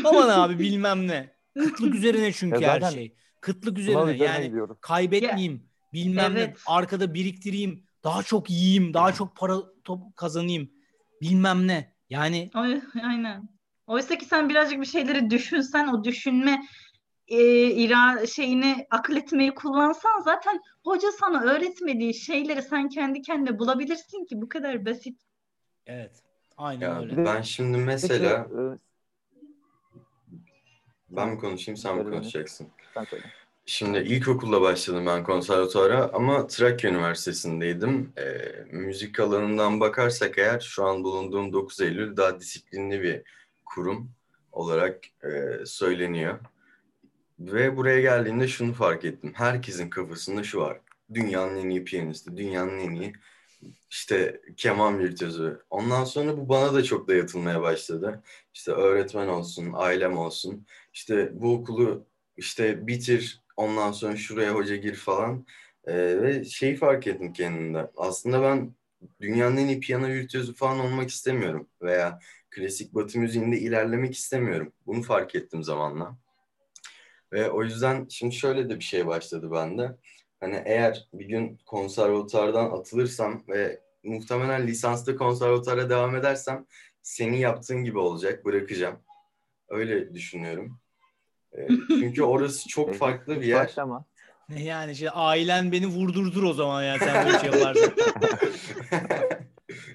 Aman 0.05 0.29
abi 0.29 0.59
bilmem 0.59 1.09
ne. 1.09 1.35
Kıtlık 1.59 1.95
üzerine 1.95 2.33
çünkü 2.33 2.61
her 2.65 2.91
şey. 2.93 3.15
Kıtlık 3.41 3.79
üzerine 3.79 4.01
üzerine 4.03 4.25
yani 4.25 4.47
gidiyoruz. 4.47 4.77
kaybetmeyeyim. 4.81 5.63
Bilmem 5.95 6.35
ne. 6.35 6.41
Evet. 6.41 6.63
Arkada 6.67 7.15
biriktireyim. 7.15 7.87
Daha 8.05 8.23
çok 8.23 8.51
yiyeyim. 8.51 8.95
Daha 8.95 9.13
çok 9.13 9.37
para 9.37 9.57
top 9.85 10.17
kazanayım. 10.17 10.71
Bilmem 11.21 11.69
ne. 11.69 11.95
Yani 12.11 12.51
Oy, 12.57 12.81
aynen. 13.03 13.49
Oysa 13.87 14.19
ki 14.19 14.25
sen 14.25 14.49
birazcık 14.49 14.81
bir 14.81 14.87
şeyleri 14.87 15.31
düşünsen, 15.31 15.89
o 15.89 16.05
düşünme 16.05 16.63
e, 17.29 17.71
ira 17.71 18.27
şeyini 18.27 18.87
akıl 18.91 19.17
etmeyi 19.17 19.55
kullansan 19.55 20.21
zaten 20.21 20.61
hoca 20.85 21.09
sana 21.21 21.43
öğretmediği 21.43 22.15
şeyleri 22.15 22.63
sen 22.63 22.89
kendi 22.89 23.23
kendine 23.23 23.59
bulabilirsin 23.59 24.25
ki 24.25 24.43
bu 24.43 24.49
kadar 24.49 24.87
basit. 24.87 25.21
evet. 25.87 26.23
Aynen 26.57 26.81
Ya 26.81 27.01
öyle. 27.01 27.25
Ben 27.25 27.43
şimdi 27.43 27.73
Peki, 27.73 27.87
mesela 27.87 28.31
e, 28.31 28.79
Ben 31.11 31.29
mi 31.29 31.39
konuşayım 31.39 31.77
sen 31.77 31.97
mi 31.97 32.11
konuşacaksın? 32.11 32.69
Sen 32.95 33.05
söyle. 33.05 33.25
Şimdi 33.67 33.99
ilkokulda 33.99 34.61
başladım 34.61 35.07
ben 35.07 35.25
konservatuvara 35.25 36.11
ama 36.13 36.47
Trakya 36.47 36.91
Üniversitesi'ndeydim. 36.91 38.13
Ee, 38.19 38.55
müzik 38.71 39.21
alanından 39.21 39.81
bakarsak 39.81 40.39
eğer 40.39 40.61
şu 40.61 40.85
an 40.85 41.05
bulunduğum 41.05 41.53
9 41.53 41.81
Eylül 41.81 42.17
daha 42.17 42.41
disiplinli 42.41 43.03
bir 43.03 43.23
kurum 43.65 44.11
olarak 44.53 45.05
e, 45.25 45.59
söyleniyor. 45.67 46.39
Ve 47.39 47.77
buraya 47.77 48.01
geldiğimde 48.01 48.49
şunu 48.49 48.73
fark 48.73 49.05
ettim. 49.05 49.33
Herkesin 49.35 49.91
kafasında 49.91 50.43
şu 50.45 50.61
var. 50.61 50.81
Dünyanın 51.15 51.57
en 51.57 51.69
iyi 51.69 51.85
piyanisti, 51.85 52.37
dünyanın 52.37 52.79
en 52.79 52.95
iyi 52.95 53.13
işte 53.91 54.41
keman 54.57 54.99
virtüözü. 54.99 55.61
Ondan 55.71 56.05
sonra 56.05 56.37
bu 56.37 56.49
bana 56.49 56.75
da 56.75 56.83
çok 56.85 57.09
dayatılmaya 57.09 57.63
başladı. 57.63 58.23
İşte 58.55 58.73
öğretmen 58.73 59.29
olsun, 59.29 59.71
ailem 59.75 60.19
olsun. 60.19 60.67
İşte 60.93 61.31
bu 61.35 61.55
okulu 61.55 62.07
işte 62.37 62.87
bitir, 62.87 63.44
ondan 63.57 63.93
sonra 63.93 64.17
şuraya 64.17 64.55
hoca 64.55 64.77
gir 64.77 64.95
falan. 64.95 65.47
Ee, 65.87 66.23
ve 66.23 66.45
şeyi 66.45 66.77
fark 66.77 67.07
ettim 67.07 67.33
kendimde. 67.33 67.91
Aslında 67.97 68.43
ben 68.43 68.75
dünyanın 69.21 69.57
en 69.57 69.69
iyi 69.69 69.81
piyano 69.81 70.09
virtüözü 70.09 70.55
falan 70.55 70.81
olmak 70.81 71.11
istemiyorum. 71.11 71.69
Veya 71.83 72.19
klasik 72.51 72.95
batı 72.95 73.19
müziğinde 73.19 73.59
ilerlemek 73.59 74.15
istemiyorum. 74.15 74.73
Bunu 74.87 75.03
fark 75.03 75.35
ettim 75.35 75.63
zamanla. 75.63 76.19
Ve 77.33 77.51
o 77.51 77.63
yüzden 77.65 78.07
şimdi 78.11 78.35
şöyle 78.35 78.71
de 78.71 78.77
bir 78.77 78.85
şey 78.85 79.07
başladı 79.07 79.53
bende. 79.53 79.97
Hani 80.41 80.63
eğer 80.67 81.09
bir 81.15 81.25
gün 81.25 81.59
konservatuardan 81.67 82.71
atılırsam 82.71 83.45
ve 83.49 83.81
muhtemelen 84.05 84.67
lisanslı 84.67 85.17
konservatuara 85.17 85.91
devam 85.91 86.17
edersem 86.17 86.67
senin 87.03 87.37
yaptığın 87.37 87.85
gibi 87.85 87.99
olacak, 87.99 88.45
bırakacağım. 88.45 89.01
Öyle 89.69 90.15
düşünüyorum. 90.15 90.81
Ee, 91.59 91.69
çünkü 91.89 92.23
orası 92.23 92.69
çok 92.69 92.95
farklı 92.95 93.41
bir 93.41 93.47
yer. 93.47 93.65
Başlama. 93.65 94.05
Yani 94.59 94.97
şey 94.97 95.09
ailen 95.13 95.73
beni 95.73 95.87
vurdurdur 95.87 96.43
o 96.43 96.53
zaman 96.53 96.83
ya 96.83 96.99
sen 96.99 97.27
böyle 97.27 97.39
şey 97.39 97.51
yaparsan. 97.51 97.93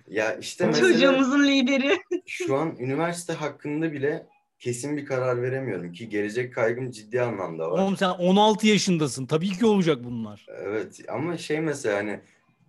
ya 0.07 0.35
işte 0.35 0.65
mesela 0.65 0.87
Çocuğumuzun 0.93 1.47
lideri. 1.47 1.99
şu 2.25 2.57
an 2.57 2.75
üniversite 2.79 3.33
hakkında 3.33 3.91
bile 3.91 4.27
kesin 4.59 4.97
bir 4.97 5.05
karar 5.05 5.41
veremiyorum 5.41 5.91
ki 5.91 6.09
gelecek 6.09 6.53
kaygım 6.53 6.91
ciddi 6.91 7.21
anlamda 7.21 7.71
var. 7.71 7.79
Oğlum 7.83 7.97
sen 7.97 8.09
16 8.09 8.67
yaşındasın. 8.67 9.25
Tabii 9.25 9.49
ki 9.49 9.65
olacak 9.65 9.97
bunlar. 10.03 10.45
Evet 10.49 10.99
ama 11.09 11.37
şey 11.37 11.59
mesela 11.59 11.97
hani 11.97 12.19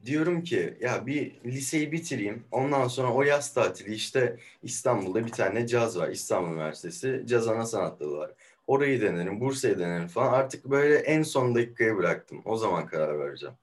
diyorum 0.07 0.43
ki 0.43 0.79
ya 0.81 1.07
bir 1.07 1.33
liseyi 1.45 1.93
bitireyim. 1.93 2.45
Ondan 2.51 2.89
sonra 2.89 3.13
o 3.13 3.23
yaz 3.23 3.55
tatili 3.55 3.95
işte 3.95 4.37
İstanbul'da 4.63 5.27
bir 5.27 5.33
tane 5.33 5.67
caz 5.67 5.99
var. 5.99 6.09
İstanbul 6.09 6.53
Üniversitesi 6.53 7.23
Caz 7.27 7.49
Ana 7.49 7.67
Sanatları 7.67 8.13
var. 8.13 8.31
Orayı 8.71 9.01
denerim, 9.01 9.41
Bursa'yı 9.41 9.79
denerim 9.79 10.09
falan. 10.09 10.33
Artık 10.33 10.65
böyle 10.65 10.95
en 10.95 11.23
son 11.23 11.55
dakikaya 11.55 11.97
bıraktım. 11.97 12.43
O 12.45 12.57
zaman 12.57 12.87
karar 12.87 13.19
vereceğim. 13.19 13.55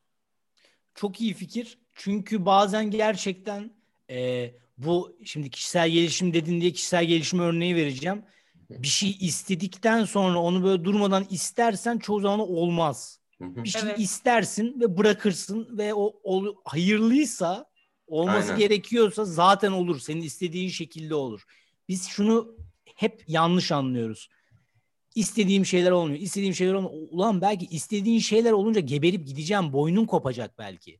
Çok 0.95 1.21
iyi 1.21 1.33
fikir. 1.33 1.79
Çünkü 1.93 2.45
bazen 2.45 2.91
gerçekten 2.91 3.71
e, 4.09 4.51
bu 4.77 5.17
şimdi 5.25 5.49
kişisel 5.49 5.89
gelişim 5.89 6.33
dedin 6.33 6.61
diye 6.61 6.71
kişisel 6.71 7.05
gelişim 7.05 7.39
örneği 7.39 7.75
vereceğim. 7.75 8.23
Bir 8.69 8.87
şey 8.87 9.17
istedikten 9.19 10.05
sonra 10.05 10.39
onu 10.39 10.63
böyle 10.63 10.83
durmadan 10.83 11.25
istersen 11.29 11.97
çoğu 11.97 12.19
zaman 12.19 12.39
olmaz. 12.39 13.19
Bir 13.39 13.69
şey 13.69 13.81
Evet. 13.83 13.99
istersin 13.99 14.79
ve 14.79 14.97
bırakırsın 14.97 15.77
ve 15.77 15.93
o, 15.93 16.19
o 16.23 16.55
hayırlıysa 16.65 17.65
olması 18.07 18.47
Aynen. 18.47 18.57
gerekiyorsa 18.57 19.25
zaten 19.25 19.71
olur. 19.71 19.99
Senin 19.99 20.21
istediğin 20.21 20.69
şekilde 20.69 21.15
olur. 21.15 21.43
Biz 21.89 22.07
şunu 22.07 22.57
hep 22.95 23.23
yanlış 23.27 23.71
anlıyoruz. 23.71 24.29
İstediğim 25.17 25.65
şeyler 25.65 25.91
olmuyor. 25.91 26.19
İstediğim 26.19 26.53
şeyler 26.53 26.73
olmuyor. 26.73 27.07
Ulan 27.11 27.41
belki 27.41 27.65
istediğin 27.65 28.19
şeyler 28.19 28.51
olunca 28.51 28.79
geberip 28.81 29.27
gideceğim. 29.27 29.73
Boynun 29.73 30.05
kopacak 30.05 30.57
belki. 30.57 30.99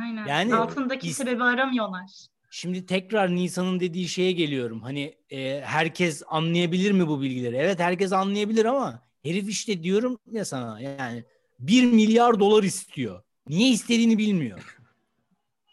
Aynen. 0.00 0.26
Yani- 0.26 0.54
Altındaki 0.54 1.08
İst- 1.08 1.16
sebebi 1.16 1.42
aramıyorlar. 1.44 2.10
Şimdi 2.50 2.86
tekrar 2.86 3.34
Nisan'ın 3.34 3.80
dediği 3.80 4.08
şeye 4.08 4.32
geliyorum. 4.32 4.80
Hani 4.80 5.14
e, 5.30 5.60
herkes 5.64 6.22
anlayabilir 6.28 6.92
mi 6.92 7.08
bu 7.08 7.22
bilgileri? 7.22 7.56
Evet 7.56 7.78
herkes 7.80 8.12
anlayabilir 8.12 8.64
ama 8.64 9.02
herif 9.24 9.48
işte 9.48 9.82
diyorum 9.82 10.18
ya 10.30 10.44
sana 10.44 10.80
yani 10.80 11.24
1 11.58 11.84
milyar 11.84 12.40
dolar 12.40 12.62
istiyor. 12.62 13.22
Niye 13.48 13.70
istediğini 13.70 14.18
bilmiyor. 14.18 14.76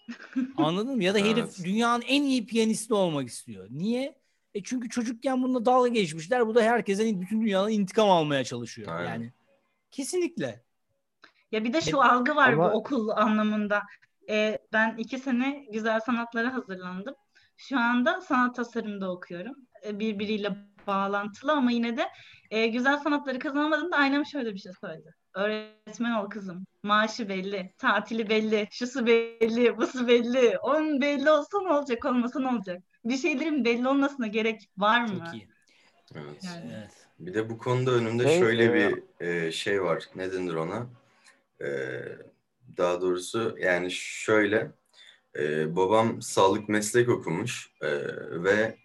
Anladın 0.58 0.96
mı? 0.96 1.04
Ya 1.04 1.14
da 1.14 1.20
herif 1.20 1.38
Evet. 1.38 1.62
dünyanın 1.66 2.04
en 2.08 2.24
iyi 2.24 2.46
piyanisti 2.46 2.94
olmak 2.94 3.28
istiyor. 3.28 3.68
Niye? 3.70 4.21
E 4.56 4.64
çünkü 4.64 4.90
çocukken 4.90 5.44
bununla 5.44 5.66
dalga 5.66 5.88
geçmişler. 5.88 6.48
Bu 6.48 6.56
da 6.56 6.62
herkesten 6.62 7.22
bütün 7.22 7.42
dünyadan 7.42 7.72
intikam 7.72 8.10
almaya 8.10 8.44
çalışıyor. 8.44 8.92
Aynen. 8.92 9.10
Yani 9.10 9.32
kesinlikle. 9.92 10.64
Ya 11.52 11.64
bir 11.64 11.74
de 11.74 11.82
şu 11.82 12.02
algı 12.02 12.36
var 12.36 12.54
Ama- 12.54 12.72
bu 12.72 12.78
okul 12.78 13.10
anlamında. 13.10 13.82
Ee, 14.30 14.58
ben 14.74 14.96
iki 14.98 15.20
sene 15.20 15.66
güzel 15.72 16.00
sanatlara 16.00 16.54
hazırlandım. 16.54 17.16
Şu 17.58 17.80
anda 17.80 18.22
sanat 18.22 18.56
tasarımda 18.56 19.12
okuyorum. 19.12 19.56
Ee, 19.86 20.00
birbiriyle 20.00 20.58
bağlantılı 20.88 21.52
ama 21.52 21.72
yine 21.72 21.98
de 21.98 22.10
e, 22.52 22.68
güzel 22.68 22.98
sanatları 22.98 23.40
kazanamadığımda 23.40 23.98
annem 23.98 24.26
şöyle 24.26 24.54
bir 24.54 24.60
şey 24.60 24.72
söyledi. 24.82 25.16
Öğretmen 25.34 26.12
ol 26.12 26.30
kızım. 26.30 26.66
Maaşı 26.84 27.30
belli, 27.30 27.74
tatili 27.78 28.30
belli, 28.30 28.68
şusu 28.72 29.06
belli, 29.06 29.78
busu 29.78 30.08
belli. 30.08 30.58
Onun 30.58 31.02
belli 31.02 31.30
olsa 31.30 31.62
ne 31.62 31.70
olacak, 31.70 32.06
olmasa 32.06 32.40
ne 32.40 32.48
olacak? 32.48 32.84
Bir 33.06 33.18
şeylerin 33.18 33.66
belli 33.66 33.88
olmasına 33.88 34.28
gerek 34.28 34.70
var 34.78 35.02
mı? 35.02 35.24
Çok 35.26 35.34
iyi. 35.34 35.48
Evet. 36.16 36.44
Yani. 36.44 36.72
Evet. 36.78 37.08
Bir 37.20 37.34
de 37.34 37.50
bu 37.50 37.58
konuda 37.58 37.92
önümde 37.92 38.28
Şey, 38.28 38.40
şöyle 38.40 38.66
e, 38.66 38.74
bir 38.74 39.04
e, 39.26 39.52
şey 39.52 39.84
var. 39.84 40.10
Ne 40.16 40.34
denir 40.34 40.54
ona? 40.54 40.88
E, 41.62 41.68
daha 42.78 43.02
doğrusu 43.02 43.56
yani 43.60 43.92
şöyle. 43.92 44.72
e, 45.36 45.76
babam 45.76 46.22
sağlık 46.22 46.70
meslek 46.70 47.10
okumuş 47.10 47.72
e, 47.82 47.90
ve 48.44 48.78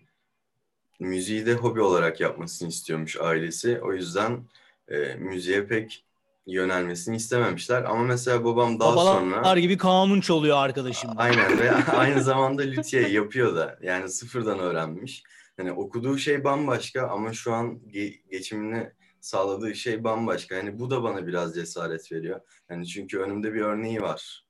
müziği 1.00 1.46
de 1.46 1.54
hobi 1.54 1.80
olarak 1.80 2.20
yapmasını 2.20 2.68
istiyormuş 2.68 3.16
ailesi. 3.20 3.80
O 3.80 3.92
yüzden 3.92 4.44
e, 4.88 5.14
müziğe 5.14 5.66
pek 5.66 6.05
yönelmesini 6.46 7.16
istememişler. 7.16 7.82
Ama 7.84 8.04
mesela 8.04 8.44
babam 8.44 8.80
daha 8.80 8.92
Babalar 8.92 9.18
sonra... 9.18 9.60
gibi 9.60 9.76
kanun 9.76 10.20
çalıyor 10.20 10.56
arkadaşım. 10.56 11.10
Aynen 11.16 11.58
ve 11.58 11.72
aynı 11.96 12.22
zamanda 12.22 12.62
lüthiye 12.62 13.08
yapıyor 13.08 13.56
da. 13.56 13.78
Yani 13.82 14.08
sıfırdan 14.08 14.58
öğrenmiş. 14.58 15.22
Hani 15.56 15.72
okuduğu 15.72 16.18
şey 16.18 16.44
bambaşka 16.44 17.08
ama 17.08 17.32
şu 17.32 17.52
an 17.52 17.80
ge- 17.90 18.20
geçimini 18.30 18.92
sağladığı 19.20 19.74
şey 19.74 20.04
bambaşka. 20.04 20.56
Hani 20.56 20.78
bu 20.78 20.90
da 20.90 21.02
bana 21.02 21.26
biraz 21.26 21.54
cesaret 21.54 22.12
veriyor. 22.12 22.40
Yani 22.70 22.86
çünkü 22.86 23.18
önümde 23.18 23.54
bir 23.54 23.60
örneği 23.60 24.00
var. 24.00 24.46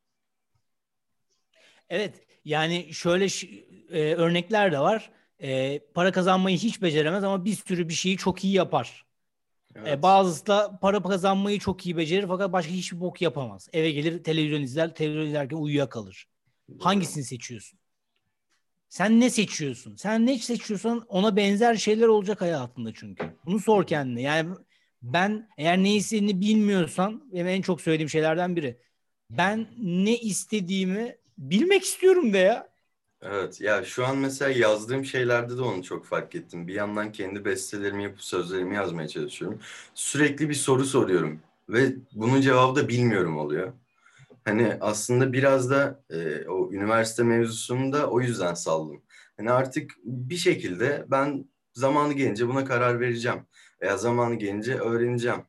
Evet 1.89 2.27
yani 2.45 2.93
şöyle 2.93 3.27
e, 3.91 4.15
örnekler 4.15 4.73
de 4.73 4.79
var. 4.79 5.11
E, 5.43 5.79
para 5.95 6.13
kazanmayı 6.13 6.59
hiç 6.59 6.83
beceremez 6.83 7.25
ama 7.25 7.45
bir 7.45 7.55
sürü 7.55 7.89
bir 7.89 7.95
şeyi 7.95 8.17
çok 8.17 8.45
iyi 8.45 8.53
yapar. 8.55 9.06
E, 9.85 9.89
Evet. 9.89 10.03
bazısı 10.03 10.47
da 10.47 10.79
para 10.83 11.03
kazanmayı 11.03 11.59
çok 11.59 11.87
iyi 11.87 11.97
becerir 11.97 12.27
fakat 12.29 12.53
başka 12.53 12.73
hiçbir 12.73 13.01
bok 13.01 13.23
yapamaz. 13.23 13.69
Eve 13.73 13.91
gelir 13.91 14.25
televizyon 14.25 14.63
izler, 14.63 14.95
televizyon 14.95 15.27
izlerken 15.27 15.57
uyuyakalır. 15.57 16.29
Hangisini 16.81 17.25
seçiyorsun? 17.25 17.79
Sen 18.89 19.21
ne 19.21 19.31
seçiyorsun? 19.31 19.97
Sen 19.97 20.27
ne 20.27 20.39
seçiyorsan 20.39 21.05
ona 21.09 21.37
benzer 21.37 21.75
şeyler 21.75 22.07
olacak 22.07 22.41
hayatında 22.41 22.95
çünkü. 22.95 23.25
Bunu 23.47 23.61
sor 23.61 23.87
kendine. 23.87 24.23
Yani 24.23 24.55
ben 25.03 25.49
eğer 25.59 25.79
ne 25.79 25.95
istediğini 25.95 26.41
bilmiyorsan 26.41 27.23
benim 27.33 27.49
en 27.49 27.63
çok 27.63 27.81
söylediğim 27.81 28.11
şeylerden 28.11 28.57
biri. 28.57 28.79
Ben 29.31 29.67
ne 29.79 30.17
istediğimi 30.17 31.17
bilmek 31.39 31.83
istiyorum 31.85 32.33
de 32.33 32.39
ya. 32.39 32.76
Evet 33.23 33.61
ya 33.61 33.85
şu 33.85 34.07
an 34.07 34.17
mesela 34.17 34.51
yazdığım 34.51 35.05
şeylerde 35.05 35.57
de 35.57 35.63
onu 35.63 35.83
çok 35.83 36.07
fark 36.07 36.35
ettim. 36.35 36.69
Bir 36.69 36.75
yandan 36.75 37.13
kendi 37.13 37.45
bestelerimi 37.45 38.03
yapıp 38.03 38.23
sözlerimi 38.23 38.75
yazmaya 38.75 39.09
çalışıyorum. 39.09 39.61
Sürekli 39.95 40.49
bir 40.49 40.55
soru 40.55 40.85
soruyorum 40.85 41.41
ve 41.69 41.93
bunun 42.13 42.41
cevabı 42.41 42.81
da 42.81 42.89
bilmiyorum 42.89 43.39
oluyor. 43.39 43.73
Hani 44.45 44.77
aslında 44.81 45.33
biraz 45.33 45.71
da 45.71 46.03
e, 46.11 46.49
o 46.49 46.73
üniversite 46.73 47.23
mevzusunu 47.23 47.93
da 47.93 48.11
o 48.11 48.21
yüzden 48.21 48.55
saldım. 48.55 49.03
Hani 49.37 49.51
artık 49.51 49.91
bir 50.05 50.37
şekilde 50.37 51.05
ben 51.09 51.45
zamanı 51.75 52.13
gelince 52.13 52.49
buna 52.49 52.65
karar 52.65 53.01
vereceğim. 53.01 53.47
Veya 53.83 53.97
zamanı 53.97 54.35
gelince 54.35 54.75
öğreneceğim 54.75 55.45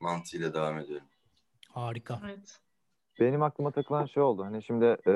mantığıyla 0.00 0.54
devam 0.54 0.78
ediyorum. 0.78 1.06
Harika. 1.68 2.20
Evet. 2.24 2.60
Benim 3.20 3.42
aklıma 3.42 3.70
takılan 3.70 4.06
şey 4.06 4.22
oldu. 4.22 4.44
Hani 4.44 4.62
şimdi 4.62 4.84
e, 5.06 5.12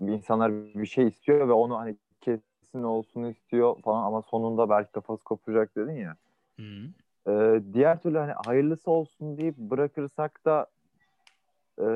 insanlar 0.00 0.52
bir 0.74 0.86
şey 0.86 1.06
istiyor 1.08 1.48
ve 1.48 1.52
onu 1.52 1.78
hani 1.78 1.96
kesin 2.20 2.82
olsun 2.82 3.24
istiyor 3.24 3.82
falan 3.82 4.02
ama 4.04 4.22
sonunda 4.22 4.70
belki 4.70 4.92
kafası 4.92 5.24
kopacak 5.24 5.76
dedin 5.76 5.92
ya. 5.96 6.16
Hı. 6.60 6.88
E, 7.30 7.60
diğer 7.74 8.02
türlü 8.02 8.18
hani 8.18 8.32
hayırlısı 8.32 8.90
olsun 8.90 9.38
deyip 9.38 9.56
bırakırsak 9.56 10.44
da 10.44 10.66
e, 11.80 11.86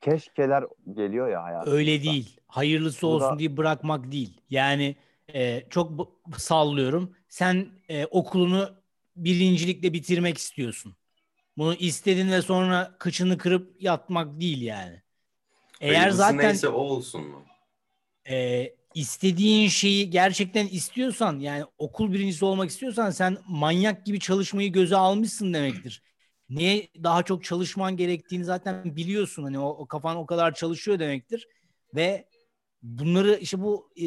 keşkeler 0.00 0.64
geliyor 0.92 1.28
ya 1.28 1.42
hayatımıza. 1.44 1.76
Öyle 1.78 2.02
değil. 2.02 2.36
Hayırlısı 2.48 3.06
Bu 3.06 3.20
da- 3.20 3.26
olsun 3.26 3.38
diye 3.38 3.56
bırakmak 3.56 4.12
değil. 4.12 4.40
Yani 4.50 4.96
e, 5.34 5.62
çok 5.70 5.98
bu- 5.98 6.20
sallıyorum. 6.38 7.16
Sen 7.28 7.66
e, 7.88 8.06
okulunu 8.06 8.68
birincilikle 9.16 9.92
bitirmek 9.92 10.38
istiyorsun. 10.38 10.96
Bunu 11.58 11.74
istedin 11.74 12.30
ve 12.32 12.42
sonra 12.42 12.96
kıçını 12.98 13.38
kırıp 13.38 13.82
yatmak 13.82 14.40
değil 14.40 14.62
yani. 14.62 15.02
Eğer 15.80 15.94
Hayırlısı 15.96 16.18
zaten 16.18 16.38
neyse 16.38 16.68
o 16.68 16.80
olsun 16.80 17.28
mu? 17.28 17.42
e, 18.30 18.66
istediğin 18.94 19.68
şeyi 19.68 20.10
gerçekten 20.10 20.66
istiyorsan 20.66 21.38
yani 21.38 21.64
okul 21.78 22.12
birincisi 22.12 22.44
olmak 22.44 22.70
istiyorsan 22.70 23.10
sen 23.10 23.38
manyak 23.48 24.06
gibi 24.06 24.20
çalışmayı 24.20 24.72
göze 24.72 24.96
almışsın 24.96 25.54
demektir. 25.54 26.02
Niye 26.50 26.88
daha 27.02 27.22
çok 27.22 27.44
çalışman 27.44 27.96
gerektiğini 27.96 28.44
zaten 28.44 28.96
biliyorsun. 28.96 29.42
Hani 29.44 29.58
o, 29.58 29.68
o 29.68 29.86
kafan 29.86 30.16
o 30.16 30.26
kadar 30.26 30.54
çalışıyor 30.54 30.98
demektir. 30.98 31.48
Ve 31.94 32.28
bunları 32.82 33.34
işte 33.34 33.60
bu 33.60 33.90
e, 34.00 34.06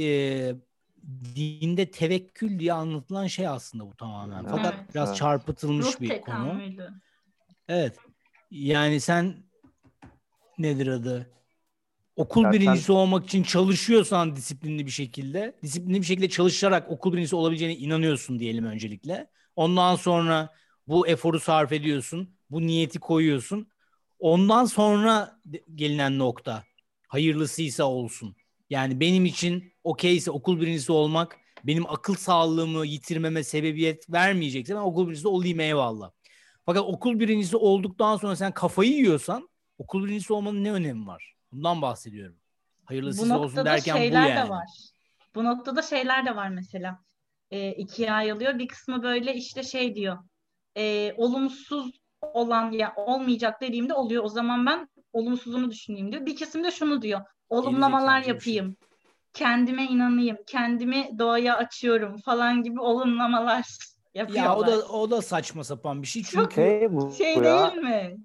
dinde 1.35 1.91
tevekkül 1.91 2.59
diye 2.59 2.73
anlatılan 2.73 3.27
şey 3.27 3.47
aslında 3.47 3.87
bu 3.87 3.95
tamamen. 3.95 4.43
Evet, 4.43 4.51
Fakat 4.51 4.95
biraz 4.95 5.09
evet. 5.09 5.17
çarpıtılmış 5.17 5.85
Ruh 5.85 6.01
bir 6.01 6.21
konu. 6.21 6.61
Evet. 7.67 7.97
Yani 8.51 8.99
sen 8.99 9.35
nedir 10.57 10.87
adı? 10.87 11.38
Okul 12.19 12.43
Zaten- 12.43 12.61
birincisi 12.61 12.91
olmak 12.91 13.25
için 13.25 13.43
çalışıyorsan 13.43 14.35
disiplinli 14.35 14.85
bir 14.85 14.91
şekilde, 14.91 15.55
disiplinli 15.63 16.01
bir 16.01 16.05
şekilde 16.05 16.29
çalışarak 16.29 16.91
okul 16.91 17.13
birincisi 17.13 17.35
olabileceğine 17.35 17.75
inanıyorsun 17.77 18.39
diyelim 18.39 18.65
öncelikle. 18.65 19.29
Ondan 19.55 19.95
sonra 19.95 20.49
bu 20.87 21.07
eforu 21.07 21.39
sarf 21.39 21.71
ediyorsun, 21.71 22.29
bu 22.49 22.61
niyeti 22.61 22.99
koyuyorsun. 22.99 23.67
Ondan 24.19 24.65
sonra 24.65 25.39
gelinen 25.75 26.19
nokta 26.19 26.63
hayırlısıysa 27.07 27.83
olsun. 27.83 28.35
Yani 28.69 28.99
benim 28.99 29.25
için 29.25 29.73
okeyse 29.83 30.31
okul 30.31 30.61
birincisi 30.61 30.91
olmak 30.91 31.37
benim 31.63 31.89
akıl 31.89 32.15
sağlığımı 32.15 32.85
yitirmeme 32.85 33.43
sebebiyet 33.43 34.09
vermeyecekse 34.09 34.75
ben 34.75 34.79
okul 34.79 35.05
birincisi 35.05 35.27
olayım 35.27 35.59
eyvallah. 35.59 36.11
Fakat 36.65 36.83
okul 36.83 37.19
birincisi 37.19 37.57
olduktan 37.57 38.17
sonra 38.17 38.35
sen 38.35 38.53
kafayı 38.53 38.91
yiyorsan 38.91 39.49
okul 39.77 40.05
birincisi 40.05 40.33
olmanın 40.33 40.63
ne 40.63 40.71
önemi 40.71 41.07
var? 41.07 41.38
Bundan 41.51 41.81
bahsediyorum. 41.81 42.35
Hayırlısı 42.85 43.29
Bu 43.29 43.33
olsun 43.33 43.65
derken 43.65 43.95
bu 43.95 43.99
şeyler 43.99 44.27
yani. 44.27 44.45
de 44.45 44.49
var. 44.49 44.67
Bu 45.35 45.43
noktada 45.43 45.81
şeyler 45.81 46.25
de 46.25 46.35
var 46.35 46.49
mesela. 46.49 46.99
E, 47.51 47.71
ikiye 47.71 48.11
ayrılıyor. 48.11 48.59
Bir 48.59 48.67
kısmı 48.67 49.03
böyle 49.03 49.35
işte 49.35 49.63
şey 49.63 49.95
diyor. 49.95 50.17
E, 50.77 51.13
olumsuz 51.17 51.99
olan 52.21 52.71
ya 52.71 52.93
olmayacak 52.95 53.61
dediğimde 53.61 53.93
oluyor. 53.93 54.23
O 54.23 54.27
zaman 54.27 54.65
ben 54.65 54.89
olumsuzunu 55.13 55.71
düşüneyim 55.71 56.11
diyor. 56.11 56.25
Bir 56.25 56.35
kesim 56.35 56.63
de 56.63 56.71
şunu 56.71 57.01
diyor. 57.01 57.21
Olumlamalar 57.49 58.21
şey. 58.21 58.33
yapayım. 58.33 58.75
Kendime 59.33 59.83
inanayım. 59.83 60.37
Kendimi 60.47 61.09
doğaya 61.19 61.57
açıyorum 61.57 62.17
falan 62.17 62.63
gibi 62.63 62.79
olumlamalar 62.79 63.65
yapıyorlar. 64.13 64.49
Ya 64.49 64.55
o 64.55 64.67
da 64.67 64.87
o 64.87 65.11
da 65.11 65.21
saçma 65.21 65.63
sapan 65.63 66.01
bir 66.01 66.07
şey 66.07 66.23
çünkü 66.23 66.55
Şey 66.55 66.93
bu, 66.93 67.11
şey 67.11 67.35
bu 67.35 67.43
ya. 67.43 67.71
değil 67.71 67.83
mi? 67.83 68.17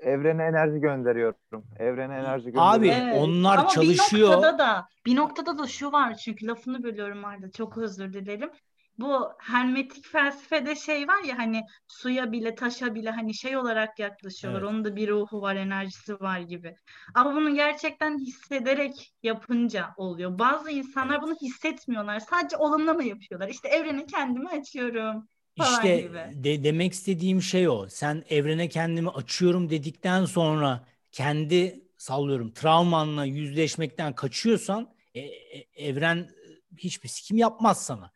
Evrene 0.00 0.42
enerji 0.42 0.80
gönderiyorum. 0.80 1.64
Evrene 1.78 2.14
enerji 2.14 2.52
Abi, 2.56 2.86
gönderiyorum. 2.86 3.08
Evet. 3.08 3.22
onlar 3.22 3.58
Ama 3.58 3.68
çalışıyor. 3.68 4.28
Bir 4.28 4.34
noktada 4.36 4.58
da 4.58 4.88
bir 5.06 5.16
noktada 5.16 5.58
da 5.58 5.66
şu 5.66 5.92
var 5.92 6.14
çünkü 6.14 6.46
lafını 6.46 6.82
bölüyorum 6.82 7.24
Arda 7.24 7.50
çok 7.50 7.78
özür 7.78 8.12
dilerim. 8.12 8.50
Bu 8.98 9.28
hermetik 9.38 10.06
felsefede 10.06 10.74
şey 10.74 11.08
var 11.08 11.24
ya 11.24 11.38
hani 11.38 11.62
suya 11.88 12.32
bile 12.32 12.54
taşa 12.54 12.94
bile 12.94 13.10
hani 13.10 13.34
şey 13.34 13.56
olarak 13.56 13.98
yaklaşıyorlar. 13.98 14.60
Evet. 14.60 14.70
Onun 14.70 14.84
da 14.84 14.96
bir 14.96 15.08
ruhu 15.08 15.42
var, 15.42 15.56
enerjisi 15.56 16.20
var 16.20 16.40
gibi. 16.40 16.74
Ama 17.14 17.34
bunu 17.34 17.54
gerçekten 17.54 18.18
hissederek 18.18 19.12
yapınca 19.22 19.90
oluyor. 19.96 20.38
Bazı 20.38 20.70
insanlar 20.70 21.22
bunu 21.22 21.34
hissetmiyorlar. 21.42 22.20
Sadece 22.20 22.56
olumlama 22.56 23.02
yapıyorlar. 23.02 23.48
İşte 23.48 23.68
evrene 23.68 24.06
kendimi 24.06 24.48
açıyorum 24.48 25.28
İşte 25.56 25.96
gibi. 26.00 26.44
de, 26.44 26.64
demek 26.64 26.92
istediğim 26.92 27.42
şey 27.42 27.68
o. 27.68 27.86
Sen 27.88 28.24
evrene 28.30 28.68
kendimi 28.68 29.10
açıyorum 29.10 29.70
dedikten 29.70 30.24
sonra 30.24 30.84
kendi 31.12 31.80
sallıyorum 31.96 32.50
travmanla 32.52 33.24
yüzleşmekten 33.24 34.14
kaçıyorsan 34.14 34.88
e- 35.14 35.20
e- 35.20 35.66
evren 35.76 36.16
e, 36.16 36.76
hiçbir 36.76 37.08
sikim 37.08 37.38
yapmaz 37.38 37.84
sana. 37.84 38.10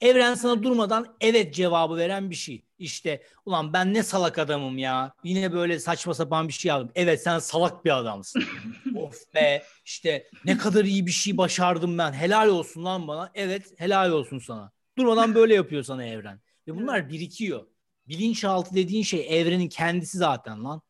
Evren 0.00 0.34
sana 0.34 0.62
durmadan 0.62 1.16
evet 1.20 1.54
cevabı 1.54 1.96
veren 1.96 2.30
bir 2.30 2.34
şey. 2.34 2.62
İşte 2.78 3.22
ulan 3.46 3.72
ben 3.72 3.94
ne 3.94 4.02
salak 4.02 4.38
adamım 4.38 4.78
ya. 4.78 5.14
Yine 5.24 5.52
böyle 5.52 5.78
saçma 5.78 6.14
sapan 6.14 6.48
bir 6.48 6.52
şey 6.52 6.70
aldım. 6.70 6.90
Evet 6.94 7.22
sen 7.22 7.38
salak 7.38 7.84
bir 7.84 7.98
adamsın. 7.98 8.44
of 8.96 9.34
be 9.34 9.62
işte 9.84 10.26
ne 10.44 10.58
kadar 10.58 10.84
iyi 10.84 11.06
bir 11.06 11.12
şey 11.12 11.36
başardım 11.36 11.98
ben. 11.98 12.12
Helal 12.12 12.48
olsun 12.48 12.84
lan 12.84 13.08
bana. 13.08 13.30
Evet 13.34 13.80
helal 13.80 14.10
olsun 14.12 14.38
sana. 14.38 14.72
Durmadan 14.98 15.34
böyle 15.34 15.54
yapıyor 15.54 15.82
sana 15.82 16.06
evren. 16.06 16.40
Ve 16.68 16.76
bunlar 16.76 17.08
birikiyor. 17.08 17.66
Bilinçaltı 18.08 18.74
dediğin 18.74 19.02
şey 19.02 19.40
evrenin 19.40 19.68
kendisi 19.68 20.18
zaten 20.18 20.64
lan. 20.64 20.82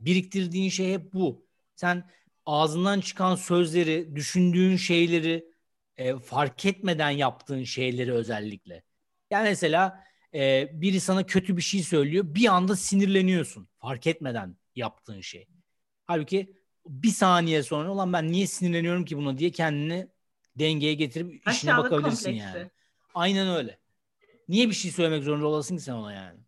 Biriktirdiğin 0.00 0.70
şey 0.70 0.92
hep 0.92 1.12
bu. 1.12 1.46
Sen 1.76 2.10
ağzından 2.46 3.00
çıkan 3.00 3.36
sözleri, 3.36 4.16
düşündüğün 4.16 4.76
şeyleri 4.76 5.46
e, 5.96 6.18
fark 6.18 6.64
etmeden 6.64 7.10
yaptığın 7.10 7.64
şeyleri 7.64 8.12
özellikle. 8.12 8.82
Yani 9.30 9.48
mesela 9.48 10.04
e, 10.34 10.68
biri 10.72 11.00
sana 11.00 11.26
kötü 11.26 11.56
bir 11.56 11.62
şey 11.62 11.82
söylüyor, 11.82 12.24
bir 12.34 12.46
anda 12.46 12.76
sinirleniyorsun. 12.76 13.68
Fark 13.78 14.06
etmeden 14.06 14.56
yaptığın 14.74 15.20
şey. 15.20 15.46
Halbuki 16.06 16.56
bir 16.86 17.10
saniye 17.10 17.62
sonra 17.62 17.90
olan 17.90 18.12
ben 18.12 18.32
niye 18.32 18.46
sinirleniyorum 18.46 19.04
ki 19.04 19.16
buna 19.16 19.38
diye 19.38 19.50
kendini 19.50 20.08
dengeye 20.56 20.94
getirip 20.94 21.48
işine 21.48 21.72
Aşağılık 21.72 21.90
bakabilirsin 21.92 22.24
kompleksi. 22.24 22.58
yani. 22.58 22.70
Aynen 23.14 23.48
öyle. 23.48 23.78
Niye 24.48 24.68
bir 24.68 24.74
şey 24.74 24.90
söylemek 24.90 25.24
zorunda 25.24 25.46
olasın 25.46 25.76
ki 25.76 25.82
sen 25.82 25.92
ona 25.92 26.12
yani? 26.12 26.38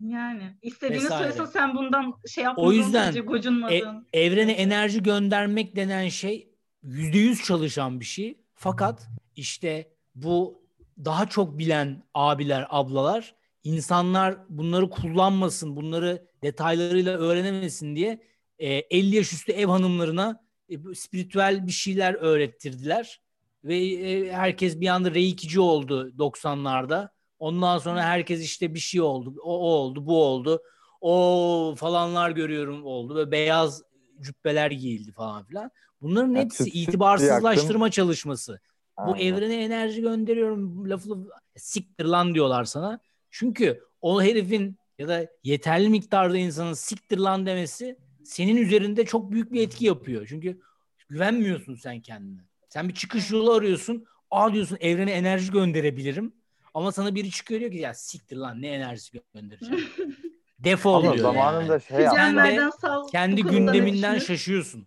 Yani 0.00 0.56
istediğini 0.62 1.04
Vesaire. 1.04 1.32
söylesen 1.32 1.44
sen 1.44 1.74
bundan 1.76 2.14
şey 2.26 2.44
yapmadığın 2.44 2.68
O 2.68 2.72
yüzden 2.72 3.26
gocunmadın. 3.26 4.06
E, 4.12 4.20
evrene 4.20 4.52
enerji 4.52 5.02
göndermek 5.02 5.76
denen 5.76 6.08
şey 6.08 6.54
yüzde 6.82 7.18
yüz 7.18 7.44
çalışan 7.44 8.00
bir 8.00 8.04
şey. 8.04 8.38
Fakat 8.54 9.08
işte 9.36 9.92
bu 10.14 10.62
daha 11.04 11.28
çok 11.28 11.58
bilen 11.58 12.02
abiler, 12.14 12.66
ablalar 12.70 13.34
insanlar 13.64 14.38
bunları 14.48 14.90
kullanmasın, 14.90 15.76
bunları 15.76 16.26
detaylarıyla 16.42 17.18
öğrenemesin 17.18 17.96
diye 17.96 18.22
e, 18.58 18.68
50 18.74 19.16
yaş 19.16 19.32
üstü 19.32 19.52
ev 19.52 19.66
hanımlarına 19.66 20.44
e, 20.68 20.94
spiritüel 20.94 21.66
bir 21.66 21.72
şeyler 21.72 22.14
öğrettirdiler. 22.14 23.20
Ve 23.64 23.78
e, 23.78 24.32
herkes 24.32 24.80
bir 24.80 24.88
anda 24.88 25.14
reikici 25.14 25.60
oldu 25.60 26.12
90'larda. 26.18 27.08
Ondan 27.42 27.78
sonra 27.78 28.02
herkes 28.02 28.44
işte 28.44 28.74
bir 28.74 28.78
şey 28.78 29.00
oldu. 29.00 29.34
O, 29.42 29.58
o 29.58 29.70
oldu, 29.70 30.06
bu 30.06 30.24
oldu. 30.24 30.62
O 31.00 31.74
falanlar 31.78 32.30
görüyorum 32.30 32.86
oldu 32.86 33.16
ve 33.16 33.30
beyaz 33.30 33.82
cübbeler 34.20 34.70
giyildi 34.70 35.12
falan 35.12 35.44
filan. 35.44 35.70
Bunların 36.02 36.34
Ya 36.34 36.42
hepsi 36.42 36.64
itibarsızlaştırma 36.64 37.90
çalışması. 37.90 38.60
Bu 38.98 39.12
Aynen. 39.12 39.26
evrene 39.26 39.64
enerji 39.64 40.00
gönderiyorum 40.00 40.90
lafı 40.90 41.18
siktir 41.56 42.04
lan 42.04 42.34
diyorlar 42.34 42.64
sana. 42.64 43.00
Çünkü 43.30 43.84
o 44.00 44.22
herifin 44.22 44.76
ya 44.98 45.08
da 45.08 45.26
yeterli 45.44 45.88
miktarda 45.88 46.36
insanın 46.36 46.72
siktir 46.74 47.18
lan 47.18 47.46
demesi 47.46 47.96
senin 48.24 48.56
üzerinde 48.56 49.04
çok 49.04 49.30
büyük 49.30 49.52
bir 49.52 49.62
etki 49.62 49.86
yapıyor. 49.86 50.26
Çünkü 50.28 50.60
güvenmiyorsun 51.08 51.74
sen 51.74 52.00
kendine. 52.00 52.40
Sen 52.68 52.88
bir 52.88 52.94
çıkış 52.94 53.30
yolu 53.30 53.52
arıyorsun. 53.52 54.04
Aa 54.30 54.52
diyorsun 54.52 54.78
evrene 54.80 55.12
enerji 55.12 55.52
gönderebilirim. 55.52 56.41
Ama 56.74 56.92
sana 56.92 57.14
biri 57.14 57.30
çıkıyor 57.30 57.60
diyor 57.60 57.72
ki 57.72 57.78
ya 57.78 57.94
siktir 57.94 58.36
lan 58.36 58.62
ne 58.62 58.68
enerjisi 58.68 59.20
göndereceğim. 59.34 59.84
Defol 60.58 60.94
Ama 60.94 61.02
diyor 61.02 61.16
zamanında 61.16 61.72
yani. 61.72 61.82
şey 61.82 61.96
Figenlerden 61.96 62.70
sal. 62.70 63.08
Kendi 63.08 63.42
gündeminden 63.42 64.18
şaşıyorsun. 64.18 64.86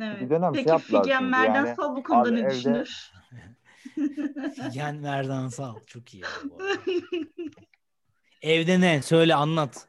Evet. 0.00 0.20
Bir 0.20 0.30
dönem 0.30 0.54
şey 0.54 0.64
Peki 0.64 0.68
yaptılar 0.70 1.02
Figen 1.02 1.24
Merdan 1.24 1.54
yani. 1.66 1.76
Sal 1.76 1.96
bu 1.96 2.02
konuda 2.02 2.30
ne 2.30 2.40
evde- 2.40 2.50
düşünür? 2.50 3.12
Figen 4.54 4.96
Merdansal 4.96 5.74
çok 5.86 6.14
iyi. 6.14 6.22
Evde 8.42 8.80
ne? 8.80 9.02
Söyle 9.02 9.34
anlat. 9.34 9.88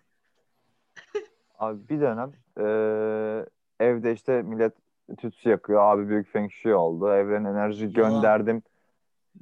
Abi 1.59 1.89
bir 1.89 2.01
dönem 2.01 2.31
eee, 2.59 3.45
evde 3.79 4.13
işte 4.13 4.41
millet 4.41 4.73
tütsü 5.17 5.49
yakıyor. 5.49 5.81
Abi 5.81 6.09
büyük 6.09 6.31
feng 6.33 6.51
shui 6.51 6.73
oldu. 6.73 7.13
Evren 7.13 7.45
enerji 7.45 7.93
gönderdim 7.93 8.63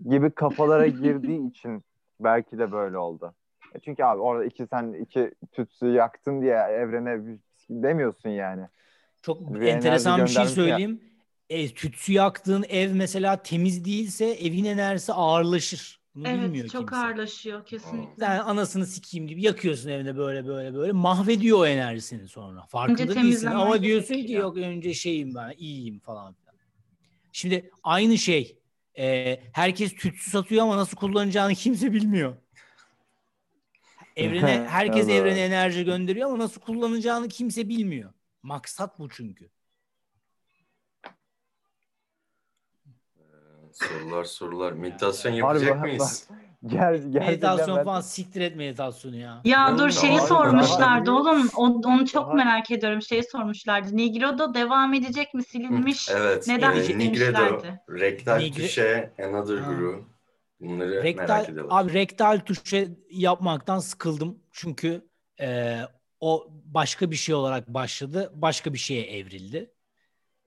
gibi 0.10 0.32
kafalara 0.32 0.88
girdiği 1.04 1.50
için 1.50 1.84
belki 2.20 2.58
de 2.58 2.72
böyle 2.72 2.98
oldu. 2.98 3.36
E 3.76 3.80
Çünkü 3.80 4.04
abi 4.04 4.22
orada 4.22 4.46
iki 4.46 4.68
sen 4.68 4.94
iki 4.94 5.32
tütsü 5.52 5.88
yaktın 5.88 6.42
diye 6.42 6.54
evrene 6.56 7.38
demiyorsun 7.70 8.30
yani. 8.30 8.68
Çok 9.22 9.54
Bir 9.54 9.62
enteresan 9.62 10.22
bir 10.22 10.28
şey 10.28 10.36
göndermiş 10.36 10.58
ya. 10.58 10.64
söyleyeyim. 10.66 11.02
E, 11.50 11.68
tütsü 11.74 12.14
yaktığın 12.14 12.66
ev 12.70 12.94
mesela 12.94 13.44
temiz 13.44 13.86
değilse 13.86 14.26
evin 14.26 14.66
enerjisi 14.66 15.14
ağırlaşır. 15.14 16.02
Bunu 16.16 16.26
bilmiyor 16.26 16.54
Evet 16.56 16.70
çok 16.72 16.88
kimse. 16.88 16.96
ağırlaşıyor 16.96 17.66
kesinlikle. 17.66 18.26
Sen 18.26 18.40
anasını 18.40 18.86
sikeyim 18.86 19.28
gibi 19.28 19.42
yakıyorsun 19.44 19.90
evinde 19.90 20.18
böyle 20.18 20.48
böyle 20.48 20.74
böyle. 20.74 20.92
Mahvediyor 20.92 21.60
o 21.60 21.66
enerjisini 21.66 22.28
sonra. 22.28 22.66
Farkında 22.66 23.16
değilsin 23.16 23.48
ama 23.48 23.82
diyorsun 23.82 24.14
ki 24.16 24.34
yok 24.34 24.58
önce 24.58 24.94
şeyim 24.94 25.36
ben 25.36 25.54
iyiyim 25.58 26.00
falan 26.00 26.34
filan. 26.34 26.56
Şimdi 27.32 27.72
aynı 27.84 28.18
şey 28.18 28.61
e, 28.98 29.40
herkes 29.54 29.96
tütsü 29.96 30.30
satıyor 30.30 30.64
ama 30.64 30.78
nasıl 30.78 30.98
kullanacağını 30.98 31.54
kimse 31.56 31.94
bilmiyor. 31.94 32.38
Evrene 34.16 34.66
herkes 34.70 35.10
Evet. 35.10 35.22
evrene 35.22 35.40
enerji 35.40 35.86
gönderiyor 35.86 36.30
ama 36.30 36.40
nasıl 36.40 36.62
kullanacağını 36.62 37.28
kimse 37.28 37.70
bilmiyor. 37.70 38.14
Maksat 38.44 39.00
bu 39.00 39.10
çünkü. 39.10 39.50
Sorular 43.74 44.24
sorular. 44.24 44.72
Meditasyon 44.72 45.34
yapacak 45.34 45.82
mıyız? 45.82 46.28
Ger 46.68 46.92
Meditasyon 47.06 47.78
ben- 47.78 47.84
falan 47.84 48.02
siktir 48.02 48.42
et 48.42 48.56
meditasyonu 48.56 49.16
ya. 49.16 49.42
Ya 49.46 49.78
dur 49.78 49.90
şeyi 49.92 50.18
daha- 50.18 50.28
sormuşlardı 50.28 51.06
daha- 51.06 51.16
oğlum. 51.16 51.50
O, 51.56 51.64
onu 51.66 52.08
çok 52.08 52.26
daha- 52.28 52.34
merak 52.34 52.72
ediyorum. 52.72 53.02
Şeyi 53.02 53.24
sormuşlardı. 53.24 53.98
Nigro'da 53.98 54.54
devam 54.54 54.94
edecek 54.94 55.34
mi? 55.34 55.44
Silinmiş. 55.44 56.10
Evet. 56.10 56.48
Neden 56.48 56.76
e, 56.76 56.84
silmişlerdi? 56.84 57.40
Nigredo, 57.58 58.00
Rektal 58.00 58.40
Nigre- 58.42 58.52
Tuşe, 58.56 59.14
Another 59.24 59.58
Ha. 59.58 59.72
Guru. 59.72 60.06
Bunları 60.60 60.90
merak 60.90 61.04
Rektal, 61.04 61.46
ediyorlar. 61.46 61.82
abi 61.84 61.94
rektal 61.94 62.40
tuşe 62.40 62.88
yapmaktan 63.12 63.80
sıkıldım. 63.80 64.40
Çünkü 64.52 65.08
e, 65.40 65.78
o 66.20 66.48
başka 66.66 67.12
bir 67.12 67.16
şey 67.16 67.36
olarak 67.36 67.68
başladı. 67.68 68.32
Başka 68.36 68.74
bir 68.74 68.78
şeye 68.80 69.18
evrildi. 69.18 69.72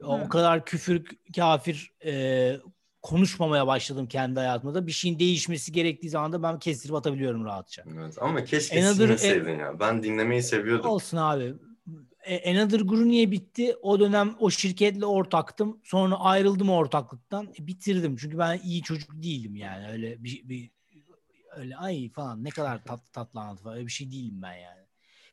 O, 0.04 0.18
Hı. 0.18 0.24
o 0.24 0.28
kadar 0.28 0.64
küfür, 0.64 1.04
kafir 1.36 1.92
e, 2.04 2.56
konuşmamaya 3.05 3.66
başladım 3.66 4.07
kendi 4.07 4.40
hayatımda 4.40 4.74
da. 4.74 4.86
Bir 4.86 4.92
şeyin 4.92 5.18
değişmesi 5.18 5.72
gerektiği 5.72 6.09
zaman 6.09 6.32
da 6.32 6.42
ben 6.42 6.59
kestirip 6.59 6.94
atabiliyorum 6.94 7.44
rahatça. 7.44 7.84
Evet, 7.98 8.16
ama 8.20 8.44
keşke 8.44 8.80
Another- 8.80 8.94
silmeseydin 8.94 9.59
ya. 9.59 9.80
Ben 9.80 10.02
dinlemeyi 10.02 10.42
seviyordum. 10.42 10.90
Olsun 10.90 11.16
abi. 11.16 11.55
E, 12.24 12.50
Another 12.50 12.80
Guru 12.80 13.09
niye 13.09 13.30
bitti? 13.30 13.76
O 13.82 14.00
dönem 14.00 14.34
o 14.40 14.50
şirketle 14.50 15.07
ortaktım. 15.07 15.80
Sonra 15.84 16.14
ayrıldım 16.16 16.70
ortaklıktan. 16.70 17.48
E, 17.61 17.66
bitirdim. 17.66 18.16
Çünkü 18.16 18.38
ben 18.38 18.61
iyi 18.64 18.82
çocuk 18.82 19.22
değilim 19.22 19.57
yani. 19.57 19.88
Öyle 19.88 20.24
bir, 20.24 20.48
bir 20.48 20.70
öyle 21.57 21.76
ay 21.76 22.11
falan 22.11 22.44
ne 22.44 22.50
kadar 22.50 22.84
tatlı 22.84 23.12
tatlı 23.12 23.40
anlatı 23.40 23.62
falan. 23.62 23.76
Öyle 23.76 23.86
bir 23.86 23.92
şey 23.92 24.11
değilim 24.11 24.42
ben 24.42 24.55
yani. 24.55 24.80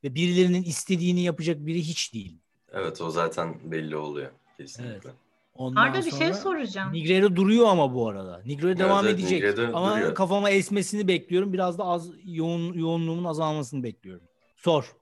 Ve 0.04 0.16
birilerinin 0.16 0.64
istediğini 0.64 1.22
yapacak 1.22 1.66
biri 1.66 1.80
hiç 1.80 2.14
değilim. 2.14 2.40
Evet 2.72 3.02
o 3.02 3.10
zaten 3.10 3.72
belli 3.72 3.96
oluyor. 3.96 4.32
Kesinlikle. 4.58 5.10
Ondan 5.54 5.82
Arda 5.82 6.06
bir 6.06 6.12
şey 6.12 6.34
soracağım. 6.34 6.94
Nigredo 6.94 7.36
duruyor 7.36 7.68
ama 7.68 7.94
bu 7.94 8.10
arada. 8.10 8.42
Nigredo 8.46 8.80
devam 8.80 9.06
evet, 9.06 9.16
edecek. 9.16 9.44
Nigredo 9.44 9.78
ama 9.78 9.96
duruyor. 9.96 10.16
kafama 10.16 10.50
esmesini 10.50 11.08
bekliyorum. 11.08 11.54
Biraz 11.54 11.78
da 11.78 11.84
az 11.84 12.10
yoğun 12.26 12.74
yoğunluğumun 12.74 13.24
azalmasını 13.24 13.84
bekliyorum. 13.84 14.24
Sor. 14.56 14.96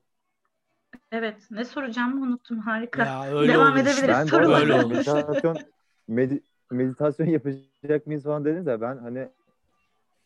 Evet. 1.12 1.36
Ne 1.52 1.66
soracağımı 1.66 2.22
unuttum. 2.26 2.60
Harika. 2.60 3.06
Ya 3.06 3.32
öyle 3.32 3.54
Devam 3.54 3.78
işte. 3.78 3.89
edebiliriz. 3.89 4.10
Ben 4.10 4.26
Sorular. 4.26 4.62
Öyle 4.62 4.84
meditasyon, 4.86 5.58
medi- 6.10 6.41
meditasyon 6.72 7.28
yapacak 7.28 8.08
mıyız 8.08 8.24
falan 8.24 8.45
dediniz 8.45 8.68
ya 8.68 8.82
ben 8.82 8.97
hani 8.97 9.28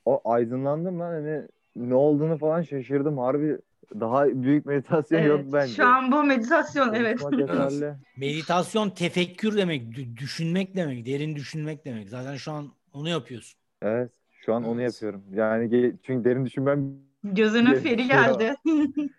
o 0.05 0.21
aydınlandım 0.25 0.99
lan 0.99 1.11
hani 1.11 1.47
ne 1.75 1.95
olduğunu 1.95 2.37
falan 2.37 2.61
şaşırdım 2.61 3.17
harbi 3.17 3.57
daha 3.99 4.25
büyük 4.27 4.65
meditasyon 4.65 5.21
yok 5.21 5.39
Evet. 5.43 5.53
bence. 5.53 5.73
Şu 5.73 5.85
an 5.87 6.11
bu 6.11 6.23
meditasyon 6.23 6.93
evet. 6.93 7.21
Meditasyon 8.17 8.89
tefekkür 8.89 9.57
demek, 9.57 9.81
dü- 9.97 10.17
düşünmek 10.17 10.75
demek, 10.75 11.05
derin 11.05 11.35
düşünmek 11.35 11.85
demek. 11.85 12.09
Zaten 12.09 12.35
şu 12.35 12.51
an 12.51 12.67
onu 12.93 13.09
yapıyorsun. 13.09 13.59
Evet 13.81 14.11
şu 14.45 14.53
an 14.53 14.63
onu 14.63 14.81
Evet. 14.81 14.93
yapıyorum. 14.93 15.23
Yani 15.33 15.65
ge- 15.65 15.95
çünkü 16.03 16.29
derin 16.29 16.45
düşünmem 16.45 16.93
Gözüne 17.23 17.69
Evet. 17.69 17.83
feri 17.83 18.07
geldi. 18.07 18.55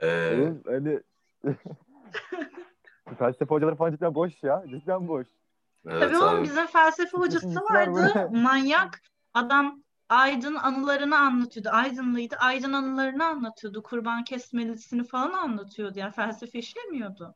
Ee, 0.00 0.34
oğlum 0.34 0.62
hani 0.66 1.00
felsefe 3.18 3.44
hocaları 3.54 3.76
falan 3.76 3.92
cidden 3.92 4.14
boş 4.14 4.42
ya. 4.42 4.64
Cidden 4.70 5.08
boş. 5.08 5.26
evet 5.86 6.00
Tabii 6.02 6.16
oğlum 6.16 6.28
abi. 6.28 6.42
bizim 6.44 6.66
felsefe 6.66 7.18
hocası 7.18 7.54
vardı. 7.70 8.28
Manyak. 8.32 9.00
Adam 9.34 9.82
Aydın 10.08 10.54
anılarını 10.54 11.18
anlatıyordu. 11.18 11.68
Aydınlıydı. 11.72 12.36
Aydın 12.36 12.72
anılarını 12.72 13.24
anlatıyordu. 13.24 13.82
Kurban 13.82 14.24
kesmelisini 14.24 15.04
falan 15.04 15.32
anlatıyordu. 15.32 15.98
Yani 15.98 16.12
felsefe 16.12 16.58
işlemiyordu. 16.58 17.34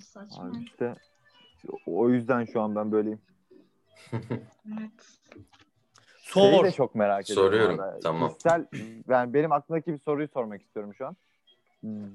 Saçma. 0.00 0.44
Abi 0.44 0.64
işte 0.64 0.94
o 1.86 2.10
yüzden 2.10 2.44
şu 2.44 2.60
an 2.60 2.76
ben 2.76 2.92
böyleyim. 2.92 3.20
Evet. 4.78 5.18
Şeyi 6.22 6.56
Sor. 6.56 6.64
de 6.64 6.72
çok 6.72 6.94
merak 6.94 7.30
ediyorum. 7.30 7.46
Soruyorum, 7.52 7.80
arada. 7.80 8.00
tamam. 8.00 8.28
Kişisel, 8.28 8.66
yani 9.08 9.34
benim 9.34 9.52
aklımdaki 9.52 9.92
bir 9.92 9.98
soruyu 9.98 10.28
sormak 10.28 10.62
istiyorum 10.62 10.94
şu 10.94 11.06
an. 11.06 11.16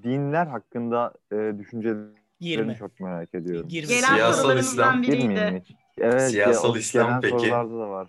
Dinler 0.03 0.47
hakkında 0.47 1.13
e, 1.32 1.53
düşüncelerini 1.57 2.13
20. 2.39 2.76
çok 2.76 2.99
merak 2.99 3.36
ediyorum. 3.36 3.67
20. 3.69 3.88
Gelen 3.88 4.15
Siyasal 4.15 4.57
İslam 4.57 5.01
biriydi. 5.01 5.63
Evet, 5.97 6.32
Siyasal 6.32 6.74
ya, 6.74 6.80
İslam 6.80 7.21
peki? 7.21 7.39
sorularda 7.39 7.80
da 7.80 7.89
var. 7.89 8.07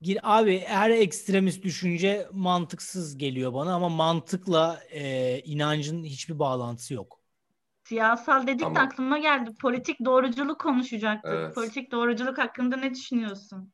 Gir 0.00 0.18
abi 0.22 0.60
her 0.60 0.90
ekstremist 0.90 1.62
düşünce 1.62 2.28
mantıksız 2.32 3.18
geliyor 3.18 3.54
bana 3.54 3.74
ama 3.74 3.88
mantıkla 3.88 4.80
e, 4.90 5.38
inancın 5.40 6.04
hiçbir 6.04 6.38
bağlantısı 6.38 6.94
yok. 6.94 7.20
Siyasal 7.84 8.46
dedik 8.46 8.60
de 8.60 8.64
Tamam. 8.64 8.86
aklıma 8.86 9.18
geldi. 9.18 9.50
Politik 9.60 10.04
doğruculuk 10.04 10.60
konuşacaktık. 10.60 11.32
Evet. 11.34 11.54
Politik 11.54 11.92
doğruculuk 11.92 12.38
hakkında 12.38 12.76
ne 12.76 12.94
düşünüyorsun? 12.94 13.72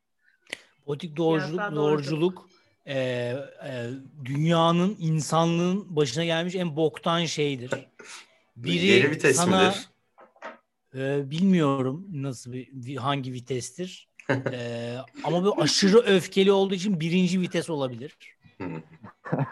Politik 0.86 1.16
doğruculuk, 1.16 1.50
Siyasal 1.54 1.76
doğruculuk 1.76 2.48
e, 2.86 2.96
e, 2.96 3.90
dünyanın, 4.24 4.96
insanlığın 4.98 5.96
başına 5.96 6.24
gelmiş 6.24 6.54
en 6.54 6.76
boktan 6.76 7.24
şeydir. 7.24 7.70
Biri 8.56 8.86
Geri 8.86 9.10
vites 9.10 9.36
sana 9.36 9.68
midir? 9.68 9.88
e, 10.94 11.30
bilmiyorum 11.30 12.06
nasıl 12.12 12.52
bir 12.52 12.96
hangi 12.96 13.32
vitestir. 13.32 14.08
E, 14.30 14.96
ama 15.24 15.44
bu 15.44 15.62
aşırı 15.62 15.98
öfkeli 15.98 16.52
olduğu 16.52 16.74
için 16.74 17.00
birinci 17.00 17.40
vites 17.40 17.70
olabilir. 17.70 18.16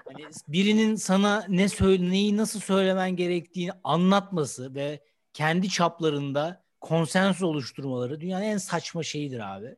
Hani 0.04 0.24
birinin 0.48 0.94
sana 0.94 1.44
ne 1.48 1.68
söyle 1.68 2.10
neyi 2.10 2.36
nasıl 2.36 2.60
söylemen 2.60 3.16
gerektiğini 3.16 3.70
anlatması 3.84 4.74
ve 4.74 5.00
kendi 5.32 5.68
çaplarında 5.68 6.64
konsens 6.80 7.42
oluşturmaları 7.42 8.20
dünyanın 8.20 8.44
en 8.44 8.56
saçma 8.56 9.02
şeyidir 9.02 9.56
abi. 9.56 9.76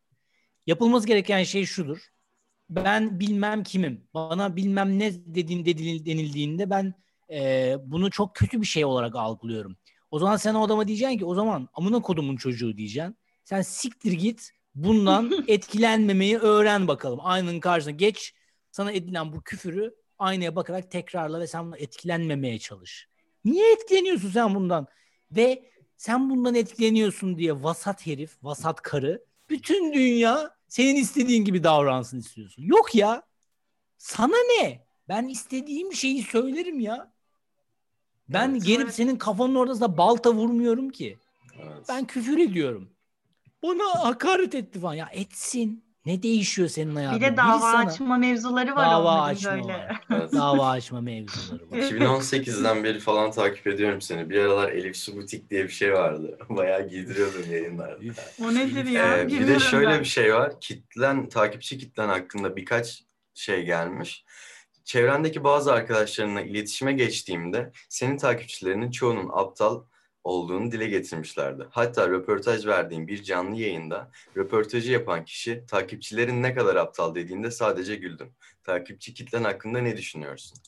Yapılması 0.67 1.07
gereken 1.07 1.43
şey 1.43 1.67
şudur. 1.67 1.99
Ben 2.71 3.21
bilmem 3.21 3.63
kimim. 3.63 4.09
Bana 4.15 4.57
bilmem 4.57 4.99
ne 4.99 5.13
dediğin 5.15 5.65
denildiğinde 6.07 6.71
ben 6.71 6.95
e, 7.31 7.77
bunu 7.85 8.11
çok 8.11 8.35
kötü 8.35 8.61
bir 8.61 8.67
şey 8.67 8.85
olarak 8.85 9.17
algılıyorum. 9.17 9.77
O 10.11 10.19
zaman 10.19 10.37
sen 10.37 10.55
o 10.55 10.65
adama 10.65 10.89
diyeceksin 10.89 11.19
ki 11.19 11.25
o 11.25 11.35
zaman 11.35 11.69
amına 11.75 12.03
kodumun 12.03 12.37
çocuğu 12.37 12.77
diyeceksin. 12.77 13.17
Sen 13.45 13.63
siktir 13.63 14.13
git 14.13 14.51
bundan 14.75 15.45
etkilenmemeyi 15.49 16.39
öğren 16.39 16.89
bakalım. 16.89 17.19
Aynanın 17.23 17.61
karşısına 17.61 17.95
geç 17.97 18.35
sana 18.71 18.93
edilen 18.93 19.33
bu 19.33 19.43
küfürü 19.43 19.95
aynaya 20.19 20.57
bakarak 20.57 20.91
tekrarla 20.91 21.41
ve 21.41 21.47
sen 21.47 21.65
bundan 21.65 21.79
etkilenmemeye 21.79 22.59
çalış. 22.59 23.09
Niye 23.45 23.73
etkileniyorsun 23.73 24.31
sen 24.31 24.55
bundan? 24.55 24.87
Ve 25.31 25.71
sen 25.97 26.31
bundan 26.31 26.55
etkileniyorsun 26.55 27.39
diye 27.39 27.63
vasat 27.63 28.07
herif, 28.07 28.37
vasat 28.43 28.83
karı 28.83 29.25
bütün 29.51 29.93
dünya 29.93 30.57
senin 30.69 30.97
istediğin 30.97 31.45
gibi 31.45 31.65
davransın 31.65 32.19
istiyorsun. 32.19 32.63
Yok 32.63 32.95
ya. 32.95 33.23
Sana 33.99 34.37
ne? 34.37 34.87
Ben 35.09 35.29
istediğim 35.29 35.93
şeyi 35.93 36.23
söylerim 36.23 36.81
ya. 36.81 37.13
Ben 38.29 38.51
Evet. 38.51 38.65
gelip 38.67 38.91
senin 38.91 39.17
kafanın 39.17 39.55
ortasında 39.55 39.97
balta 39.99 40.33
vurmuyorum 40.35 40.91
ki. 40.91 41.19
Evet. 41.63 41.87
Ben 41.89 42.07
küfür 42.07 42.39
ediyorum. 42.39 42.94
Bana 43.69 44.05
hakaret 44.05 44.55
etti 44.55 44.81
falan. 44.81 44.95
Ya 44.95 45.09
etsin. 45.13 45.85
Ne 46.07 46.23
değişiyor 46.23 46.69
senin 46.69 46.95
hayatında? 46.97 47.21
Bir 47.21 47.25
de 47.25 47.29
Biri 47.29 47.37
dava 47.37 47.59
sana- 47.61 47.79
açma 47.79 48.17
mevzuları 48.19 48.75
var 48.77 48.91
Dava 48.91 49.23
açma 49.23 49.51
böyle. 49.53 49.65
var. 49.65 50.01
Evet. 50.11 50.33
Dava 50.33 50.71
açma 50.71 51.01
mevzuları 51.01 51.71
var. 51.71 51.77
2018'den 51.79 52.85
beri 52.85 53.01
falan 53.01 53.31
takip 53.31 53.67
ediyorum 53.67 54.01
seni. 54.01 54.31
Bir 54.31 54.39
aralar 54.39 54.69
Elif 54.73 54.97
Su 54.97 55.17
Butik 55.17 55.51
diye 55.51 55.65
bir 55.65 55.69
şey 55.69 55.93
vardı. 55.93 56.39
Bayağı 56.49 56.89
giydiriyordun 56.89 57.43
yayınlarda. 57.51 57.99
O 58.45 58.55
nedir 58.55 58.85
ya? 58.85 59.19
Ee, 59.19 59.27
bir 59.29 59.47
de 59.49 59.59
şöyle 59.59 59.89
ben. 59.91 60.01
bir 60.01 60.05
şey 60.05 60.35
var. 60.35 60.61
Kitlen, 60.61 61.29
takipçi 61.29 61.79
kitlen 61.79 62.09
hakkında 62.09 62.57
birkaç 62.57 63.05
şey 63.35 63.63
gelmiş. 63.65 64.25
Çevrendeki 64.85 65.45
bazı 65.45 65.73
arkadaşlarınla 65.73 66.41
iletişime 66.41 66.93
geçtiğimde 66.93 67.73
senin 67.89 68.17
takipçilerinin 68.17 68.91
çoğunun 68.91 69.31
aptal 69.33 69.83
olduğunu 70.25 70.73
dile 70.73 70.87
getirmişlerdi. 70.87 71.67
Hatta 71.71 72.09
röportaj 72.09 72.67
verdiğim 72.67 73.09
bir 73.09 73.23
canlı 73.23 73.57
yayında 73.57 74.11
röportajı 74.37 74.93
yapan 74.93 75.25
kişi 75.25 75.65
takipçilerin 75.69 76.43
ne 76.43 76.55
kadar 76.55 76.77
aptal 76.77 77.15
dediğinde 77.15 77.51
sadece 77.51 77.97
güldüm. 77.97 78.33
Takipçi 78.65 79.15
kitlen 79.15 79.45
hakkında 79.45 79.79
ne 79.79 79.97
düşünüyorsun? 79.97 80.59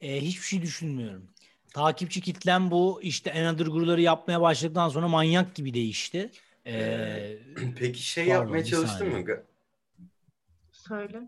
Ee, 0.00 0.20
hiçbir 0.20 0.46
şey 0.46 0.62
düşünmüyorum. 0.62 1.28
Takipçi 1.74 2.20
kitlem 2.20 2.70
bu 2.70 3.00
işte 3.02 3.32
Another 3.32 3.66
Guru'ları 3.66 4.00
yapmaya 4.00 4.40
başladıktan 4.40 4.88
sonra 4.88 5.08
manyak 5.08 5.54
gibi 5.54 5.74
değişti. 5.74 6.30
Ee, 6.66 7.38
Peki 7.78 8.02
şey 8.02 8.26
Pardon, 8.26 8.40
yapmaya 8.40 8.64
çalıştın 8.64 9.08
mı? 9.08 9.24
Söyle. 10.72 11.22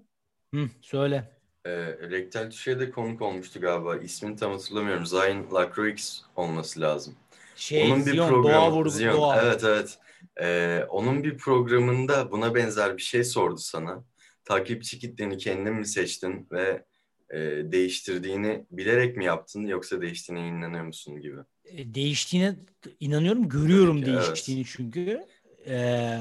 hı, 0.54 0.68
söyle. 0.80 1.30
Ee, 1.66 1.70
Rektal 2.10 2.50
Tuşe'ye 2.50 2.80
de 2.80 2.90
konuk 2.90 3.22
olmuştu 3.22 3.60
galiba. 3.60 3.96
İsmini 3.96 4.36
tam 4.36 4.52
hatırlamıyorum. 4.52 5.06
Zayn 5.06 5.50
Lacroix 5.52 6.22
olması 6.36 6.80
lazım. 6.80 7.14
Şey 7.56 7.92
onun 7.92 8.06
bir 8.06 8.12
Zion, 8.12 8.28
programı. 8.28 8.54
doğa 8.54 8.72
vurgu 8.72 8.90
Zion, 8.90 9.16
doğa. 9.16 9.42
Evet 9.42 9.64
evet. 9.64 9.98
Ee, 10.40 10.84
onun 10.88 11.24
bir 11.24 11.38
programında 11.38 12.30
buna 12.30 12.54
benzer 12.54 12.96
bir 12.96 13.02
şey 13.02 13.24
sordu 13.24 13.56
sana. 13.58 14.04
Takipçi 14.44 14.98
kitleni 14.98 15.38
kendin 15.38 15.74
mi 15.74 15.86
seçtin 15.86 16.48
ve 16.52 16.84
e, 17.30 17.38
değiştirdiğini 17.72 18.66
bilerek 18.70 19.16
mi 19.16 19.24
yaptın 19.24 19.66
yoksa 19.66 20.00
değiştiğine 20.00 20.48
inanıyor 20.48 20.84
musun 20.84 21.20
gibi. 21.20 21.38
E, 21.64 21.94
değiştiğine 21.94 22.56
inanıyorum. 23.00 23.48
Görüyorum 23.48 23.96
Tabii 23.96 24.10
ki, 24.10 24.16
evet. 24.16 24.26
değiştiğini 24.26 24.64
çünkü. 24.66 25.26
Ee, 25.66 26.18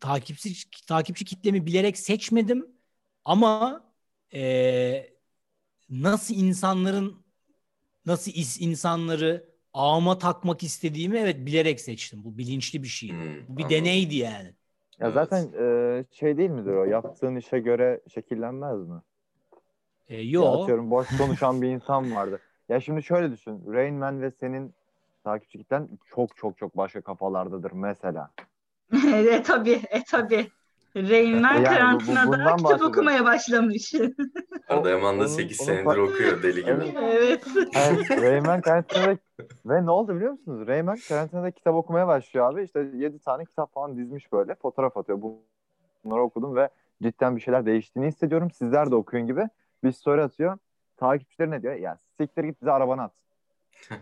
takipçi 0.00 0.70
takipçi 0.86 1.24
kitlemi 1.24 1.66
bilerek 1.66 1.98
seçmedim 1.98 2.66
ama 3.24 3.84
e, 4.34 5.10
nasıl 5.90 6.34
insanların 6.34 7.24
nasıl 8.06 8.32
is, 8.34 8.60
insanları 8.60 9.49
ağıma 9.74 10.18
takmak 10.18 10.62
istediğimi 10.62 11.18
evet 11.18 11.46
bilerek 11.46 11.80
seçtim. 11.80 12.24
Bu 12.24 12.38
bilinçli 12.38 12.82
bir 12.82 12.88
şey. 12.88 13.16
Hmm, 13.16 13.46
Bu 13.48 13.58
bir 13.58 13.68
anladım. 13.68 13.70
deneydi 13.70 14.16
yani. 14.16 14.54
Ya 15.00 15.10
Evet. 15.10 15.12
zaten 15.12 15.52
e, 15.52 16.04
şey 16.10 16.36
değil 16.38 16.50
midir 16.50 16.72
o? 16.72 16.84
Yaptığın 16.84 17.36
işe 17.36 17.58
göre 17.60 18.00
şekillenmez 18.08 18.88
mi? 18.88 19.02
E, 20.08 20.20
Ya 20.38 20.48
yo. 20.48 20.50
atıyorum 20.52 20.90
boş 20.90 21.10
konuşan 21.12 21.62
bir 21.62 21.68
insan 21.68 22.12
vardı. 22.14 22.42
Ya 22.68 22.80
şimdi 22.80 23.02
şöyle 23.02 23.32
düşün. 23.32 23.72
Rain 23.72 23.94
Man 23.94 24.22
ve 24.22 24.30
senin 24.30 24.74
takipçi 25.24 25.58
kitlen 25.58 25.88
çok 26.06 26.36
çok 26.36 26.58
çok 26.58 26.76
başka 26.76 27.00
kafalardadır 27.00 27.72
mesela. 27.72 28.30
e 29.34 29.42
tabi, 29.42 29.72
e 29.90 30.00
tabi. 30.04 30.52
Man 30.94 31.02
Yani 31.02 31.56
bu- 31.58 31.60
bu- 31.60 31.64
karantinada 31.64 32.26
bundan 32.26 32.56
kitap 32.56 32.82
okumaya 32.82 33.24
başlamış. 33.24 33.94
Arda 34.68 34.90
Yaman 34.90 35.14
da 35.16 35.20
Onun- 35.20 35.26
8 35.26 35.60
onun 35.60 35.66
senedir 35.66 35.84
fark- 35.84 35.98
okuyor 35.98 36.42
deli 36.42 36.60
gibi. 36.60 36.70
Evet. 36.70 36.94
evet. 37.56 37.68
Evet, 37.76 38.10
Rayman 38.22 38.60
karantinada 38.60 39.16
ve 39.66 39.86
ne 39.86 39.90
oldu 39.90 40.16
biliyor 40.16 40.32
musunuz? 40.32 40.68
Rayman 40.68 40.98
karantinada 41.08 41.50
kitap 41.50 41.74
okumaya 41.74 42.06
başlıyor 42.08 42.52
abi. 42.52 42.62
İşte 42.64 42.86
7 42.94 43.18
tane 43.18 43.44
kitap 43.44 43.74
falan 43.74 43.96
dizmiş 43.96 44.32
böyle. 44.32 44.54
Fotoğraf 44.54 44.96
atıyor. 44.96 45.22
Bu- 45.22 45.38
Bunları 46.04 46.20
okudum 46.22 46.56
ve 46.56 46.68
cidden 47.02 47.36
bir 47.36 47.40
şeyler 47.40 47.66
değiştiğini 47.66 48.08
hissediyorum. 48.08 48.50
Sizler 48.50 48.90
de 48.90 48.94
okuyun 48.94 49.26
gibi. 49.26 49.48
Bir 49.84 49.92
story 49.92 50.22
atıyor. 50.22 50.58
Takipçileri 50.96 51.50
ne 51.50 51.62
diyor? 51.62 51.74
Ya 51.74 51.98
siktir 52.20 52.44
git 52.44 52.60
bize 52.62 52.70
arabana 52.72 53.02
at. 53.02 53.12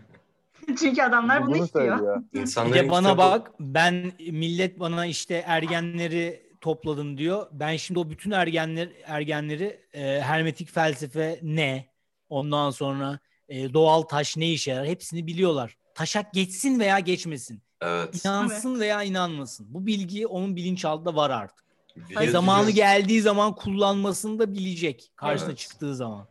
Çünkü 0.79 1.01
adamlar 1.01 1.45
bunu, 1.47 1.57
istiyor. 1.57 1.97
söylüyor. 1.97 2.23
Bir 2.33 2.41
İnsanların 2.41 2.85
de 2.85 2.89
bana 2.89 3.11
kitap- 3.11 3.17
bak 3.17 3.51
ben 3.59 3.93
millet 4.31 4.79
bana 4.79 5.05
işte 5.05 5.43
ergenleri 5.47 6.48
topladın 6.61 7.17
diyor. 7.17 7.47
Ben 7.51 7.77
şimdi 7.77 7.99
o 7.99 8.09
bütün 8.09 8.31
ergenler 8.31 8.89
ergenleri 9.05 9.79
e, 9.93 10.21
hermetik 10.21 10.71
felsefe 10.71 11.39
ne? 11.43 11.89
Ondan 12.29 12.71
sonra 12.71 13.19
e, 13.49 13.73
doğal 13.73 14.01
taş 14.01 14.37
ne 14.37 14.51
işe 14.51 14.71
yarar? 14.71 14.87
Hepsini 14.87 15.27
biliyorlar. 15.27 15.77
Taşak 15.95 16.33
geçsin 16.33 16.79
veya 16.79 16.99
geçmesin. 16.99 17.61
Evet. 17.81 18.25
İnansın 18.25 18.79
veya 18.79 19.03
inanmasın. 19.03 19.73
Bu 19.73 19.85
bilgi 19.85 20.27
onun 20.27 20.55
bilinçaltında 20.55 21.15
var 21.15 21.29
artık. 21.29 21.65
Biliyorsun. 21.95 22.27
Ve 22.27 22.31
zamanı 22.31 22.71
geldiği 22.71 23.21
zaman 23.21 23.55
kullanmasını 23.55 24.39
da 24.39 24.53
bilecek 24.53 25.11
karşısına 25.15 25.49
Evet. 25.49 25.59
çıktığı 25.59 25.95
zaman. 25.95 26.27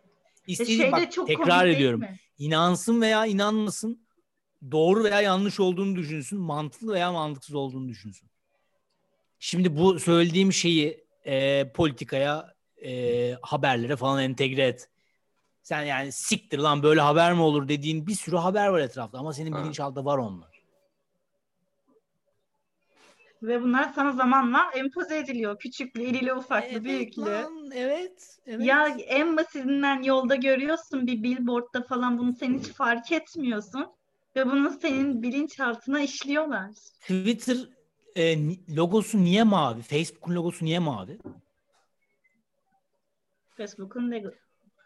E 0.48 0.52
İstediği 0.52 0.76
şey 0.76 0.86
de 0.86 0.92
bak 0.92 1.12
çok 1.12 1.26
tekrar 1.26 1.66
ediyorum. 1.66 2.00
mi? 2.00 2.18
İnansın 2.38 3.00
veya 3.00 3.26
inanmasın. 3.26 4.08
Doğru 4.70 5.04
veya 5.04 5.20
yanlış 5.20 5.60
olduğunu 5.60 5.96
düşünsün. 5.96 6.40
Mantıklı 6.40 6.92
veya 6.92 7.12
mantıksız 7.12 7.54
olduğunu 7.54 7.88
düşünsün. 7.88 8.28
Şimdi 9.38 9.76
bu 9.76 10.00
söylediğim 10.00 10.52
şeyi 10.52 11.04
e, 11.24 11.68
politikaya, 11.72 12.54
e, 12.84 13.32
haberlere 13.42 13.96
falan 13.96 14.22
entegre 14.22 14.66
et. 14.66 14.88
Sen 15.62 15.82
yani 15.82 16.12
siktir 16.12 16.58
lan 16.58 16.82
böyle 16.82 17.00
haber 17.00 17.32
mi 17.32 17.40
olur 17.40 17.68
dediğin 17.68 18.06
bir 18.06 18.14
sürü 18.14 18.36
haber 18.36 18.68
var 18.68 18.80
etrafta 18.80 19.18
ama 19.18 19.32
senin 19.32 19.52
Evet. 19.52 19.62
bilinçaltında 19.62 20.04
var 20.04 20.18
onlar. 20.18 20.58
Ve 23.42 23.62
bunlar 23.62 23.92
sana 23.94 24.12
zamanla 24.12 24.70
empoze 24.74 25.18
ediliyor. 25.18 25.58
Küçüklü, 25.58 26.02
irili, 26.02 26.32
ufaklı, 26.34 26.84
büyüklü. 26.84 27.22
lan, 27.22 27.70
evet, 27.74 28.38
evet. 28.46 28.66
Ya 28.66 28.88
en 28.88 29.36
basitinden 29.36 30.02
yolda 30.02 30.34
görüyorsun 30.34 31.06
bir 31.06 31.22
billboardda 31.22 31.82
falan 31.82 32.18
bunu 32.18 32.32
sen 32.32 32.58
hiç 32.58 32.66
fark 32.66 33.12
etmiyorsun. 33.12 33.86
Ve 34.36 34.46
bunu 34.46 34.70
senin 34.82 35.22
bilinçaltına 35.22 36.00
işliyorlar. 36.00 36.70
Twitter 37.00 37.77
e, 38.16 38.36
logosu 38.76 39.24
niye 39.24 39.42
mavi? 39.42 39.82
Facebook'un 39.82 40.34
logosu 40.34 40.64
niye 40.64 40.78
mavi? 40.78 41.18
Facebook'un 43.56 44.10
de 44.12 44.24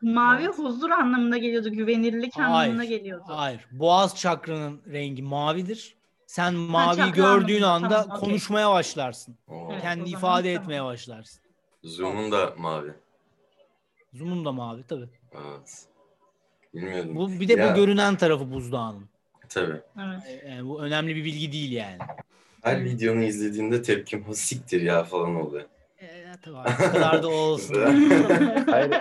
mavi 0.03 0.45
Evet. 0.45 0.59
huzur 0.59 0.91
anlamında 0.91 1.37
geliyordu, 1.39 1.71
güvenirlik 1.73 2.37
Hayır. 2.37 2.49
anlamına 2.69 2.85
geliyordu. 2.85 3.25
Hayır. 3.27 3.67
Boğaz 3.73 4.17
çakranın 4.17 4.83
rengi 4.93 5.23
mavidir. 5.23 5.97
Sen 6.27 6.55
maviyi 6.55 6.97
çakra 6.97 7.11
gördüğün 7.11 7.63
anlamında, 7.63 7.99
anda 7.99 8.03
tamam, 8.03 8.21
konuşmaya 8.21 8.71
başlarsın. 8.71 9.37
Oo. 9.49 9.69
Evet. 9.73 9.83
Zaman 9.83 10.07
ifade 10.07 10.55
tamam. 10.55 10.63
etmeye 10.63 10.85
başlarsın. 10.85 11.43
Zoom'un 11.85 12.33
da 12.33 12.55
mavi. 12.59 12.95
Zoom'un 14.15 14.45
da 14.45 14.53
mavi 14.53 14.83
tabii. 14.89 15.09
Evet. 15.33 15.87
Bilmiyordum. 16.75 17.17
Bu 17.17 17.31
bir 17.31 17.49
de 17.49 17.53
Ya. 17.53 17.71
bu 17.73 17.77
görünen 17.77 18.17
tarafı 18.17 18.53
buzdağının. 18.53 19.09
Tabii. 19.49 19.81
Evet. 19.99 20.23
E, 20.27 20.49
Yani 20.49 20.69
bu 20.69 20.83
önemli 20.83 21.17
bir 21.17 21.25
bilgi 21.25 21.53
değil 21.53 21.73
yani. 21.73 21.99
Her 22.63 22.77
Evet. 22.77 22.85
videonu 22.85 23.23
izlediğinde 23.23 23.83
tepkim 23.83 24.23
ha 24.23 24.35
siktir 24.35 24.83
ya 24.83 25.05
falan 25.05 25.37
oluyor. 25.37 25.65
E, 26.01 26.07
tabii 26.43 26.57
o 26.57 26.93
kadar 26.93 27.23
da 27.23 27.29
olsun. 27.29 27.75
Hayır. 28.71 28.97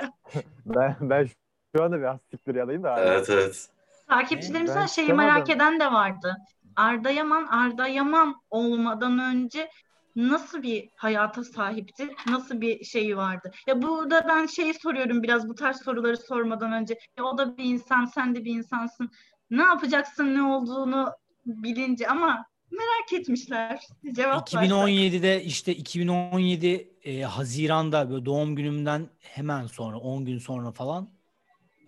ben, 0.66 0.96
ben 1.02 1.30
şu 1.76 1.84
anda 1.84 2.00
biraz 2.00 2.20
siktir 2.32 2.56
yalayım 2.56 2.84
da. 2.84 3.00
evet 3.00 3.30
evet. 3.30 3.70
Takipçilerimizden 4.10 4.82
Ben 4.82 4.86
şeyi 4.86 5.14
merak 5.14 5.50
eden 5.50 5.80
de 5.80 5.92
vardı. 5.92 6.38
Arda 6.76 7.10
Yaman, 7.10 7.46
Arda 7.46 7.88
Yaman 7.88 8.36
olmadan 8.50 9.20
önce 9.20 9.70
nasıl 10.16 10.64
bir 10.64 10.90
hayata 10.96 11.44
sahipti? 11.44 12.10
Nasıl 12.30 12.62
bir 12.62 12.84
şeyi 12.84 13.18
vardı? 13.18 13.52
Ya 13.68 13.82
burada 13.82 14.26
ben 14.28 14.46
şeyi 14.46 14.74
soruyorum 14.74 15.24
biraz 15.24 15.50
bu 15.50 15.56
tarz 15.56 15.84
soruları 15.84 16.18
sormadan 16.18 16.72
önce. 16.72 16.98
Ya 17.18 17.24
o 17.24 17.38
da 17.38 17.58
bir 17.58 17.64
insan, 17.64 18.06
sen 18.06 18.36
de 18.36 18.46
bir 18.46 18.52
insansın. 18.52 19.10
Ne 19.50 19.62
yapacaksın, 19.64 20.36
ne 20.36 20.44
olduğunu 20.44 21.12
bilince 21.46 22.08
ama 22.08 22.46
merak 22.72 23.22
etmişler. 23.22 23.88
Cevap 24.12 24.54
versen. 24.54 24.70
2017'de 24.70 25.44
işte 25.44 25.76
2017 25.76 26.90
e, 27.04 27.22
Haziran'da 27.22 28.10
böyle 28.10 28.26
doğum 28.26 28.56
günümden 28.56 29.10
hemen 29.20 29.68
sonra 29.68 29.98
10 29.98 30.26
gün 30.26 30.38
sonra 30.38 30.72
falan 30.72 31.10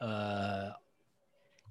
e, 0.02 0.08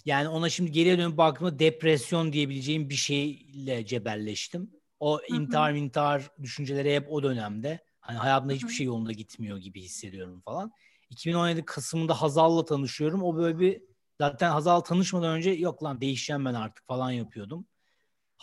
yani 0.04 0.28
ona 0.28 0.48
şimdi 0.48 0.72
geriye 0.72 0.98
dönüp 0.98 1.16
baktığımda 1.16 1.58
depresyon 1.58 2.32
diyebileceğim 2.32 2.90
bir 2.90 2.94
şeyle 2.94 3.86
cebelleştim. 3.86 4.70
O 5.00 5.18
hı. 5.18 5.36
intihar 5.36 5.72
intihar 5.72 6.30
düşünceleri 6.42 6.94
hep 6.94 7.12
o 7.12 7.22
dönemde. 7.22 7.84
Hani 8.00 8.18
hayatımda 8.18 8.52
hiçbir 8.52 8.72
şey 8.72 8.86
yolunda 8.86 9.12
gitmiyor 9.12 9.58
gibi 9.58 9.82
hissediyorum 9.82 10.40
falan. 10.40 10.72
2017 11.10 11.64
Kasım'da 11.64 12.22
Hazal'la 12.22 12.64
tanışıyorum. 12.64 13.22
O 13.22 13.36
böyle 13.36 13.58
bir 13.58 13.82
zaten 14.18 14.50
Hazal 14.50 14.80
tanışmadan 14.80 15.36
önce 15.36 15.50
yok 15.50 15.84
lan 15.84 16.00
değişeceğim 16.00 16.44
ben 16.44 16.54
artık 16.54 16.86
falan 16.86 17.10
yapıyordum. 17.10 17.66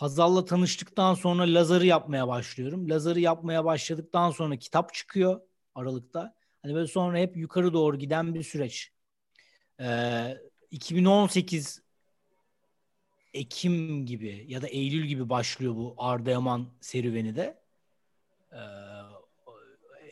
Hazal'la 0.00 0.44
tanıştıktan 0.44 1.14
sonra 1.14 1.42
Lazar'ı 1.42 1.86
yapmaya 1.86 2.28
başlıyorum. 2.28 2.90
Lazar'ı 2.90 3.20
yapmaya 3.20 3.64
başladıktan 3.64 4.30
sonra 4.30 4.56
kitap 4.56 4.94
çıkıyor 4.94 5.40
Aralık'ta. 5.74 6.34
Hani 6.62 6.74
böyle 6.74 6.86
sonra 6.86 7.18
hep 7.18 7.36
yukarı 7.36 7.72
doğru 7.72 7.98
giden 7.98 8.34
bir 8.34 8.42
süreç. 8.42 8.92
Ee, 9.80 10.38
2018 10.70 11.82
Ekim 13.34 14.06
gibi 14.06 14.44
ya 14.48 14.62
da 14.62 14.68
Eylül 14.68 15.04
gibi 15.06 15.28
başlıyor 15.28 15.76
bu 15.76 15.94
Arda 15.98 16.30
Yaman 16.30 16.68
serüveni 16.80 17.36
de. 17.36 17.62
Ee, 18.52 18.58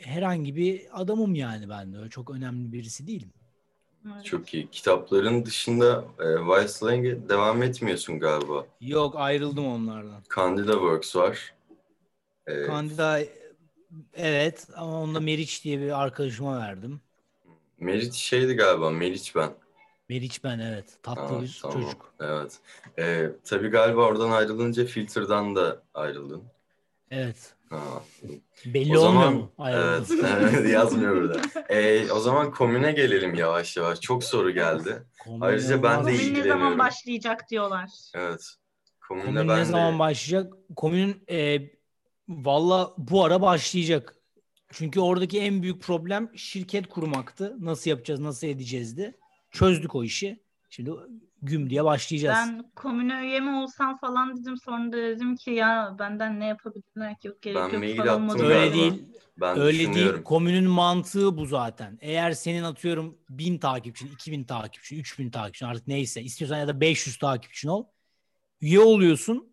herhangi 0.01 0.57
bir 0.57 1.01
adamım 1.01 1.34
yani 1.34 1.68
ben 1.68 1.93
de. 1.93 1.99
Öyle 1.99 2.11
çok 2.11 2.30
önemli 2.30 2.72
birisi 2.72 3.07
değilim. 3.07 3.38
Evet. 4.07 4.24
Çok 4.24 4.55
iyi. 4.55 4.70
Kitapların 4.70 5.44
dışında 5.44 6.05
e, 6.18 6.36
Wildslang'e 6.36 7.28
devam 7.28 7.62
etmiyorsun 7.62 8.18
galiba. 8.20 8.66
Yok 8.80 9.14
ayrıldım 9.16 9.66
onlardan. 9.66 10.22
Candida 10.36 10.72
Works 10.72 11.16
var. 11.16 11.55
E, 12.46 12.62
Kandida 12.62 13.20
evet 14.14 14.66
ama 14.76 15.03
onda 15.03 15.20
Meriç 15.20 15.64
diye 15.64 15.80
bir 15.80 16.03
arkadaşıma 16.03 16.59
verdim. 16.59 17.01
Meriç 17.78 18.14
şeydi 18.14 18.55
galiba. 18.55 18.90
Meriç 18.90 19.36
ben. 19.36 19.51
Meriç 20.09 20.44
ben 20.44 20.59
evet. 20.59 20.99
Tatlı 21.03 21.36
Aa, 21.36 21.42
bir 21.42 21.59
tamam. 21.62 21.82
çocuk. 21.82 22.14
Evet. 22.20 22.59
E, 22.99 23.30
tabii 23.44 23.68
galiba 23.68 24.01
oradan 24.01 24.30
ayrılınca 24.30 24.84
Filter'dan 24.84 25.57
da 25.57 25.82
ayrıldın. 25.94 26.42
Evet. 27.11 27.55
Ha. 27.70 28.02
Belli 28.66 28.98
O 28.98 29.00
olmuyor 29.00 29.22
zaman 29.22 29.34
mu? 29.34 29.52
Evet, 29.68 30.10
evet 30.40 30.70
yazmıyor 30.72 31.16
burada. 31.16 31.40
E, 31.68 32.10
o 32.12 32.20
zaman 32.20 32.50
komüne 32.50 32.92
gelelim 32.92 33.34
yavaş 33.34 33.76
yavaş. 33.76 34.00
Çok 34.00 34.24
soru 34.24 34.50
geldi. 34.50 35.02
Komün 35.24 35.40
Ayrıca 35.40 35.82
ben 35.82 35.82
de 35.82 35.86
olmaz. 35.86 36.04
Komün 36.04 36.18
ne 36.18 36.22
ilgileniyorum. 36.22 36.60
zaman 36.60 36.78
başlayacak 36.78 37.50
diyorlar. 37.50 37.90
Evet. 38.14 38.44
Komünle 39.08 39.26
Komün 39.26 39.48
ben 39.48 39.56
ne 39.56 39.60
de 39.60 39.64
zaman 39.64 39.98
başlayacak? 39.98 40.52
Komün 40.76 41.24
e, 41.30 41.58
valla 42.28 42.94
bu 42.98 43.24
ara 43.24 43.42
başlayacak. 43.42 44.14
Çünkü 44.72 45.00
oradaki 45.00 45.40
en 45.40 45.62
büyük 45.62 45.82
problem 45.82 46.30
şirket 46.36 46.88
kurmaktı. 46.88 47.56
Nasıl 47.60 47.90
yapacağız, 47.90 48.20
nasıl 48.20 48.46
edeceğizdi. 48.46 49.16
Çözdük 49.50 49.94
o 49.94 50.04
işi. 50.04 50.42
Şimdi 50.70 50.90
güm 51.43 51.70
diye 51.70 51.84
başlayacağız. 51.84 52.39
Ben 52.39 52.70
komüne 52.74 53.20
üye 53.26 53.41
mi 53.41 53.51
olsam 53.51 53.99
falan 53.99 54.36
dedim. 54.36 54.57
Sonra 54.57 54.93
da 54.93 54.97
dedim 54.97 55.36
ki 55.36 55.51
ya 55.51 55.97
benden 55.99 56.41
ne 56.41 56.47
yapabilirler 56.47 57.18
ki 57.18 57.28
yok 57.28 57.43
gerek 57.43 57.57
Ben 57.57 57.68
yok 57.68 57.78
mail 57.78 57.97
falan 57.97 58.28
attım 58.28 58.41
Öyle 58.41 58.55
galiba. 58.55 58.74
değil. 58.74 59.05
Ben 59.41 59.59
Öyle 59.59 59.95
değil. 59.95 60.22
Komünün 60.24 60.64
mantığı 60.64 61.36
bu 61.36 61.47
zaten. 61.47 61.99
Eğer 62.01 62.32
senin 62.32 62.62
atıyorum 62.62 63.18
1000 63.30 63.59
takipçin, 63.59 64.09
2000 64.12 64.45
takipçin, 64.45 64.99
3000 64.99 65.30
takipçin 65.30 65.66
artık 65.66 65.86
neyse 65.89 66.22
istiyorsan 66.22 66.59
ya 66.59 66.68
da 66.68 66.80
500 66.80 67.18
takipçin 67.18 67.68
ol. 67.68 67.84
Üye 68.61 68.80
oluyorsun 68.80 69.53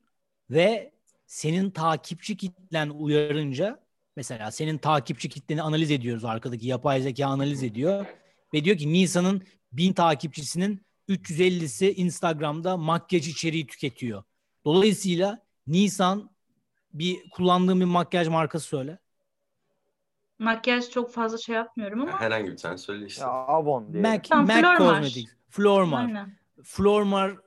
ve 0.49 0.91
senin 1.27 1.69
takipçi 1.71 2.37
kitlen 2.37 2.89
uyarınca 2.89 3.79
mesela 4.15 4.51
senin 4.51 4.77
takipçi 4.77 5.29
kitleni 5.29 5.61
analiz 5.61 5.91
ediyoruz 5.91 6.25
arkadaki 6.25 6.67
yapay 6.67 7.01
zeka 7.01 7.27
analiz 7.27 7.63
ediyor 7.63 8.05
ve 8.53 8.65
diyor 8.65 8.77
ki 8.77 8.93
Nisan'ın 8.93 9.41
1000 9.71 9.93
takipçisinin 9.93 10.84
350'si 11.09 11.93
Instagram'da 11.93 12.77
makyaj 12.77 13.27
içeriği 13.27 13.67
tüketiyor. 13.67 14.23
Dolayısıyla 14.65 15.45
Nisan 15.67 16.29
bir 16.93 17.29
kullandığım 17.29 17.79
bir 17.79 17.85
makyaj 17.85 18.27
markası 18.27 18.67
söyle. 18.67 18.99
Makyaj 20.39 20.89
çok 20.89 21.13
fazla 21.13 21.37
şey 21.37 21.55
yapmıyorum 21.55 22.01
ama 22.01 22.19
Herhangi 22.21 22.51
bir 22.51 22.57
tane 22.57 22.77
söyle 22.77 23.05
işte. 23.05 23.21
Ya 23.21 23.27
Avon 23.29 23.93
diye. 23.93 24.03
Mac, 24.03 24.29
Tamam, 24.29 24.47
Mac 24.47 24.59
Flormar. 24.61 24.77
Cosmetics. 25.01 25.31
Flormar. 25.49 26.05
aynen. 26.05 26.37
Flormar 26.63 27.37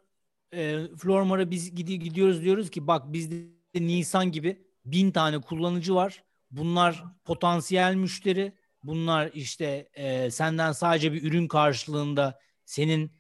e, 0.55 0.87
Flormar'a 0.97 1.51
biz 1.51 1.75
gidi- 1.75 1.99
gidiyoruz 1.99 2.43
diyoruz 2.43 2.71
ki 2.71 2.87
bak 2.87 3.13
bizde 3.13 3.45
Nisan 3.75 4.33
gibi 4.33 4.63
bin 4.85 5.11
tane 5.11 5.39
kullanıcı 5.41 5.95
var. 5.95 6.25
Bunlar 6.51 7.05
potansiyel 7.25 7.95
müşteri. 7.95 8.53
Bunlar 8.83 9.31
işte 9.35 9.89
e, 9.95 10.31
senden 10.31 10.73
sadece 10.73 11.13
bir 11.13 11.23
ürün 11.23 11.49
karşılığında 11.49 12.39
senin 12.65 13.13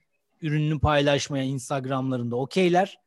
ürününü 0.43 0.80
paylaşmaya 0.80 1.45
Instagram'larında 1.45 2.36
okeyler. 2.36 2.99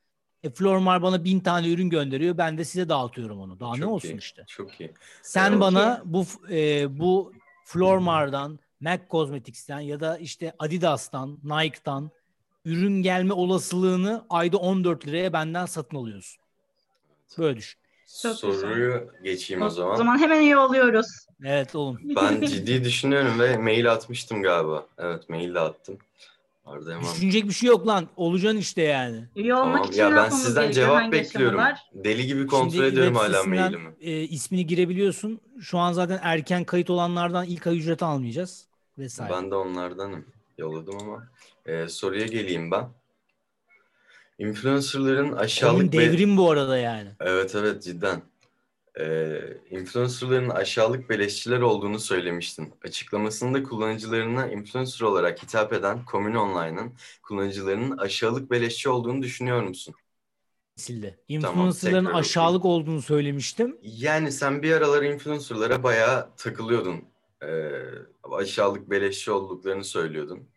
E, 0.43 0.49
Flormar 0.49 1.01
bana 1.01 1.23
bin 1.23 1.39
tane 1.39 1.69
ürün 1.69 1.89
gönderiyor. 1.89 2.37
Ben 2.37 2.57
de 2.57 2.65
size 2.65 2.89
dağıtıyorum 2.89 3.39
onu. 3.39 3.59
Daha 3.59 3.73
ne 3.73 3.81
Çok 3.81 3.91
olsun 3.91 4.09
iyi, 4.09 4.17
işte. 4.17 4.43
Çok 4.47 4.81
iyi. 4.81 4.93
Sen 5.21 5.51
Evet. 5.51 5.61
bana 5.61 6.01
bu 6.05 6.25
e, 6.51 6.99
bu 6.99 7.33
Flormar'dan, 7.65 8.59
MAC 8.79 9.01
Cosmetics'ten 9.11 9.79
ya 9.79 9.99
da 9.99 10.17
işte 10.17 10.53
Adidas'tan, 10.59 11.39
Nike'tan 11.43 12.11
ürün 12.65 13.01
gelme 13.01 13.33
olasılığını 13.33 14.25
ayda 14.29 14.57
14 14.57 15.07
liraya 15.07 15.33
benden 15.33 15.65
satın 15.65 15.97
alıyorsun. 15.97 16.41
Böyle 17.37 17.57
düşün. 17.57 17.81
Çok 18.21 18.35
Soruyu 18.35 19.11
geçeyim 19.23 19.61
o 19.61 19.69
zaman. 19.69 19.93
O 19.93 19.97
zaman 19.97 20.17
hemen 20.19 20.41
iyi 20.41 20.57
oluyoruz. 20.57 21.07
Evet 21.43 21.75
oğlum. 21.75 21.99
Ben 22.15 22.41
ciddi 22.41 22.83
düşünüyorum 22.83 23.39
ve 23.39 23.57
mail 23.57 23.91
atmıştım 23.91 24.43
galiba. 24.43 24.85
Evet 24.97 25.29
mail 25.29 25.53
de 25.55 25.59
attım. 25.59 25.97
Arda 26.71 26.91
Yaman. 26.91 27.13
Düşünecek 27.15 27.45
bir 27.47 27.53
şey 27.53 27.67
yok 27.67 27.87
lan. 27.87 28.07
Olacaksın 28.17 28.57
işte 28.57 28.81
yani. 28.81 29.23
Üye 29.35 29.55
olmak 29.55 29.73
Tamam. 29.75 29.89
için 29.91 30.01
Ya 30.01 30.15
ben 30.15 30.29
sizden 30.29 30.71
cevap 30.71 31.11
bekliyorum. 31.11 31.61
Deli 31.93 32.25
gibi 32.27 32.47
kontrol 32.47 32.71
Şimdi 32.71 32.85
ediyorum 32.85 33.15
hala 33.15 33.43
mailimi. 33.43 33.95
e, 34.01 34.21
ismini 34.21 34.67
girebiliyorsun. 34.67 35.39
Şu 35.61 35.77
an 35.77 35.93
zaten 35.93 36.19
erken 36.21 36.63
kayıt 36.63 36.89
olanlardan 36.89 37.45
ilk 37.45 37.67
ay 37.67 37.77
ücret 37.77 38.03
almayacağız. 38.03 38.65
Vesaire. 38.97 39.33
Ben 39.33 39.51
de 39.51 39.55
onlardanım. 39.55 40.25
Yolladım 40.57 40.97
ama. 41.01 41.27
Ee, 41.65 41.87
soruya 41.87 42.25
geleyim 42.25 42.71
ben. 42.71 42.87
Influencerların 44.39 45.31
aşağılık 45.31 45.79
Oyun 45.79 45.91
be- 45.91 45.97
devrim 45.97 46.37
bu 46.37 46.51
arada 46.51 46.77
yani. 46.77 47.09
Evet 47.19 47.55
evet 47.55 47.83
cidden. 47.83 48.21
Ee, 48.99 49.39
influencerların 49.69 50.49
aşağılık 50.49 51.09
beleşçiler 51.09 51.61
olduğunu 51.61 51.99
söylemiştin. 51.99 52.73
Açıklamasında 52.83 53.63
kullanıcılarına 53.63 54.47
influencer 54.47 55.05
olarak 55.05 55.43
hitap 55.43 55.73
eden 55.73 56.05
Komün 56.05 56.35
Online'ın 56.35 56.93
kullanıcılarının 57.23 57.97
aşağılık 57.97 58.51
beleşçi 58.51 58.89
olduğunu 58.89 59.21
düşünüyor 59.21 59.63
musun? 59.63 59.95
Sildi. 60.75 61.19
Tamam, 61.41 61.67
Influencer'ların 61.67 62.05
tekrar 62.05 62.19
aşağılık 62.19 62.65
olduğunu 62.65 63.01
söylemiştim. 63.01 63.77
Yani 63.81 64.31
sen 64.31 64.63
bir 64.63 64.71
aralar 64.71 65.03
influencerlara 65.03 65.83
bayağı 65.83 66.35
takılıyordun. 66.37 67.03
Ee, 67.43 67.71
aşağılık 68.31 68.89
beleşçi 68.89 69.31
olduklarını 69.31 69.83
söylüyordun. 69.83 70.49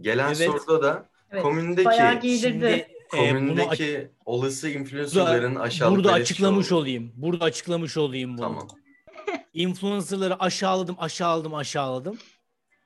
Gelen 0.00 0.26
Evet. 0.26 0.36
soruda 0.36 0.82
da 0.82 1.08
Evet, 1.30 1.42
komündeki 1.42 1.86
bayağı 1.86 2.20
giydirdi. 2.20 2.48
Şimdi 2.48 2.88
e, 3.14 3.18
bunu 3.18 3.50
aç- 3.68 3.78
komündeki 3.78 4.10
olası 4.24 4.68
influencerların 4.70 5.54
aşağılık 5.54 5.96
burada 5.96 6.12
açıklamış 6.12 6.66
olduğunu- 6.72 6.78
olayım. 6.80 7.12
Burada 7.16 7.44
açıklamış 7.44 7.96
olayım 7.96 8.30
bunu. 8.38 8.40
Tamam. 8.40 8.68
Influencer'ları 9.54 10.40
aşağıladım, 10.42 10.96
aşağıladım, 10.98 11.54
aşağıladım. 11.54 12.18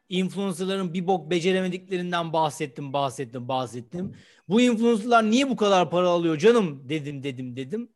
Influencer'ların 0.08 0.94
bir 0.94 1.06
bok 1.06 1.30
beceremediklerinden 1.30 2.32
bahsettim, 2.32 2.92
bahsettim, 2.92 3.48
bahsettim. 3.48 4.12
Bu 4.48 4.60
influencer'lar 4.60 5.30
niye 5.30 5.50
bu 5.50 5.56
kadar 5.56 5.90
para 5.90 6.08
alıyor 6.08 6.38
canım 6.38 6.88
dedim, 6.88 7.22
dedim, 7.22 7.56
dedim. 7.56 7.88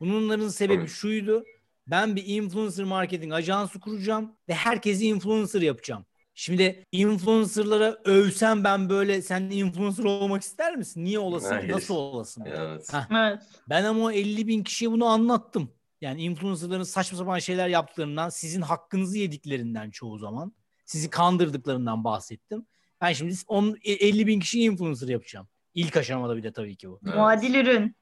Bunların 0.00 0.48
sebebi 0.48 0.78
Tabii. 0.78 0.88
şuydu. 0.88 1.44
Ben 1.86 2.16
bir 2.16 2.24
influencer 2.26 2.84
marketing 2.84 3.32
ajansı 3.32 3.80
kuracağım 3.80 4.32
ve 4.48 4.54
herkesi 4.54 5.06
influencer 5.06 5.62
yapacağım. 5.62 6.04
Şimdi 6.40 6.84
influencer'lara 6.92 7.96
övsem 8.04 8.64
ben 8.64 8.88
böyle 8.88 9.22
sen 9.22 9.42
influencer 9.42 10.04
olmak 10.04 10.42
ister 10.42 10.76
misin? 10.76 11.04
Niye 11.04 11.18
olasın? 11.18 11.48
Hayır. 11.48 11.72
Nasıl 11.72 11.94
olasın? 11.94 12.44
Evet. 12.46 12.92
Heh. 12.92 13.06
Evet. 13.10 13.42
Ben 13.68 13.84
ama 13.84 14.04
o 14.04 14.10
50 14.10 14.46
bin 14.46 14.62
kişiye 14.62 14.90
bunu 14.90 15.06
anlattım. 15.06 15.72
Yani 16.00 16.22
influencerların 16.22 16.82
saçma 16.82 17.18
sapan 17.18 17.38
şeyler 17.38 17.68
yaptıklarından, 17.68 18.28
sizin 18.28 18.60
hakkınızı 18.60 19.18
yediklerinden 19.18 19.90
çoğu 19.90 20.18
zaman, 20.18 20.52
sizi 20.84 21.10
kandırdıklarından 21.10 22.04
bahsettim. 22.04 22.66
Ben 23.00 23.12
şimdi 23.12 23.34
on, 23.46 23.76
e, 23.84 23.92
50 23.92 24.26
bin 24.26 24.40
kişi 24.40 24.62
influencer 24.62 25.08
yapacağım. 25.08 25.48
İlk 25.74 25.96
aşamada 25.96 26.36
bir 26.36 26.42
de 26.42 26.52
tabii 26.52 26.76
ki 26.76 26.88
bu. 26.88 27.00
Evet. 27.04 27.14
Muadil 27.14 27.54
ürün 27.54 27.96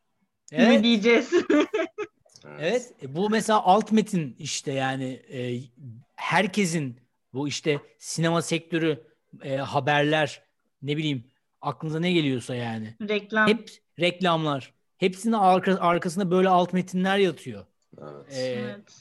Evet, 0.53 0.85
diyeceğiz? 0.85 1.31
evet. 2.59 2.93
E, 3.03 3.15
Bu 3.17 3.31
mesela 3.31 3.63
alt 3.65 3.93
metin 3.93 4.37
işte 4.39 4.73
yani 4.73 5.23
e, 5.33 5.61
herkesin 6.17 7.06
bu 7.37 7.49
işte 7.49 7.81
sinema 7.99 8.43
sektörü, 8.43 9.05
e, 9.43 9.57
haberler, 9.57 10.43
ne 10.83 10.97
bileyim 10.97 11.25
aklınıza 11.61 12.01
ne 12.01 12.13
geliyorsa 12.13 12.55
yani. 12.55 12.95
Reklam. 13.09 13.49
Hep 13.49 13.71
reklamlar. 14.01 14.73
Hepsinin 14.99 15.33
arka, 15.33 15.77
arkasında 15.81 16.31
böyle 16.31 16.49
alt 16.49 16.73
metinler 16.73 17.19
yatıyor. 17.19 17.67
Evet. 18.01 18.33
Ee, 18.37 18.41
Evet. 18.41 18.93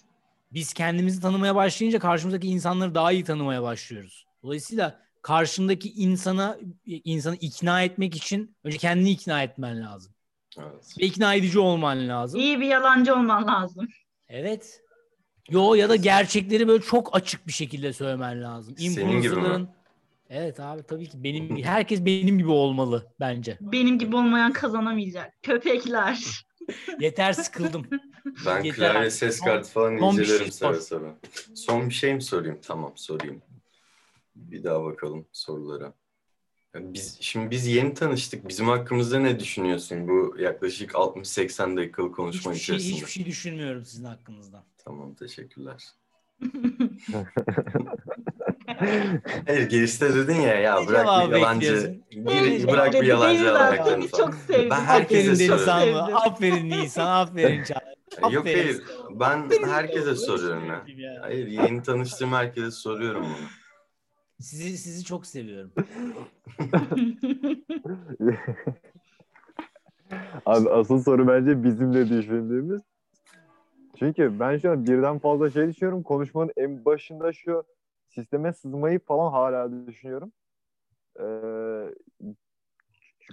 biz 0.53 0.73
kendimizi 0.73 1.21
tanımaya 1.21 1.55
başlayınca 1.55 1.99
karşımızdaki 1.99 2.47
insanları 2.47 2.95
daha 2.95 3.11
iyi 3.11 3.23
tanımaya 3.23 3.63
başlıyoruz. 3.63 4.25
Dolayısıyla 4.43 4.99
karşındaki 5.21 5.91
insana 5.93 6.57
insanı 6.85 7.35
ikna 7.35 7.81
etmek 7.83 8.15
için 8.15 8.55
önce 8.63 8.77
kendini 8.77 9.09
ikna 9.11 9.43
etmen 9.43 9.81
lazım. 9.81 10.13
evet. 10.59 10.95
Ve 10.99 11.05
ikna 11.05 11.33
edici 11.35 11.59
olman 11.59 12.07
lazım. 12.09 12.39
İyi 12.39 12.59
bir 12.59 12.65
yalancı 12.67 13.13
olman 13.13 13.47
lazım. 13.47 13.87
Evet. 14.29 14.81
Yo 15.49 15.73
ya 15.73 15.89
da 15.89 15.95
gerçekleri 15.95 16.67
böyle 16.67 16.83
çok 16.83 17.15
açık 17.15 17.47
bir 17.47 17.51
şekilde 17.51 17.93
söylemen 17.93 18.43
lazım. 18.43 18.77
Senin 18.77 18.95
gibi 18.95 19.05
mi? 19.05 19.15
Influencerların 19.15 19.69
Evet 20.29 20.59
abi 20.59 20.83
tabii 20.83 21.09
ki 21.09 21.23
benim 21.23 21.63
herkes 21.63 22.05
benim 22.05 22.37
gibi 22.37 22.49
olmalı 22.49 23.07
bence. 23.19 23.57
Benim 23.61 23.99
gibi 23.99 24.15
olmayan 24.15 24.53
kazanamayacak. 24.53 25.33
Köpekler. 25.43 26.45
Yeter 26.99 27.33
sıkıldım. 27.33 27.87
Ben 28.45 28.63
Yeter 28.63 28.75
klavye 28.75 28.99
artık. 28.99 29.11
ses 29.13 29.39
kartı 29.39 29.69
falan 29.69 29.97
son 29.99 30.17
bir 30.17 30.23
incelerim 30.23 30.43
şey 30.45 30.51
seve 30.51 30.73
sor. 30.73 30.81
seve. 30.81 31.15
Son 31.55 31.89
bir 31.89 31.93
şey 31.93 32.13
mi 32.13 32.21
sorayım? 32.21 32.59
Tamam 32.67 32.93
sorayım. 32.95 33.41
Bir 34.35 34.63
daha 34.63 34.83
bakalım 34.83 35.25
sorulara. 35.31 35.93
Biz, 36.79 37.17
şimdi 37.21 37.51
biz 37.51 37.67
yeni 37.67 37.93
tanıştık. 37.93 38.47
Bizim 38.47 38.67
hakkımızda 38.67 39.19
ne 39.19 39.39
düşünüyorsun 39.39 40.07
bu 40.07 40.35
yaklaşık 40.39 40.91
60-80 40.91 41.77
dakikalık 41.77 42.15
konuşma 42.15 42.51
Hiçbir 42.51 42.63
şey, 42.63 42.75
içerisinde? 42.75 42.95
hiçbir 42.97 43.11
şey 43.11 43.25
düşünmüyorum 43.25 43.85
sizin 43.85 44.05
hakkınızda. 44.05 44.63
Tamam 44.77 45.13
teşekkürler. 45.13 45.83
Hayır 49.47 49.69
girişte 49.69 50.15
dedin 50.15 50.41
ya 50.41 50.55
ya 50.55 50.79
Ne 50.79 50.87
bırak 50.87 51.05
cevabı 51.05 51.31
bir 51.31 51.35
yalancı 51.39 51.73
bekliyorsun? 52.11 52.57
gir, 52.59 52.67
bırak 52.67 52.93
bir 52.93 53.03
yalancı 53.03 53.43
zaten. 53.43 53.85
falan. 53.85 54.07
Çok 54.25 54.33
sevdim. 54.47 54.69
Ben 54.69 54.81
herkese 54.81 55.31
Aferin 55.31 55.49
Deniz 55.49 55.61
soruyorum. 55.61 55.93
Hanım. 55.95 56.15
Aferin 56.15 56.69
Nisan. 56.69 57.07
Aferin 57.07 57.63
Çağla. 57.63 57.95
Yok 58.31 58.47
Aferin. 58.47 58.63
hayır 58.63 58.81
ben 59.09 59.67
herkese 59.67 60.15
soruyorum 60.15 60.65
ya. 60.67 60.85
Hayır 61.21 61.47
yeni 61.47 61.83
tanıştığım 61.83 62.33
herkese 62.33 62.71
soruyorum 62.71 63.23
bunu. 63.23 63.47
Sizi 64.39 64.77
sizi 64.77 65.05
çok 65.05 65.25
seviyorum. 65.25 65.71
Abi 70.45 70.69
asıl 70.69 71.03
soru 71.03 71.27
bence 71.27 71.63
bizim 71.63 71.93
de 71.93 72.09
düşündüğümüz. 72.09 72.81
Çünkü 73.99 74.39
ben 74.39 74.57
şu 74.57 74.71
an 74.71 74.87
birden 74.87 75.19
fazla 75.19 75.49
şey 75.49 75.67
düşünüyorum. 75.67 76.03
Konuşmanın 76.03 76.51
en 76.57 76.85
başında 76.85 77.33
şu 77.33 77.63
sisteme 78.09 78.53
sızmayı 78.53 78.99
falan 78.99 79.31
hala 79.31 79.87
düşünüyorum. 79.87 80.31
Ee, 81.19 81.23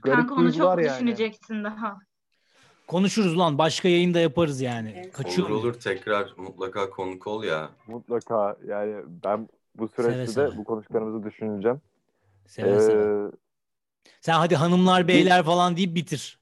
garip 0.02 0.28
Kanka 0.28 0.34
onu 0.34 0.52
çok 0.52 0.78
yani. 0.78 0.84
düşüneceksin 0.84 1.64
daha. 1.64 1.98
Konuşuruz 2.86 3.38
lan. 3.38 3.58
Başka 3.58 3.88
yayında 3.88 4.18
yaparız 4.18 4.60
yani. 4.60 5.02
Olur 5.04 5.12
Kaçıyor 5.12 5.48
mu? 5.48 5.54
olur 5.54 5.74
tekrar 5.74 6.34
mutlaka 6.36 6.90
konuk 6.90 7.26
ol 7.26 7.44
ya. 7.44 7.70
Mutlaka 7.86 8.56
yani 8.66 9.04
ben 9.24 9.48
bu 9.78 9.88
süreçte 9.88 10.26
Seve 10.26 10.46
de 10.46 10.50
seve. 10.50 10.58
bu 10.58 10.64
konuştuklarımızı 10.64 11.24
düşüneceğim. 11.26 11.80
Seve 12.46 12.80
seve. 12.80 13.26
Ee, 13.26 13.30
Sen 14.20 14.32
hadi 14.32 14.56
hanımlar 14.56 15.08
beyler 15.08 15.42
falan 15.44 15.76
deyip 15.76 15.94
bitir. 15.94 16.38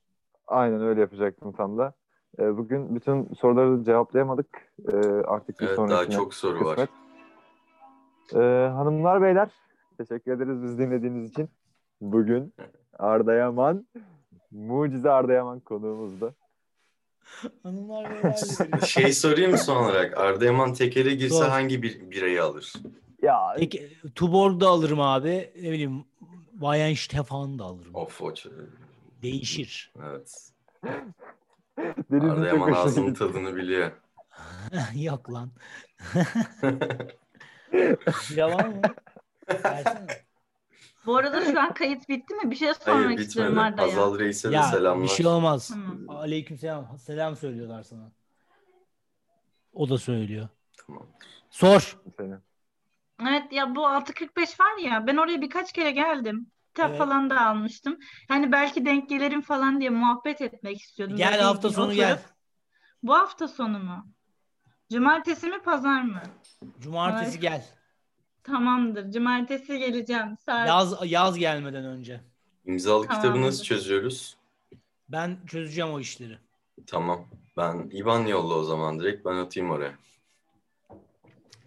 Aynen 0.47 0.83
öyle 0.83 1.01
yapacaktım 1.01 1.53
tam 1.53 1.79
da. 1.79 1.93
Ee, 2.39 2.57
bugün 2.57 2.95
bütün 2.95 3.35
soruları 3.35 3.85
cevaplayamadık. 3.85 4.47
Ee, 4.93 4.97
artık 5.27 5.61
bir 5.61 5.67
Evet 5.67 5.77
sonrakine 5.77 5.97
daha 5.97 6.11
çok 6.19 6.35
soru 6.35 6.65
var. 6.65 6.77
kısmet. 6.77 6.91
Ee, 8.35 8.69
hanımlar 8.69 9.23
beyler 9.23 9.51
teşekkür 9.99 10.33
ederiz 10.33 10.63
biz 10.63 10.79
dinlediğiniz 10.79 11.31
için. 11.31 11.49
Bugün 12.01 12.55
Arda 12.99 13.35
Yaman, 13.35 13.87
mucize 14.51 15.11
Arda 15.11 15.33
Yaman 15.33 15.61
konuğumuzda. 15.61 16.35
Hanımlar 17.63 18.11
beyler. 18.11 18.37
Şey 18.87 19.13
sorayım 19.13 19.51
mı 19.51 19.59
son 19.59 19.77
olarak? 19.85 20.19
Arda 20.19 20.45
Yaman 20.45 20.73
tekere 20.73 21.15
girse 21.15 21.35
Sor. 21.35 21.45
hangi 21.49 21.83
bir 21.83 22.11
birayı 22.11 22.45
alır? 22.45 22.73
Ya 23.23 23.55
Peki 23.59 23.99
Tuborg 24.15 24.61
da 24.61 24.69
alırım 24.69 25.01
abi. 25.01 25.53
Ne 25.57 25.71
bileyim 25.73 26.05
Weihenstephan 26.53 27.59
da 27.59 27.65
alırım. 27.65 27.95
Of 27.95 28.23
o. 28.23 28.35
Değişir. 29.23 29.93
Evet. 30.03 30.51
Arda 32.13 32.47
Yaman 32.47 32.73
ağzının 32.73 33.07
gitti. 33.07 33.19
tadını 33.19 33.57
biliyor. 33.57 33.93
Yok 34.95 35.33
lan. 35.33 35.51
Yalan 38.37 38.71
mı? 38.71 38.81
Versene. 39.65 40.07
Bu 41.07 41.17
arada 41.17 41.45
şu 41.53 41.61
an 41.61 41.75
kayıt 41.75 42.09
bitti 42.09 42.35
mi? 42.35 42.51
Bir 42.51 42.57
şey 42.57 42.69
Hayır 42.69 42.81
sormak 43.01 43.21
istiyorum 43.21 43.53
bitmedi. 43.53 43.67
Arda'ya. 43.67 43.89
Hazal 43.89 44.19
Reis'e 44.19 44.51
de 44.51 44.55
Ya 44.55 44.63
selamlar. 44.63 45.05
bir 45.05 45.09
şey 45.09 45.27
olmaz. 45.27 45.69
Tamam. 45.69 45.99
Aleyküm 46.09 46.59
selam. 46.59 46.99
Selam 46.99 47.37
söylüyorlar 47.37 47.83
sana. 47.83 48.13
O 49.73 49.89
da 49.89 49.99
söylüyor. 49.99 50.49
Tamam. 50.87 51.07
Sor. 51.51 51.99
Seni. 52.17 52.35
Evet 53.21 53.53
ya 53.53 53.75
bu 53.75 53.81
6.45 53.81 54.61
var 54.61 54.79
ya 54.91 55.07
ben 55.07 55.17
oraya 55.17 55.41
birkaç 55.43 55.73
kere 55.73 55.91
geldim. 55.91 56.47
Kitap 56.69 56.91
Evet. 56.91 56.99
falan 56.99 57.31
da 57.31 57.47
almıştım. 57.47 57.99
Hani 58.29 58.53
belki 58.53 58.85
denk 58.87 59.09
gelirim 59.09 59.41
falan 59.43 59.81
diye 59.81 59.91
muhabbet 59.91 60.41
etmek 60.41 60.81
istiyordum. 60.81 61.17
Gel 61.17 61.33
Böyle 61.33 61.43
hafta 61.43 61.71
sonu 61.71 61.87
oturup- 61.87 61.97
gel. 61.97 62.23
Bu 63.03 63.15
hafta 63.15 63.49
sonu 63.49 63.79
mu? 63.79 64.07
Cumartesi 64.93 65.47
mi 65.47 65.63
pazar 65.63 66.03
mı? 66.03 66.23
Cumartesi 66.81 67.35
Ay. 67.35 67.41
gel. 67.41 67.67
Tamamdır. 68.43 69.11
Cumartesi 69.13 69.79
geleceğim. 69.79 70.37
Saat 70.47 70.69
Yaz 70.69 70.95
yaz 71.13 71.39
gelmeden 71.39 71.85
önce. 71.85 72.21
İmzalı 72.65 73.03
kitabı 73.03 73.21
nasıl 73.27 73.33
Tamamdır. 73.33 73.65
çözüyoruz? 73.65 74.37
Ben 75.09 75.39
çözeceğim 75.47 75.91
o 75.93 76.01
işleri. 76.01 76.39
Tamam. 76.87 77.27
Ben 77.57 77.91
İban 77.93 78.27
yolla 78.27 78.55
o 78.55 78.63
zaman 78.63 79.01
direkt 79.01 79.25
ben 79.27 79.35
atayım 79.35 79.71
oraya. 79.71 79.93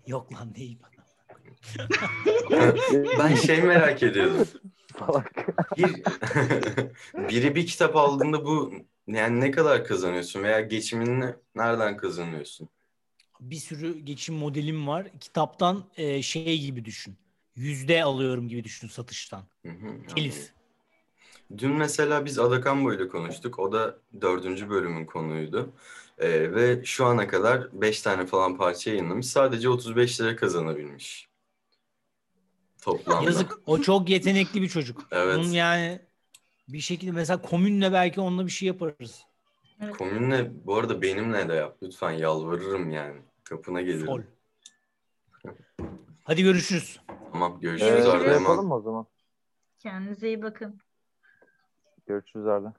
Yok 0.07 0.33
lan 0.33 0.55
değil 0.55 0.77
bana. 0.83 0.92
Ben 3.19 3.35
şey 3.35 3.61
merak 3.61 4.03
ediyordum. 4.03 4.47
Salak. 4.99 5.47
Bir, 5.77 6.03
biri 7.29 7.55
bir 7.55 7.67
kitap 7.67 7.95
aldığında 7.95 8.45
bu 8.45 8.73
yani 9.07 9.39
ne 9.41 9.51
kadar 9.51 9.85
kazanıyorsun 9.85 10.43
veya 10.43 10.61
geçimini 10.61 11.35
nereden 11.55 11.97
kazanıyorsun? 11.97 12.69
Bir 13.39 13.55
sürü 13.55 13.99
geçim 13.99 14.35
modelim 14.35 14.87
var. 14.87 15.07
Kitaptan 15.19 15.83
e, 15.97 16.21
şey 16.21 16.59
gibi 16.59 16.85
düşün. 16.85 17.17
Yüzde 17.55 18.03
alıyorum 18.03 18.47
gibi 18.47 18.63
düşün 18.63 18.87
satıştan. 18.87 19.43
Hı 19.65 19.69
hı, 19.71 19.87
anladım. 19.87 20.15
Telif. 20.15 20.51
Dün 21.57 21.71
mesela 21.71 22.25
biz 22.25 22.39
Adakambo 22.39 22.93
ile 22.93 23.07
konuştuk. 23.07 23.59
O 23.59 23.71
da 23.71 23.97
dördüncü 24.21 24.69
bölümün 24.69 25.05
konuydu. 25.05 25.73
Ee, 26.17 26.55
ve 26.55 26.85
şu 26.85 27.05
ana 27.05 27.27
kadar 27.27 27.81
beş 27.81 28.01
tane 28.01 28.25
falan 28.25 28.57
parça 28.57 28.89
yayınlamış. 28.89 29.25
Sadece 29.27 29.69
35 29.69 30.21
lira 30.21 30.35
kazanabilmiş. 30.35 31.27
Toplamda. 32.83 33.25
Yazık. 33.25 33.59
O 33.65 33.81
çok 33.81 34.09
yetenekli 34.09 34.61
bir 34.61 34.69
çocuk. 34.69 35.07
Evet. 35.11 35.37
Onun 35.37 35.51
yani 35.51 36.01
bir 36.67 36.79
şekilde 36.79 37.11
mesela 37.11 37.41
komünle 37.41 37.93
belki 37.93 38.21
onunla 38.21 38.45
bir 38.45 38.51
şey 38.51 38.67
yaparız. 38.67 39.25
Komünle 39.97 40.51
bu 40.65 40.75
arada 40.75 41.01
benimle 41.01 41.49
de 41.49 41.53
yap. 41.53 41.77
Lütfen 41.83 42.11
yalvarırım 42.11 42.91
yani. 42.91 43.21
Kapına 43.43 43.81
gelirim. 43.81 44.05
Sol. 44.05 44.21
Hadi 46.23 46.43
görüşürüz. 46.43 46.99
Tamam 47.31 47.57
Ee, 47.57 47.61
görüşürüz 47.61 47.91
Görüşürüz. 47.91 48.13
Arda 48.13 48.31
Yaman. 48.31 48.49
yapalım 48.49 48.71
o 48.71 48.81
zaman? 48.81 49.05
kendinize 49.79 50.27
iyi 50.27 50.41
bakın. 50.41 50.79
Görüşürüz 52.05 52.47
Arda. 52.47 52.73